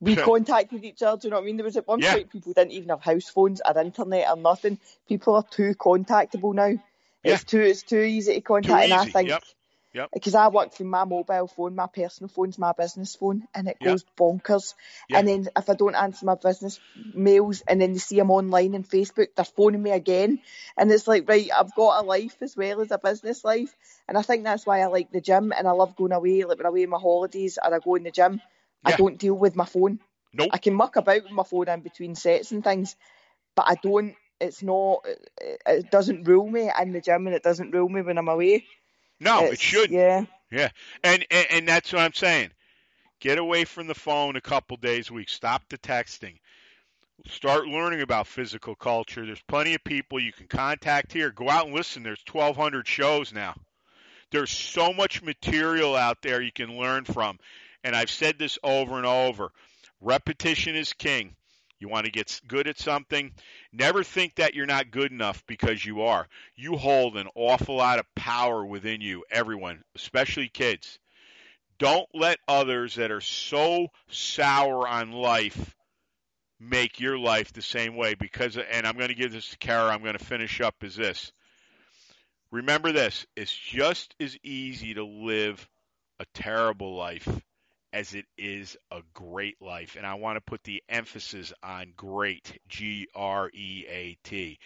We 0.00 0.16
contacted 0.16 0.84
each 0.84 1.02
other. 1.02 1.20
Do 1.20 1.28
you 1.28 1.30
know 1.30 1.36
what 1.38 1.42
I 1.42 1.46
mean? 1.46 1.56
There 1.56 1.64
was 1.64 1.76
at 1.76 1.86
one 1.86 2.00
Yeah. 2.00 2.14
point 2.14 2.30
people 2.30 2.52
didn't 2.52 2.72
even 2.72 2.90
have 2.90 3.02
house 3.02 3.28
phones 3.28 3.60
or 3.64 3.80
internet 3.80 4.28
or 4.28 4.36
nothing. 4.36 4.78
People 5.08 5.36
are 5.36 5.44
too 5.44 5.74
contactable 5.74 6.54
now. 6.54 6.74
It's 7.24 7.44
too 7.44 7.60
it's 7.60 7.82
too 7.82 8.00
easy 8.00 8.34
to 8.34 8.40
contact, 8.40 8.84
and 8.84 8.92
I 8.92 9.04
think 9.04 9.28
Yep. 9.28 9.42
Yep. 9.96 10.10
because 10.12 10.34
I 10.34 10.48
work 10.48 10.74
from 10.74 10.88
my 10.88 11.04
mobile 11.04 11.46
phone, 11.46 11.74
my 11.74 11.86
personal 11.86 12.28
phone's 12.28 12.58
my 12.58 12.72
business 12.72 13.16
phone, 13.16 13.48
and 13.54 13.66
it 13.66 13.78
Yep. 13.80 13.92
goes 13.92 14.04
bonkers. 14.18 14.74
Yeah. 15.08 15.18
And 15.18 15.26
then 15.26 15.48
if 15.56 15.70
I 15.70 15.74
don't 15.74 15.94
answer 15.94 16.26
my 16.26 16.34
business 16.34 16.78
mails, 17.14 17.62
and 17.66 17.80
then 17.80 17.94
they 17.94 17.98
see 17.98 18.16
them 18.16 18.30
online 18.30 18.74
and 18.74 18.86
Facebook, 18.86 19.28
they're 19.34 19.44
phoning 19.46 19.82
me 19.82 19.92
again, 19.92 20.40
and 20.76 20.92
it's 20.92 21.08
like 21.08 21.26
right, 21.26 21.48
I've 21.50 21.74
got 21.74 22.02
a 22.02 22.06
life 22.06 22.36
as 22.42 22.54
well 22.54 22.82
as 22.82 22.90
a 22.90 22.98
business 22.98 23.42
life, 23.42 23.74
and 24.06 24.18
I 24.18 24.22
think 24.22 24.44
that's 24.44 24.66
why 24.66 24.82
I 24.82 24.86
like 24.86 25.10
the 25.12 25.22
gym 25.22 25.52
and 25.56 25.66
I 25.66 25.70
love 25.70 25.96
going 25.96 26.12
away, 26.12 26.44
like 26.44 26.58
when 26.58 26.66
I'm 26.66 26.72
away 26.72 26.84
on 26.84 26.90
my 26.90 26.98
holidays 26.98 27.58
or 27.62 27.74
I 27.74 27.78
go 27.78 27.94
in 27.94 28.02
the 28.04 28.10
gym. 28.10 28.40
I 28.84 28.92
don't 28.92 29.18
deal 29.18 29.34
with 29.34 29.56
my 29.56 29.64
phone. 29.64 29.98
Nope. 30.32 30.50
I 30.52 30.58
can 30.58 30.74
muck 30.74 30.96
about 30.96 31.24
with 31.24 31.32
my 31.32 31.42
phone 31.42 31.68
in 31.68 31.80
between 31.80 32.14
sets 32.14 32.52
and 32.52 32.62
things, 32.62 32.94
but 33.56 33.66
I 33.68 33.74
don't. 33.82 34.14
It's 34.40 34.62
not. 34.62 35.04
It, 35.06 35.60
it 35.66 35.90
doesn't 35.90 36.28
rule 36.28 36.46
me 36.48 36.70
in 36.80 36.92
the 36.92 37.00
gym, 37.00 37.26
and 37.26 37.34
it 37.34 37.42
doesn't 37.42 37.72
rule 37.72 37.88
me 37.88 38.02
when 38.02 38.18
I'm 38.18 38.28
away. 38.28 38.64
No, 39.20 39.40
eh, 39.40 39.44
it 39.44 39.52
It's- 39.54 39.60
should. 39.60 39.90
Yeah. 39.90 40.24
Yeah, 40.50 40.68
and, 41.02 41.26
and 41.30 41.46
and 41.50 41.68
that's 41.68 41.92
what 41.92 42.02
I'm 42.02 42.12
saying. 42.14 42.50
Get 43.20 43.38
away 43.38 43.64
from 43.64 43.88
the 43.88 43.94
phone 43.96 44.36
a 44.36 44.40
couple 44.40 44.76
days 44.76 45.10
a 45.10 45.12
week. 45.14 45.28
Stop 45.28 45.62
the 45.68 45.78
texting. 45.78 46.38
Start 47.26 47.66
learning 47.66 48.02
about 48.02 48.28
physical 48.28 48.76
culture. 48.76 49.26
There's 49.26 49.42
plenty 49.48 49.74
of 49.74 49.82
people 49.82 50.20
you 50.20 50.32
can 50.32 50.46
contact 50.46 51.12
here. 51.12 51.30
Go 51.30 51.48
out 51.48 51.66
and 51.66 51.74
listen. 51.74 52.02
There's 52.04 52.22
1,200 52.30 52.86
shows 52.86 53.32
now. 53.32 53.54
There's 54.30 54.50
so 54.50 54.92
much 54.92 55.22
material 55.22 55.96
out 55.96 56.18
there 56.22 56.40
you 56.42 56.52
can 56.52 56.76
learn 56.76 57.04
from. 57.04 57.38
And 57.82 57.96
I've 57.96 58.10
said 58.10 58.38
this 58.38 58.58
over 58.62 58.98
and 58.98 59.06
over. 59.06 59.50
Repetition 60.00 60.76
is 60.76 60.92
king. 60.92 61.34
You 61.78 61.88
want 61.88 62.06
to 62.06 62.12
get 62.12 62.40
good 62.48 62.68
at 62.68 62.78
something, 62.78 63.32
never 63.72 64.02
think 64.02 64.36
that 64.36 64.54
you're 64.54 64.66
not 64.66 64.90
good 64.90 65.12
enough 65.12 65.44
because 65.46 65.84
you 65.84 66.02
are. 66.02 66.26
You 66.54 66.76
hold 66.76 67.16
an 67.16 67.28
awful 67.34 67.76
lot 67.76 67.98
of 67.98 68.14
power 68.14 68.64
within 68.64 69.02
you, 69.02 69.24
everyone, 69.30 69.84
especially 69.94 70.48
kids. 70.48 70.98
Don't 71.78 72.08
let 72.14 72.38
others 72.48 72.94
that 72.94 73.10
are 73.10 73.20
so 73.20 73.88
sour 74.08 74.88
on 74.88 75.12
life 75.12 75.74
make 76.58 77.00
your 77.00 77.18
life 77.18 77.52
the 77.52 77.60
same 77.60 77.96
way 77.96 78.14
because 78.14 78.56
and 78.56 78.86
I'm 78.86 78.96
going 78.96 79.08
to 79.08 79.14
give 79.14 79.32
this 79.32 79.50
to 79.50 79.58
Kara, 79.58 79.90
I'm 79.90 80.02
going 80.02 80.16
to 80.16 80.24
finish 80.24 80.62
up 80.62 80.82
is 80.82 80.96
this. 80.96 81.32
Remember 82.50 82.92
this, 82.92 83.26
it's 83.36 83.54
just 83.54 84.14
as 84.18 84.38
easy 84.42 84.94
to 84.94 85.04
live 85.04 85.68
a 86.18 86.24
terrible 86.32 86.96
life 86.96 87.28
as 87.96 88.12
it 88.12 88.26
is 88.36 88.76
a 88.90 89.00
great 89.14 89.56
life. 89.62 89.96
And 89.96 90.06
I 90.06 90.14
want 90.14 90.36
to 90.36 90.42
put 90.42 90.62
the 90.64 90.82
emphasis 90.86 91.50
on 91.62 91.94
great, 91.96 92.60
G 92.68 93.08
R 93.14 93.48
E 93.54 93.86
A 93.88 94.18
T. 94.22 94.58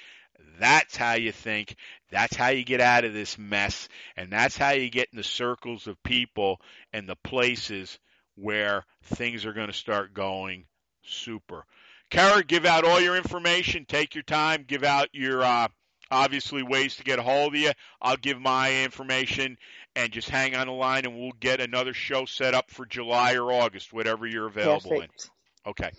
That's 0.59 0.97
how 0.97 1.13
you 1.13 1.31
think. 1.31 1.77
That's 2.11 2.35
how 2.35 2.49
you 2.49 2.65
get 2.65 2.81
out 2.81 3.05
of 3.05 3.13
this 3.13 3.39
mess. 3.39 3.89
And 4.17 4.33
that's 4.33 4.57
how 4.57 4.71
you 4.71 4.91
get 4.91 5.11
in 5.13 5.17
the 5.17 5.23
circles 5.23 5.87
of 5.87 6.03
people 6.03 6.61
and 6.93 7.09
the 7.09 7.17
places 7.23 8.01
where 8.35 8.85
things 9.05 9.47
are 9.47 9.53
going 9.53 9.69
to 9.69 9.73
start 9.73 10.13
going 10.13 10.67
super. 11.05 11.65
Kara, 12.11 12.43
give 12.43 12.65
out 12.65 12.85
all 12.85 13.01
your 13.01 13.17
information. 13.17 13.85
Take 13.87 14.17
your 14.17 14.25
time. 14.25 14.65
Give 14.67 14.83
out 14.83 15.09
your, 15.13 15.45
uh, 15.45 15.69
obviously, 16.11 16.63
ways 16.63 16.97
to 16.97 17.05
get 17.05 17.19
a 17.19 17.23
hold 17.23 17.55
of 17.55 17.61
you. 17.61 17.73
I'll 18.01 18.17
give 18.17 18.41
my 18.41 18.85
information 18.85 19.57
and 19.97 20.13
just 20.13 20.29
hang 20.29 20.55
on 20.55 20.67
the 20.67 20.73
line 20.73 21.05
and 21.05 21.19
we'll 21.19 21.33
get 21.41 21.61
another 21.61 21.95
show 21.95 22.25
set 22.25 22.55
up 22.55 22.71
for 22.71 22.87
July 22.87 23.35
or 23.35 23.53
August, 23.53 23.93
whatever 23.93 24.27
you're 24.27 24.47
available 24.47 24.91
Perfect. 24.91 25.31
in. 25.67 25.71
Okay. 25.71 25.91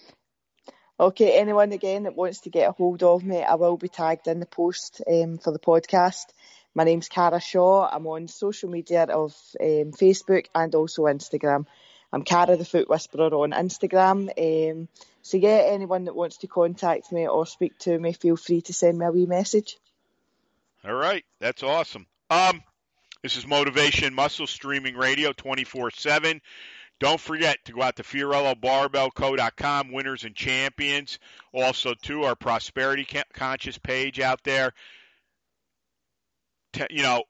Okay, 0.99 1.39
anyone 1.39 1.71
again 1.71 2.03
that 2.03 2.15
wants 2.15 2.41
to 2.41 2.51
get 2.51 2.69
a 2.69 2.73
hold 2.73 3.01
of 3.01 3.23
me, 3.23 3.41
I 3.41 3.55
will 3.55 3.77
be 3.77 3.87
tagged 3.87 4.27
in 4.27 4.39
the 4.39 4.45
post 4.45 5.01
um, 5.07 5.39
for 5.39 5.51
the 5.51 5.57
podcast. 5.57 6.25
My 6.75 6.83
name's 6.83 7.09
Kara 7.09 7.41
Shaw. 7.41 7.89
I'm 7.91 8.05
on 8.05 8.27
social 8.27 8.69
media 8.69 9.03
of 9.03 9.35
um, 9.59 9.91
Facebook 9.93 10.45
and 10.53 10.73
also 10.75 11.03
Instagram. 11.03 11.65
I'm 12.13 12.23
Kara 12.23 12.55
the 12.55 12.65
Foot 12.65 12.87
Whisperer 12.87 13.33
on 13.33 13.51
Instagram. 13.51 14.29
Um, 14.37 14.89
so 15.21 15.37
yeah, 15.37 15.63
anyone 15.65 16.05
that 16.05 16.15
wants 16.15 16.37
to 16.37 16.47
contact 16.47 17.11
me 17.11 17.27
or 17.27 17.45
speak 17.45 17.77
to 17.79 17.97
me, 17.97 18.13
feel 18.13 18.37
free 18.37 18.61
to 18.61 18.73
send 18.73 18.99
me 18.99 19.05
a 19.05 19.11
wee 19.11 19.25
message. 19.25 19.77
All 20.83 20.93
right, 20.93 21.23
that's 21.39 21.61
awesome. 21.61 22.07
Um, 22.31 22.63
this 23.21 23.37
is 23.37 23.45
Motivation 23.45 24.15
Muscle 24.15 24.47
Streaming 24.47 24.95
Radio 24.95 25.31
24 25.31 25.91
7. 25.91 26.41
Don't 26.99 27.19
forget 27.19 27.57
to 27.65 27.73
go 27.73 27.83
out 27.83 27.97
to 27.97 28.03
FiorilloBarbellCo.com, 28.03 29.91
winners 29.91 30.23
and 30.23 30.35
champions. 30.35 31.19
Also, 31.53 31.93
to 32.03 32.23
our 32.23 32.35
Prosperity 32.35 33.07
Conscious 33.33 33.77
page 33.77 34.19
out 34.19 34.43
there. 34.43 34.71
You 36.89 37.03
know, 37.03 37.23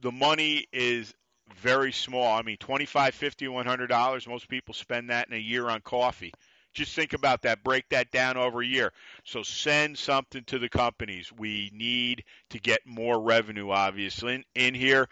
the 0.00 0.12
money 0.12 0.66
is 0.72 1.14
very 1.56 1.92
small. 1.92 2.36
I 2.36 2.42
mean, 2.42 2.58
$25, 2.58 2.88
$50, 2.88 3.88
$100. 3.88 4.28
Most 4.28 4.48
people 4.48 4.74
spend 4.74 5.08
that 5.08 5.28
in 5.28 5.34
a 5.34 5.40
year 5.40 5.68
on 5.68 5.80
coffee. 5.80 6.32
Just 6.74 6.94
think 6.94 7.12
about 7.12 7.42
that. 7.42 7.62
Break 7.62 7.88
that 7.90 8.10
down 8.10 8.36
over 8.36 8.62
a 8.62 8.66
year. 8.66 8.92
So 9.24 9.42
send 9.42 9.98
something 9.98 10.44
to 10.44 10.58
the 10.58 10.68
companies. 10.68 11.30
We 11.32 11.70
need 11.74 12.24
to 12.50 12.58
get 12.58 12.80
more 12.86 13.20
revenue, 13.20 13.70
obviously, 13.70 14.36
in, 14.36 14.44
in 14.54 14.74
here. 14.74 15.08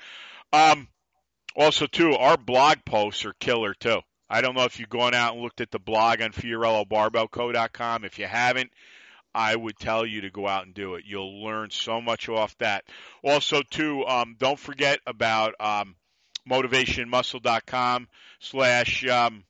Um, 0.52 0.88
also, 1.54 1.86
too, 1.86 2.12
our 2.12 2.36
blog 2.36 2.78
posts 2.84 3.24
are 3.24 3.34
killer 3.34 3.74
too. 3.74 4.00
I 4.28 4.40
don't 4.40 4.54
know 4.54 4.64
if 4.64 4.78
you've 4.78 4.88
gone 4.88 5.14
out 5.14 5.34
and 5.34 5.42
looked 5.42 5.60
at 5.60 5.70
the 5.70 5.80
blog 5.80 6.22
on 6.22 6.32
FiorilloBarbellCo.com. 6.32 8.04
If 8.04 8.18
you 8.18 8.26
haven't, 8.26 8.70
I 9.34 9.54
would 9.54 9.76
tell 9.78 10.06
you 10.06 10.22
to 10.22 10.30
go 10.30 10.46
out 10.46 10.66
and 10.66 10.74
do 10.74 10.94
it. 10.94 11.04
You'll 11.06 11.42
learn 11.42 11.70
so 11.70 12.00
much 12.00 12.28
off 12.28 12.56
that. 12.58 12.84
Also, 13.22 13.62
too, 13.62 14.06
um, 14.06 14.36
don't 14.38 14.58
forget 14.58 15.00
about 15.06 15.54
um, 15.60 15.96
motivationmuscle.com 16.48 18.08
slash. 18.38 19.06
Um, 19.06 19.44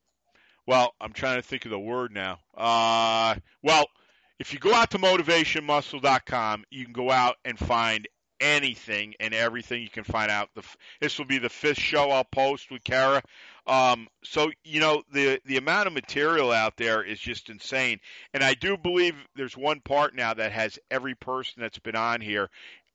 well, 0.71 0.95
I'm 1.01 1.13
trying 1.13 1.35
to 1.35 1.43
think 1.43 1.65
of 1.65 1.73
the 1.73 1.81
word 1.81 2.15
now. 2.15 2.39
Uh, 2.57 3.35
well, 3.61 3.87
if 4.39 4.53
you 4.53 4.61
go 4.61 4.73
out 4.73 4.93
to 4.93 4.99
motivationmuscle.com, 4.99 6.63
you 6.71 6.85
can 6.85 6.93
go 6.93 7.11
out 7.11 7.39
and 7.45 7.59
find 7.59 8.07
anything 8.41 9.15
and 9.19 9.35
everything 9.35 9.83
you 9.83 9.91
can 9.91 10.05
find 10.05 10.31
out. 10.31 10.49
The, 10.55 10.63
this 11.01 11.19
will 11.19 11.25
be 11.27 11.39
the 11.39 11.49
fifth 11.49 11.81
show 11.81 12.13
I'll 12.13 12.23
post 12.23 12.71
with 12.71 12.85
Kara. 12.85 13.21
Um, 13.67 14.07
so 14.23 14.53
you 14.65 14.81
know 14.81 15.03
the 15.13 15.41
the 15.45 15.57
amount 15.57 15.89
of 15.89 15.93
material 15.93 16.53
out 16.53 16.77
there 16.77 17.03
is 17.03 17.19
just 17.19 17.51
insane, 17.51 17.99
and 18.33 18.43
I 18.43 18.55
do 18.55 18.77
believe 18.77 19.15
there's 19.35 19.57
one 19.57 19.81
part 19.81 20.15
now 20.15 20.35
that 20.35 20.53
has 20.53 20.79
every 20.89 21.17
person 21.17 21.63
that's 21.63 21.79
been 21.81 21.97
on 21.97 22.21
here. 22.21 22.49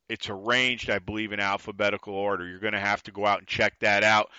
It's 0.10 0.30
arranged, 0.30 0.90
I 0.90 1.00
believe, 1.00 1.32
in 1.32 1.40
alphabetical 1.40 2.14
order. 2.14 2.48
You're 2.48 2.60
going 2.60 2.74
to 2.74 2.80
have 2.80 3.04
to 3.04 3.12
go 3.12 3.26
out 3.26 3.40
and 3.40 3.48
check 3.48 3.80
that 3.80 4.04
out. 4.04 4.30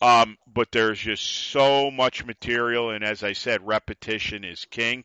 Um, 0.00 0.36
but 0.52 0.70
there's 0.72 0.98
just 0.98 1.24
so 1.24 1.90
much 1.90 2.24
material, 2.24 2.90
and 2.90 3.02
as 3.02 3.22
I 3.22 3.32
said, 3.32 3.66
repetition 3.66 4.44
is 4.44 4.66
king. 4.66 5.04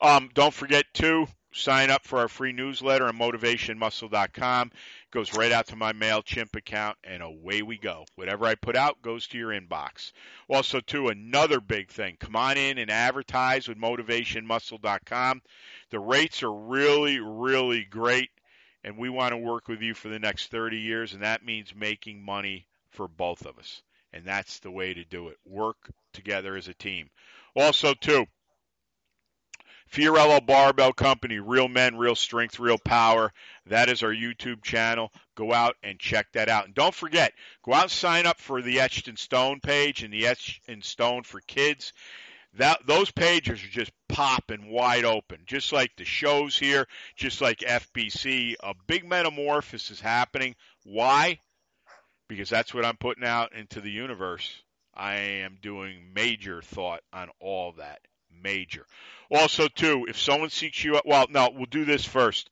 Um, 0.00 0.30
don't 0.32 0.54
forget 0.54 0.86
to 0.94 1.26
sign 1.52 1.90
up 1.90 2.04
for 2.04 2.20
our 2.20 2.28
free 2.28 2.52
newsletter 2.52 3.06
on 3.06 3.18
motivationmuscle.com. 3.18 4.68
It 4.68 5.10
goes 5.10 5.34
right 5.34 5.50
out 5.50 5.68
to 5.68 5.76
my 5.76 5.92
MailChimp 5.92 6.54
account, 6.54 6.96
and 7.02 7.22
away 7.22 7.62
we 7.62 7.78
go. 7.78 8.04
Whatever 8.14 8.46
I 8.46 8.54
put 8.54 8.76
out 8.76 9.02
goes 9.02 9.26
to 9.28 9.38
your 9.38 9.50
inbox. 9.50 10.12
Also, 10.48 10.80
too, 10.80 11.08
another 11.08 11.60
big 11.60 11.90
thing. 11.90 12.16
Come 12.20 12.36
on 12.36 12.56
in 12.56 12.78
and 12.78 12.90
advertise 12.90 13.66
with 13.66 13.78
motivationmuscle.com. 13.78 15.42
The 15.90 15.98
rates 15.98 16.42
are 16.42 16.52
really, 16.52 17.18
really 17.18 17.84
great, 17.84 18.30
and 18.84 18.96
we 18.96 19.08
want 19.08 19.32
to 19.32 19.36
work 19.36 19.68
with 19.68 19.82
you 19.82 19.94
for 19.94 20.08
the 20.08 20.18
next 20.18 20.50
30 20.50 20.78
years, 20.78 21.12
and 21.12 21.22
that 21.22 21.44
means 21.44 21.74
making 21.74 22.22
money 22.22 22.66
for 22.90 23.08
both 23.08 23.46
of 23.46 23.58
us. 23.58 23.82
And 24.12 24.24
that's 24.24 24.58
the 24.60 24.70
way 24.70 24.94
to 24.94 25.04
do 25.04 25.28
it. 25.28 25.36
Work 25.44 25.90
together 26.12 26.56
as 26.56 26.68
a 26.68 26.74
team. 26.74 27.10
Also, 27.54 27.94
too, 27.94 28.26
Fiorillo 29.90 30.44
Barbell 30.44 30.92
Company, 30.92 31.38
Real 31.38 31.68
Men, 31.68 31.96
Real 31.96 32.14
Strength, 32.14 32.58
Real 32.58 32.78
Power. 32.78 33.32
That 33.66 33.88
is 33.88 34.02
our 34.02 34.12
YouTube 34.12 34.62
channel. 34.62 35.10
Go 35.34 35.52
out 35.52 35.76
and 35.82 35.98
check 35.98 36.30
that 36.32 36.48
out. 36.48 36.66
And 36.66 36.74
don't 36.74 36.94
forget, 36.94 37.32
go 37.64 37.72
out 37.72 37.84
and 37.84 37.90
sign 37.90 38.26
up 38.26 38.38
for 38.38 38.60
the 38.60 38.80
Etched 38.80 39.08
in 39.08 39.16
Stone 39.16 39.60
page 39.60 40.02
and 40.02 40.12
the 40.12 40.26
Etched 40.26 40.68
in 40.68 40.82
Stone 40.82 41.22
for 41.22 41.40
Kids. 41.40 41.92
That 42.58 42.86
those 42.86 43.10
pages 43.12 43.62
are 43.62 43.68
just 43.68 43.92
popping 44.08 44.70
wide 44.70 45.04
open, 45.04 45.38
just 45.46 45.72
like 45.72 45.92
the 45.96 46.04
shows 46.04 46.58
here, 46.58 46.86
just 47.16 47.40
like 47.40 47.60
FBC. 47.60 48.56
A 48.60 48.74
big 48.88 49.08
metamorphosis 49.08 49.92
is 49.92 50.00
happening. 50.00 50.56
Why? 50.84 51.38
Because 52.28 52.50
that's 52.50 52.74
what 52.74 52.84
I'm 52.84 52.96
putting 52.96 53.24
out 53.24 53.54
into 53.54 53.80
the 53.80 53.90
universe. 53.90 54.62
I 54.92 55.14
am 55.14 55.58
doing 55.62 56.12
major 56.12 56.60
thought 56.60 57.00
on 57.12 57.30
all 57.38 57.72
that. 57.78 58.00
Major. 58.42 58.84
Also, 59.30 59.68
too, 59.68 60.06
if 60.08 60.18
someone 60.18 60.50
seeks 60.50 60.82
you 60.82 60.96
out, 60.96 61.06
well, 61.06 61.26
no, 61.30 61.50
we'll 61.54 61.66
do 61.66 61.84
this 61.84 62.04
first. 62.04 62.50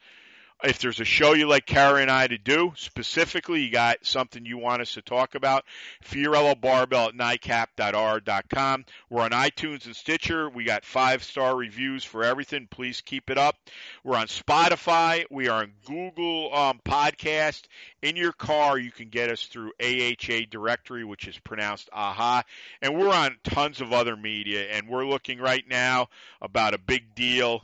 If 0.64 0.78
there's 0.78 1.00
a 1.00 1.04
show 1.04 1.34
you 1.34 1.46
like 1.46 1.66
Kara 1.66 2.00
and 2.00 2.10
I 2.10 2.26
to 2.26 2.38
do, 2.38 2.72
specifically, 2.76 3.60
you 3.62 3.70
got 3.70 4.06
something 4.06 4.46
you 4.46 4.56
want 4.56 4.80
us 4.80 4.94
to 4.94 5.02
talk 5.02 5.34
about, 5.34 5.66
Fiorillo 6.02 6.58
Barbell 6.58 7.08
at 7.08 7.14
nightcap.r.com. 7.14 8.86
We're 9.10 9.22
on 9.22 9.32
iTunes 9.32 9.84
and 9.84 9.94
Stitcher. 9.94 10.48
We 10.48 10.64
got 10.64 10.86
five 10.86 11.22
star 11.22 11.54
reviews 11.54 12.04
for 12.04 12.24
everything. 12.24 12.68
Please 12.70 13.02
keep 13.02 13.28
it 13.28 13.36
up. 13.36 13.56
We're 14.02 14.16
on 14.16 14.28
Spotify. 14.28 15.26
We 15.30 15.48
are 15.48 15.62
on 15.62 15.72
Google 15.84 16.54
um, 16.54 16.80
Podcast. 16.86 17.64
In 18.00 18.16
your 18.16 18.32
car, 18.32 18.78
you 18.78 18.90
can 18.90 19.10
get 19.10 19.28
us 19.28 19.44
through 19.44 19.72
AHA 19.82 20.46
Directory, 20.50 21.04
which 21.04 21.28
is 21.28 21.38
pronounced 21.38 21.90
AHA. 21.92 22.44
And 22.80 22.98
we're 22.98 23.12
on 23.12 23.36
tons 23.44 23.82
of 23.82 23.92
other 23.92 24.16
media. 24.16 24.68
And 24.70 24.88
we're 24.88 25.06
looking 25.06 25.38
right 25.38 25.64
now 25.68 26.08
about 26.40 26.72
a 26.72 26.78
big 26.78 27.14
deal. 27.14 27.62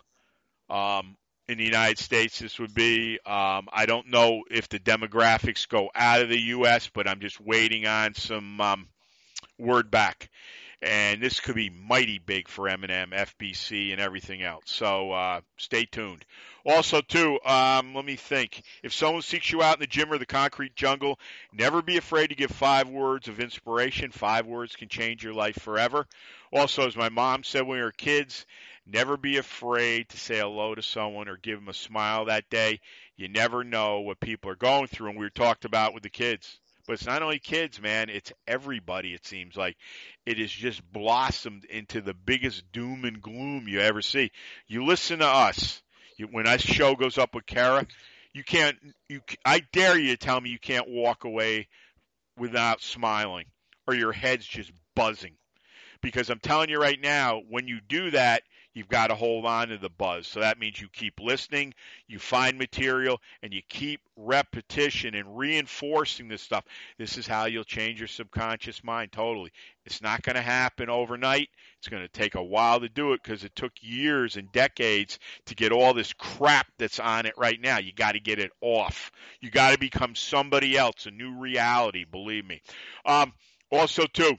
Um, 0.68 1.16
in 1.48 1.58
the 1.58 1.64
United 1.64 1.98
States 1.98 2.38
this 2.38 2.58
would 2.58 2.74
be. 2.74 3.18
Um, 3.26 3.68
I 3.72 3.86
don't 3.86 4.08
know 4.08 4.42
if 4.50 4.68
the 4.68 4.78
demographics 4.78 5.68
go 5.68 5.90
out 5.94 6.22
of 6.22 6.28
the 6.28 6.40
U.S., 6.40 6.90
but 6.92 7.08
I'm 7.08 7.20
just 7.20 7.40
waiting 7.40 7.86
on 7.86 8.14
some 8.14 8.60
um, 8.60 8.88
word 9.58 9.90
back. 9.90 10.30
And 10.80 11.22
this 11.22 11.38
could 11.38 11.54
be 11.54 11.70
mighty 11.70 12.18
big 12.18 12.48
for 12.48 12.68
M&M, 12.68 13.10
FBC, 13.10 13.92
and 13.92 14.00
everything 14.00 14.42
else. 14.42 14.64
So 14.66 15.12
uh, 15.12 15.40
stay 15.56 15.84
tuned. 15.84 16.24
Also, 16.64 17.00
too, 17.00 17.38
um, 17.44 17.94
let 17.94 18.04
me 18.04 18.16
think. 18.16 18.62
If 18.82 18.92
someone 18.92 19.22
seeks 19.22 19.52
you 19.52 19.62
out 19.62 19.76
in 19.76 19.80
the 19.80 19.86
gym 19.86 20.12
or 20.12 20.18
the 20.18 20.26
concrete 20.26 20.74
jungle, 20.74 21.20
never 21.52 21.82
be 21.82 21.98
afraid 21.98 22.28
to 22.28 22.34
give 22.34 22.50
five 22.50 22.88
words 22.88 23.28
of 23.28 23.38
inspiration. 23.38 24.10
Five 24.10 24.46
words 24.46 24.74
can 24.74 24.88
change 24.88 25.22
your 25.22 25.34
life 25.34 25.60
forever. 25.60 26.04
Also, 26.52 26.86
as 26.86 26.96
my 26.96 27.08
mom 27.08 27.44
said 27.44 27.62
when 27.62 27.78
we 27.78 27.84
were 27.84 27.92
kids, 27.92 28.44
Never 28.86 29.16
be 29.16 29.36
afraid 29.36 30.08
to 30.08 30.18
say 30.18 30.38
hello 30.38 30.74
to 30.74 30.82
someone 30.82 31.28
or 31.28 31.36
give 31.36 31.58
them 31.58 31.68
a 31.68 31.74
smile 31.74 32.24
that 32.24 32.50
day. 32.50 32.80
You 33.16 33.28
never 33.28 33.62
know 33.62 34.00
what 34.00 34.20
people 34.20 34.50
are 34.50 34.56
going 34.56 34.88
through, 34.88 35.10
and 35.10 35.18
we 35.18 35.30
talked 35.30 35.64
about 35.64 35.94
with 35.94 36.02
the 36.02 36.10
kids. 36.10 36.58
But 36.86 36.94
it's 36.94 37.06
not 37.06 37.22
only 37.22 37.38
kids, 37.38 37.80
man, 37.80 38.10
it's 38.10 38.32
everybody, 38.46 39.14
it 39.14 39.24
seems 39.24 39.56
like. 39.56 39.76
It 40.26 40.38
has 40.38 40.50
just 40.50 40.82
blossomed 40.92 41.64
into 41.64 42.00
the 42.00 42.14
biggest 42.14 42.64
doom 42.72 43.04
and 43.04 43.22
gloom 43.22 43.68
you 43.68 43.80
ever 43.80 44.02
see. 44.02 44.32
You 44.66 44.84
listen 44.84 45.20
to 45.20 45.26
us. 45.28 45.80
You, 46.18 46.26
when 46.26 46.48
our 46.48 46.58
show 46.58 46.96
goes 46.96 47.18
up 47.18 47.34
with 47.34 47.46
Kara, 47.46 47.86
you 48.32 48.42
can't, 48.42 48.76
you, 49.08 49.20
I 49.44 49.62
dare 49.72 49.96
you 49.98 50.10
to 50.10 50.16
tell 50.16 50.40
me 50.40 50.50
you 50.50 50.58
can't 50.58 50.88
walk 50.88 51.24
away 51.24 51.68
without 52.36 52.82
smiling 52.82 53.46
or 53.86 53.94
your 53.94 54.12
head's 54.12 54.46
just 54.46 54.72
buzzing. 54.96 55.34
Because 56.00 56.30
I'm 56.30 56.40
telling 56.40 56.68
you 56.68 56.80
right 56.80 57.00
now, 57.00 57.42
when 57.48 57.68
you 57.68 57.78
do 57.88 58.10
that, 58.10 58.42
you've 58.74 58.88
got 58.88 59.08
to 59.08 59.14
hold 59.14 59.44
on 59.44 59.68
to 59.68 59.78
the 59.78 59.90
buzz. 59.90 60.26
So 60.26 60.40
that 60.40 60.58
means 60.58 60.80
you 60.80 60.88
keep 60.92 61.20
listening, 61.20 61.74
you 62.06 62.18
find 62.18 62.58
material, 62.58 63.20
and 63.42 63.52
you 63.52 63.62
keep 63.68 64.00
repetition 64.16 65.14
and 65.14 65.36
reinforcing 65.36 66.28
this 66.28 66.42
stuff. 66.42 66.64
This 66.98 67.18
is 67.18 67.26
how 67.26 67.46
you'll 67.46 67.64
change 67.64 67.98
your 67.98 68.08
subconscious 68.08 68.82
mind 68.82 69.12
totally. 69.12 69.52
It's 69.84 70.02
not 70.02 70.22
going 70.22 70.36
to 70.36 70.42
happen 70.42 70.88
overnight. 70.88 71.48
It's 71.78 71.88
going 71.88 72.02
to 72.02 72.08
take 72.08 72.34
a 72.34 72.42
while 72.42 72.80
to 72.80 72.88
do 72.88 73.12
it 73.12 73.22
because 73.22 73.44
it 73.44 73.54
took 73.56 73.72
years 73.80 74.36
and 74.36 74.50
decades 74.52 75.18
to 75.46 75.54
get 75.54 75.72
all 75.72 75.94
this 75.94 76.12
crap 76.12 76.66
that's 76.78 77.00
on 77.00 77.26
it 77.26 77.34
right 77.36 77.60
now. 77.60 77.78
You 77.78 77.92
got 77.92 78.12
to 78.12 78.20
get 78.20 78.38
it 78.38 78.52
off. 78.60 79.10
You 79.40 79.50
got 79.50 79.72
to 79.72 79.78
become 79.78 80.14
somebody 80.14 80.76
else, 80.76 81.06
a 81.06 81.10
new 81.10 81.38
reality, 81.38 82.04
believe 82.04 82.46
me. 82.46 82.62
Um, 83.04 83.32
also, 83.70 84.06
too, 84.06 84.36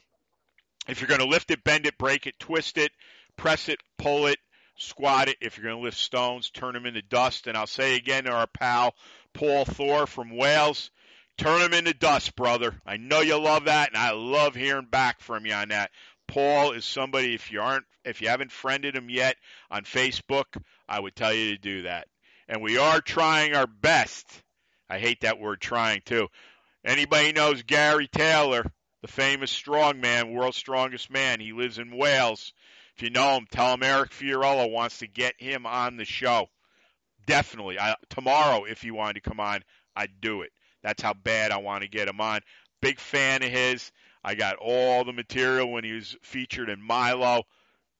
if 0.87 1.01
you're 1.01 1.07
going 1.07 1.19
to 1.19 1.27
lift 1.27 1.51
it, 1.51 1.63
bend 1.63 1.85
it, 1.85 1.97
break 1.97 2.27
it, 2.27 2.39
twist 2.39 2.77
it, 2.77 2.91
press 3.37 3.69
it, 3.69 3.79
pull 3.97 4.27
it, 4.27 4.39
squat 4.77 5.29
it. 5.29 5.37
If 5.41 5.57
you're 5.57 5.65
going 5.65 5.77
to 5.77 5.83
lift 5.83 5.97
stones, 5.97 6.49
turn 6.49 6.73
them 6.73 6.85
into 6.85 7.01
dust. 7.01 7.47
And 7.47 7.57
I'll 7.57 7.67
say 7.67 7.95
again 7.95 8.25
to 8.25 8.31
our 8.31 8.47
pal 8.47 8.95
Paul 9.33 9.65
Thor 9.65 10.05
from 10.05 10.35
Wales, 10.35 10.91
turn 11.37 11.59
them 11.59 11.73
into 11.73 11.93
dust, 11.93 12.35
brother. 12.35 12.79
I 12.85 12.97
know 12.97 13.21
you 13.21 13.39
love 13.39 13.65
that, 13.65 13.89
and 13.89 13.97
I 13.97 14.11
love 14.11 14.55
hearing 14.55 14.85
back 14.85 15.21
from 15.21 15.45
you 15.45 15.53
on 15.53 15.69
that. 15.69 15.91
Paul 16.27 16.71
is 16.71 16.85
somebody 16.85 17.33
if 17.33 17.51
you 17.51 17.61
aren't 17.61 17.85
if 18.05 18.21
you 18.21 18.27
haven't 18.29 18.51
friended 18.51 18.95
him 18.95 19.09
yet 19.09 19.37
on 19.71 19.83
Facebook, 19.83 20.45
I 20.87 20.99
would 20.99 21.15
tell 21.15 21.33
you 21.33 21.51
to 21.51 21.57
do 21.57 21.81
that. 21.83 22.07
And 22.47 22.61
we 22.61 22.77
are 22.77 22.99
trying 22.99 23.55
our 23.55 23.67
best. 23.67 24.25
I 24.89 24.99
hate 24.99 25.21
that 25.21 25.39
word 25.39 25.61
trying 25.61 26.01
too. 26.05 26.27
Anybody 26.85 27.31
knows 27.31 27.63
Gary 27.63 28.07
Taylor, 28.07 28.65
the 29.01 29.07
famous 29.07 29.53
strongman, 29.53 30.33
world's 30.33 30.57
strongest 30.57 31.09
man. 31.09 31.39
He 31.39 31.53
lives 31.53 31.79
in 31.79 31.95
Wales. 31.95 32.53
If 32.95 33.03
you 33.03 33.09
know 33.09 33.37
him, 33.37 33.47
tell 33.51 33.73
him 33.73 33.83
Eric 33.83 34.11
Fiorillo 34.11 34.69
wants 34.69 34.99
to 34.99 35.07
get 35.07 35.33
him 35.39 35.65
on 35.65 35.97
the 35.97 36.05
show. 36.05 36.47
Definitely. 37.25 37.79
I, 37.79 37.95
tomorrow, 38.09 38.65
if 38.65 38.81
he 38.81 38.91
wanted 38.91 39.23
to 39.23 39.29
come 39.29 39.39
on, 39.39 39.63
I'd 39.95 40.21
do 40.21 40.41
it. 40.41 40.51
That's 40.83 41.01
how 41.01 41.13
bad 41.13 41.51
I 41.51 41.57
want 41.57 41.83
to 41.83 41.89
get 41.89 42.07
him 42.07 42.21
on. 42.21 42.41
Big 42.81 42.99
fan 42.99 43.41
of 43.41 43.49
his. 43.49 43.91
I 44.23 44.35
got 44.35 44.57
all 44.57 45.03
the 45.03 45.13
material 45.13 45.71
when 45.71 45.83
he 45.83 45.93
was 45.93 46.15
featured 46.21 46.69
in 46.69 46.81
Milo. 46.81 47.43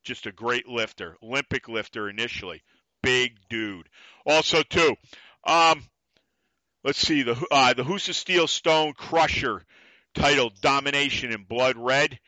Just 0.04 0.26
a 0.26 0.32
great 0.32 0.68
lifter, 0.68 1.18
Olympic 1.24 1.70
lifter 1.70 2.10
initially. 2.10 2.62
Big 3.02 3.38
dude. 3.50 3.88
Also, 4.26 4.64
too, 4.64 4.96
um, 5.46 5.84
let's 6.84 7.00
see 7.00 7.24
the 7.24 7.42
uh, 7.52 7.74
the 7.74 7.84
Husa 7.84 8.14
Steel 8.14 8.48
Stone 8.48 8.94
Crusher 8.94 9.64
titled 10.14 10.60
Domination 10.62 11.32
in 11.32 11.44
Blood 11.44 11.78
Red. 11.78 12.20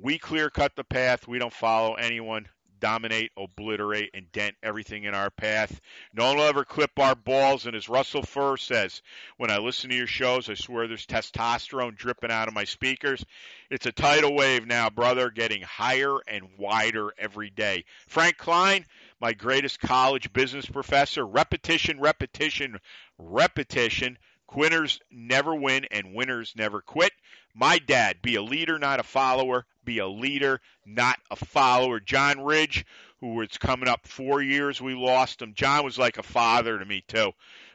We 0.00 0.18
clear 0.18 0.50
cut 0.50 0.76
the 0.76 0.84
path. 0.84 1.26
We 1.26 1.38
don't 1.38 1.52
follow 1.52 1.94
anyone 1.94 2.48
dominate, 2.80 3.32
obliterate, 3.36 4.10
and 4.14 4.30
dent 4.32 4.54
everything 4.62 5.04
in 5.04 5.14
our 5.14 5.30
path. 5.30 5.80
No 6.14 6.28
one 6.28 6.36
will 6.36 6.44
ever 6.44 6.64
clip 6.64 6.98
our 6.98 7.14
balls. 7.14 7.66
And 7.66 7.74
as 7.74 7.88
Russell 7.88 8.22
Furr 8.22 8.56
says, 8.56 9.02
when 9.36 9.50
I 9.50 9.58
listen 9.58 9.90
to 9.90 9.96
your 9.96 10.06
shows, 10.06 10.48
I 10.48 10.54
swear 10.54 10.86
there's 10.86 11.06
testosterone 11.06 11.96
dripping 11.96 12.30
out 12.30 12.48
of 12.48 12.54
my 12.54 12.64
speakers. 12.64 13.24
It's 13.70 13.86
a 13.86 13.92
tidal 13.92 14.34
wave 14.34 14.66
now, 14.66 14.90
brother, 14.90 15.30
getting 15.30 15.62
higher 15.62 16.16
and 16.26 16.44
wider 16.56 17.12
every 17.18 17.50
day. 17.50 17.84
Frank 18.06 18.36
Klein, 18.36 18.86
my 19.20 19.32
greatest 19.32 19.80
college 19.80 20.32
business 20.32 20.66
professor, 20.66 21.26
repetition, 21.26 22.00
repetition, 22.00 22.78
repetition. 23.18 24.18
Quitters 24.48 24.98
never 25.10 25.54
win 25.54 25.84
and 25.90 26.14
winners 26.14 26.54
never 26.56 26.80
quit. 26.80 27.12
My 27.54 27.78
dad, 27.78 28.22
be 28.22 28.34
a 28.36 28.42
leader, 28.42 28.78
not 28.78 28.98
a 28.98 29.02
follower. 29.02 29.66
Be 29.84 29.98
a 29.98 30.08
leader, 30.08 30.62
not 30.86 31.18
a 31.30 31.36
follower. 31.36 32.00
John 32.00 32.42
Ridge, 32.42 32.86
who 33.20 33.34
was 33.34 33.58
coming 33.58 33.90
up 33.90 34.06
four 34.06 34.40
years, 34.40 34.80
we 34.80 34.94
lost 34.94 35.42
him. 35.42 35.52
John 35.52 35.84
was 35.84 35.98
like 35.98 36.16
a 36.16 36.22
father 36.22 36.78
to 36.78 36.84
me, 36.86 37.04
too. 37.06 37.32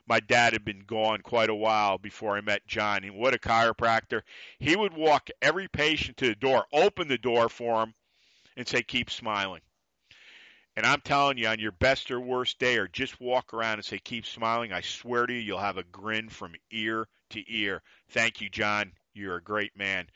My 0.07 0.19
dad 0.19 0.53
had 0.53 0.65
been 0.65 0.83
gone 0.85 1.21
quite 1.21 1.51
a 1.51 1.55
while 1.55 1.99
before 1.99 2.35
I 2.35 2.41
met 2.41 2.65
John. 2.65 3.03
And 3.03 3.15
what 3.15 3.35
a 3.35 3.39
chiropractor. 3.39 4.23
He 4.57 4.75
would 4.75 4.93
walk 4.93 5.29
every 5.43 5.67
patient 5.67 6.17
to 6.17 6.27
the 6.27 6.35
door, 6.35 6.65
open 6.73 7.07
the 7.07 7.19
door 7.19 7.49
for 7.49 7.83
him, 7.83 7.93
and 8.57 8.67
say, 8.67 8.81
keep 8.81 9.11
smiling. 9.11 9.61
And 10.75 10.85
I'm 10.85 11.01
telling 11.01 11.37
you, 11.37 11.47
on 11.47 11.59
your 11.59 11.71
best 11.71 12.09
or 12.09 12.19
worst 12.19 12.57
day, 12.57 12.77
or 12.77 12.87
just 12.87 13.21
walk 13.21 13.53
around 13.53 13.75
and 13.75 13.85
say, 13.85 13.99
keep 13.99 14.25
smiling, 14.25 14.73
I 14.73 14.81
swear 14.81 15.25
to 15.27 15.33
you, 15.33 15.39
you'll 15.39 15.59
have 15.59 15.77
a 15.77 15.83
grin 15.83 16.29
from 16.29 16.55
ear 16.71 17.07
to 17.31 17.43
ear. 17.47 17.81
Thank 18.09 18.41
you, 18.41 18.49
John. 18.49 18.91
You're 19.13 19.35
a 19.35 19.43
great 19.43 19.77
man, 19.77 20.07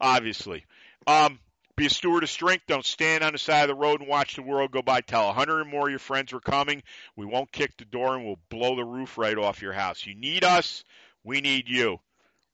obviously. 0.00 0.64
Um, 1.06 1.38
be 1.76 1.86
a 1.86 1.90
steward 1.90 2.22
of 2.22 2.30
strength. 2.30 2.64
Don't 2.66 2.86
stand 2.86 3.22
on 3.22 3.32
the 3.32 3.38
side 3.38 3.64
of 3.64 3.68
the 3.68 3.74
road 3.74 4.00
and 4.00 4.08
watch 4.08 4.34
the 4.34 4.42
world 4.42 4.70
go 4.70 4.80
by. 4.80 5.02
Tell 5.02 5.28
a 5.28 5.34
hundred 5.34 5.60
or 5.60 5.64
more 5.66 5.86
of 5.86 5.90
your 5.90 5.98
friends 5.98 6.32
we're 6.32 6.40
coming. 6.40 6.82
We 7.16 7.26
won't 7.26 7.52
kick 7.52 7.76
the 7.76 7.84
door 7.84 8.16
and 8.16 8.24
we'll 8.24 8.38
blow 8.48 8.76
the 8.76 8.84
roof 8.84 9.18
right 9.18 9.36
off 9.36 9.60
your 9.60 9.74
house. 9.74 10.06
You 10.06 10.14
need 10.14 10.42
us. 10.42 10.84
We 11.22 11.42
need 11.42 11.68
you. 11.68 12.00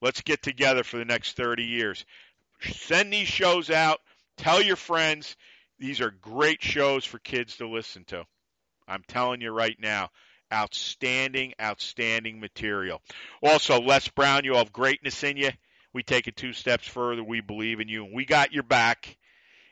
Let's 0.00 0.22
get 0.22 0.42
together 0.42 0.82
for 0.82 0.96
the 0.96 1.04
next 1.04 1.36
30 1.36 1.62
years. 1.62 2.04
Send 2.60 3.12
these 3.12 3.28
shows 3.28 3.70
out. 3.70 4.00
Tell 4.36 4.60
your 4.60 4.76
friends. 4.76 5.36
These 5.82 6.00
are 6.00 6.10
great 6.10 6.62
shows 6.62 7.04
for 7.04 7.18
kids 7.18 7.58
to 7.58 7.68
listen 7.68 8.04
to. 8.04 8.24
I'm 8.88 9.02
telling 9.06 9.42
you 9.42 9.50
right 9.50 9.76
now. 9.78 10.08
Outstanding, 10.50 11.52
outstanding 11.60 12.40
material. 12.40 13.02
Also, 13.42 13.80
Les 13.80 14.08
Brown, 14.08 14.44
you 14.44 14.54
have 14.54 14.72
greatness 14.72 15.22
in 15.22 15.36
you 15.36 15.50
we 15.92 16.02
take 16.02 16.26
it 16.26 16.36
two 16.36 16.52
steps 16.52 16.86
further. 16.86 17.22
We 17.22 17.40
believe 17.40 17.80
in 17.80 17.88
you, 17.88 18.04
and 18.04 18.14
we 18.14 18.24
got 18.24 18.52
your 18.52 18.62
back. 18.62 19.16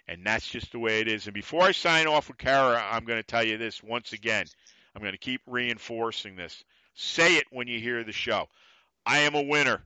And 0.06 0.26
that's 0.26 0.46
just 0.46 0.72
the 0.72 0.78
way 0.78 1.00
it 1.00 1.08
is. 1.08 1.26
And 1.26 1.34
before 1.34 1.62
I 1.62 1.72
sign 1.72 2.06
off 2.06 2.28
with 2.28 2.38
Kara, 2.38 2.82
I'm 2.90 3.04
going 3.04 3.20
to 3.20 3.26
tell 3.26 3.44
you 3.44 3.58
this 3.58 3.82
once 3.82 4.12
again. 4.12 4.46
I'm 4.94 5.02
going 5.02 5.12
to 5.12 5.18
keep 5.18 5.40
reinforcing 5.46 6.34
this. 6.34 6.64
Say 6.94 7.36
it 7.36 7.44
when 7.50 7.68
you 7.68 7.78
hear 7.78 8.02
the 8.02 8.12
show. 8.12 8.48
I 9.06 9.20
am 9.20 9.36
a 9.36 9.42
winner. 9.42 9.82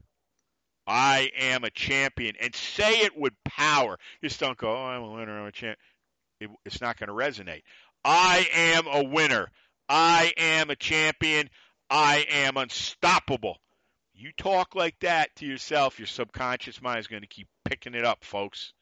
I 0.87 1.31
am 1.37 1.63
a 1.63 1.69
champion. 1.69 2.35
And 2.41 2.55
say 2.55 3.01
it 3.01 3.15
with 3.15 3.33
power. 3.43 3.99
Just 4.23 4.39
don't 4.39 4.57
go, 4.57 4.71
oh, 4.71 4.85
I'm 4.85 5.03
a 5.03 5.11
winner, 5.11 5.39
I'm 5.39 5.47
a 5.47 5.51
champ. 5.51 5.77
It, 6.39 6.49
it's 6.65 6.81
not 6.81 6.97
going 6.97 7.07
to 7.07 7.13
resonate. 7.13 7.63
I 8.03 8.47
am 8.53 8.87
a 8.87 9.03
winner. 9.03 9.51
I 9.89 10.33
am 10.37 10.69
a 10.69 10.75
champion. 10.75 11.49
I 11.89 12.25
am 12.29 12.57
unstoppable. 12.57 13.57
You 14.13 14.31
talk 14.37 14.75
like 14.75 14.99
that 15.01 15.35
to 15.37 15.45
yourself, 15.45 15.99
your 15.99 16.07
subconscious 16.07 16.81
mind 16.81 16.99
is 16.99 17.07
going 17.07 17.21
to 17.21 17.27
keep 17.27 17.47
picking 17.65 17.95
it 17.95 18.05
up, 18.05 18.23
folks. 18.23 18.73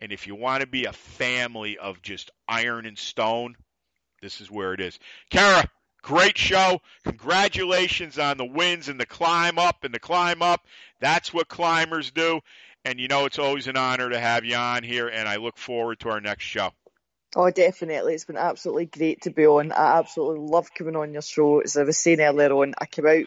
And 0.00 0.12
if 0.12 0.26
you 0.26 0.34
want 0.34 0.60
to 0.60 0.66
be 0.66 0.84
a 0.84 0.92
family 0.92 1.78
of 1.78 2.02
just 2.02 2.30
iron 2.48 2.86
and 2.86 2.98
stone, 2.98 3.56
this 4.20 4.40
is 4.40 4.50
where 4.50 4.74
it 4.74 4.80
is. 4.80 4.98
Kara, 5.30 5.68
Great 6.02 6.36
show. 6.36 6.80
Congratulations 7.04 8.18
on 8.18 8.36
the 8.36 8.44
wins 8.44 8.88
and 8.88 8.98
the 8.98 9.06
climb 9.06 9.56
up 9.56 9.84
and 9.84 9.94
the 9.94 10.00
climb 10.00 10.42
up. 10.42 10.66
That's 11.00 11.32
what 11.32 11.48
climbers 11.48 12.10
do. 12.10 12.40
And 12.84 12.98
you 12.98 13.08
know, 13.08 13.26
it's 13.26 13.38
always 13.38 13.68
an 13.68 13.76
honor 13.76 14.10
to 14.10 14.18
have 14.18 14.44
you 14.44 14.56
on 14.56 14.82
here, 14.82 15.08
and 15.08 15.28
I 15.28 15.36
look 15.36 15.56
forward 15.56 16.00
to 16.00 16.10
our 16.10 16.20
next 16.20 16.44
show. 16.44 16.70
Oh, 17.34 17.50
definitely. 17.50 18.14
It's 18.14 18.26
been 18.26 18.36
absolutely 18.36 18.86
great 18.86 19.22
to 19.22 19.30
be 19.30 19.46
on. 19.46 19.72
I 19.72 19.98
absolutely 19.98 20.40
love 20.40 20.74
coming 20.74 20.96
on 20.96 21.12
your 21.12 21.22
show. 21.22 21.60
As 21.60 21.76
I 21.76 21.84
was 21.84 21.96
saying 21.96 22.20
earlier 22.20 22.52
on, 22.52 22.74
I 22.76 22.84
came 22.86 23.06
out, 23.06 23.24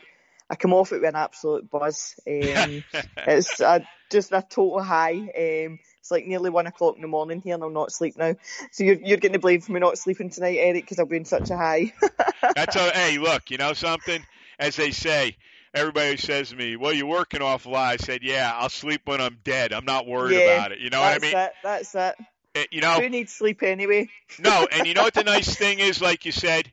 I 0.49 0.55
come 0.55 0.73
off 0.73 0.91
it 0.91 1.01
with 1.01 1.09
an 1.09 1.15
absolute 1.15 1.71
buzz. 1.71 2.13
Um, 2.27 2.83
it's 3.17 3.59
a, 3.61 3.87
just 4.11 4.31
a 4.31 4.45
total 4.47 4.81
high. 4.81 5.13
Um, 5.13 5.79
it's 5.99 6.11
like 6.11 6.27
nearly 6.27 6.51
one 6.51 6.67
o'clock 6.67 6.97
in 6.97 7.01
the 7.01 7.07
morning 7.07 7.41
here, 7.41 7.55
and 7.55 7.63
I'm 7.63 7.73
not 7.73 7.87
asleep 7.87 8.15
now. 8.15 8.35
So 8.71 8.83
you're 8.83 8.99
you're 9.01 9.17
getting 9.17 9.33
to 9.33 9.39
blame 9.39 9.61
for 9.61 9.71
me 9.71 9.79
not 9.79 9.97
sleeping 9.97 10.29
tonight, 10.29 10.57
Eric, 10.59 10.83
because 10.83 10.99
I've 10.99 11.09
been 11.09 11.25
such 11.25 11.49
a 11.49 11.57
high. 11.57 11.91
That's 12.55 12.75
a 12.75 12.91
hey, 12.91 13.17
look, 13.17 13.49
you 13.49 13.57
know 13.57 13.73
something? 13.73 14.23
As 14.59 14.75
they 14.75 14.91
say, 14.91 15.35
everybody 15.76 16.17
says 16.17 16.49
to 16.49 16.55
me, 16.55 16.76
"Well, 16.76 16.93
you're 16.93 17.05
working 17.05 17.41
off 17.41 17.65
a 17.65 17.69
lot." 17.69 17.93
I 17.93 17.97
said, 17.97 18.23
"Yeah, 18.23 18.51
I'll 18.55 18.69
sleep 18.69 19.01
when 19.05 19.21
I'm 19.21 19.39
dead. 19.43 19.73
I'm 19.73 19.86
not 19.86 20.07
worried 20.07 20.38
Yeah, 20.38 20.57
about 20.57 20.71
it." 20.71 20.80
You 20.80 20.89
know 20.89 21.01
what 21.01 21.13
I 21.13 21.19
mean? 21.19 21.36
it. 21.36 21.53
That's 21.63 21.95
it. 21.95 22.15
Eh, 22.55 22.65
You 22.71 22.82
know, 22.82 22.99
Who 22.99 23.09
needs 23.09 23.34
sleep 23.34 23.61
anyway? 23.63 24.09
no, 24.39 24.67
and 24.71 24.88
you 24.88 24.93
know 24.93 25.03
what 25.03 25.13
the 25.13 25.23
nice 25.36 25.53
thing 25.55 25.80
is, 25.80 26.01
like 26.01 26.26
you 26.26 26.32
said, 26.32 26.71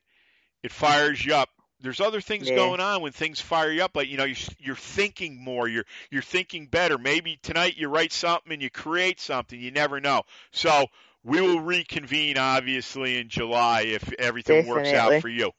it 0.62 0.72
fires 0.72 1.24
you 1.24 1.34
up. 1.34 1.48
There's 1.80 2.00
other 2.00 2.20
things 2.20 2.48
Yeah. 2.48 2.55
going 2.57 2.80
on 2.80 3.03
when 3.03 3.12
things 3.12 3.40
fire 3.40 3.70
you 3.72 3.82
up. 3.82 3.96
Like 3.96 4.09
you 4.09 4.16
know, 4.16 4.24
you're, 4.24 4.36
you're 4.59 4.76
thinking 4.76 5.42
more. 5.42 5.66
You're 5.66 5.84
you're 6.11 6.22
thinking 6.22 6.66
better. 6.66 6.96
Maybe 6.96 7.38
tonight 7.42 7.76
you 7.76 7.88
write 7.88 8.12
something 8.12 8.53
and 8.53 8.62
you 8.62 8.70
create 8.70 9.20
something. 9.20 9.59
You 9.59 9.72
never 9.72 10.00
know. 10.00 10.22
So 10.53 10.86
we 11.24 11.40
will 11.40 11.61
reconvene, 11.61 12.38
obviously, 12.38 13.18
in 13.18 13.28
July 13.28 13.82
if 13.82 14.12
everything 14.14 14.66
works 14.66 14.92
out 14.94 15.20
for 15.20 15.28
you. 15.28 15.50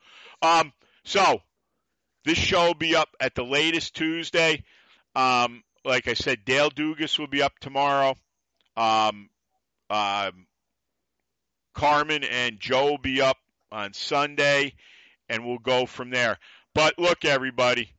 Um, 0.41 0.71
so 1.03 1.41
this 2.25 2.37
show 2.37 2.67
will 2.67 2.73
be 2.73 2.95
up 2.95 3.09
at 3.19 3.35
the 3.35 3.43
latest 3.43 3.95
Tuesday. 3.95 4.63
Um, 5.15 5.63
like 5.85 6.07
I 6.07 6.13
said, 6.13 6.45
Dale 6.45 6.69
Dugas 6.69 7.19
will 7.19 7.27
be 7.27 7.41
up 7.41 7.57
tomorrow. 7.59 8.15
Um, 8.77 9.29
um, 9.89 10.47
Carmen 11.73 12.23
and 12.23 12.59
Joe 12.59 12.91
will 12.91 12.97
be 12.97 13.21
up 13.21 13.37
on 13.71 13.93
Sunday, 13.93 14.75
and 15.27 15.45
we'll 15.45 15.57
go 15.57 15.85
from 15.85 16.09
there. 16.09 16.37
But 16.73 16.97
look, 16.97 17.25
everybody, 17.25 17.91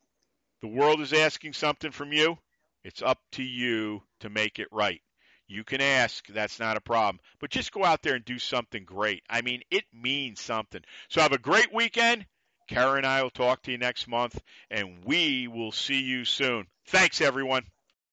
the 0.63 0.69
world 0.69 1.01
is 1.01 1.13
asking 1.13 1.53
something 1.53 1.91
from 1.91 2.13
you. 2.13 2.39
It's 2.85 3.03
up 3.03 3.19
to 3.33 3.43
you 3.43 4.03
to 4.21 4.31
make 4.31 4.59
it 4.59 4.69
right. 4.71 5.01
You 5.47 5.65
can 5.65 5.81
ask, 5.81 6.27
that's 6.29 6.59
not 6.59 6.77
a 6.77 6.81
problem. 6.81 7.21
But 7.39 7.51
just 7.51 7.73
go 7.73 7.85
out 7.85 8.03
there 8.03 8.15
and 8.15 8.25
do 8.25 8.39
something 8.39 8.85
great. 8.85 9.23
I 9.29 9.43
mean, 9.43 9.63
it 9.71 9.85
means 9.93 10.41
something. 10.41 10.83
So 11.09 11.21
have 11.21 11.33
a 11.33 11.39
great 11.39 11.73
weekend. 11.73 12.27
Kara 12.67 12.97
and 12.97 13.07
I 13.07 13.23
will 13.23 13.31
talk 13.31 13.63
to 13.63 13.73
you 13.73 13.79
next 13.79 14.09
month, 14.09 14.41
and 14.71 15.05
we 15.05 15.49
will 15.49 15.73
see 15.73 16.01
you 16.01 16.25
soon. 16.25 16.67
Thanks, 16.87 17.21
everyone. 17.21 17.65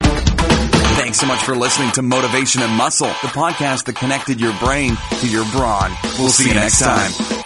Thanks 0.02 1.20
so 1.20 1.26
much 1.26 1.42
for 1.44 1.56
listening 1.56 1.92
to 1.92 2.02
Motivation 2.02 2.62
and 2.62 2.74
Muscle, 2.74 3.08
the 3.08 3.30
podcast 3.30 3.86
that 3.86 3.96
connected 3.96 4.40
your 4.40 4.54
brain 4.60 4.96
to 5.20 5.28
your 5.28 5.46
brawn. 5.52 5.92
We'll 6.20 6.30
see 6.30 6.50
you 6.50 6.56
next 6.56 6.80
time. 6.80 7.44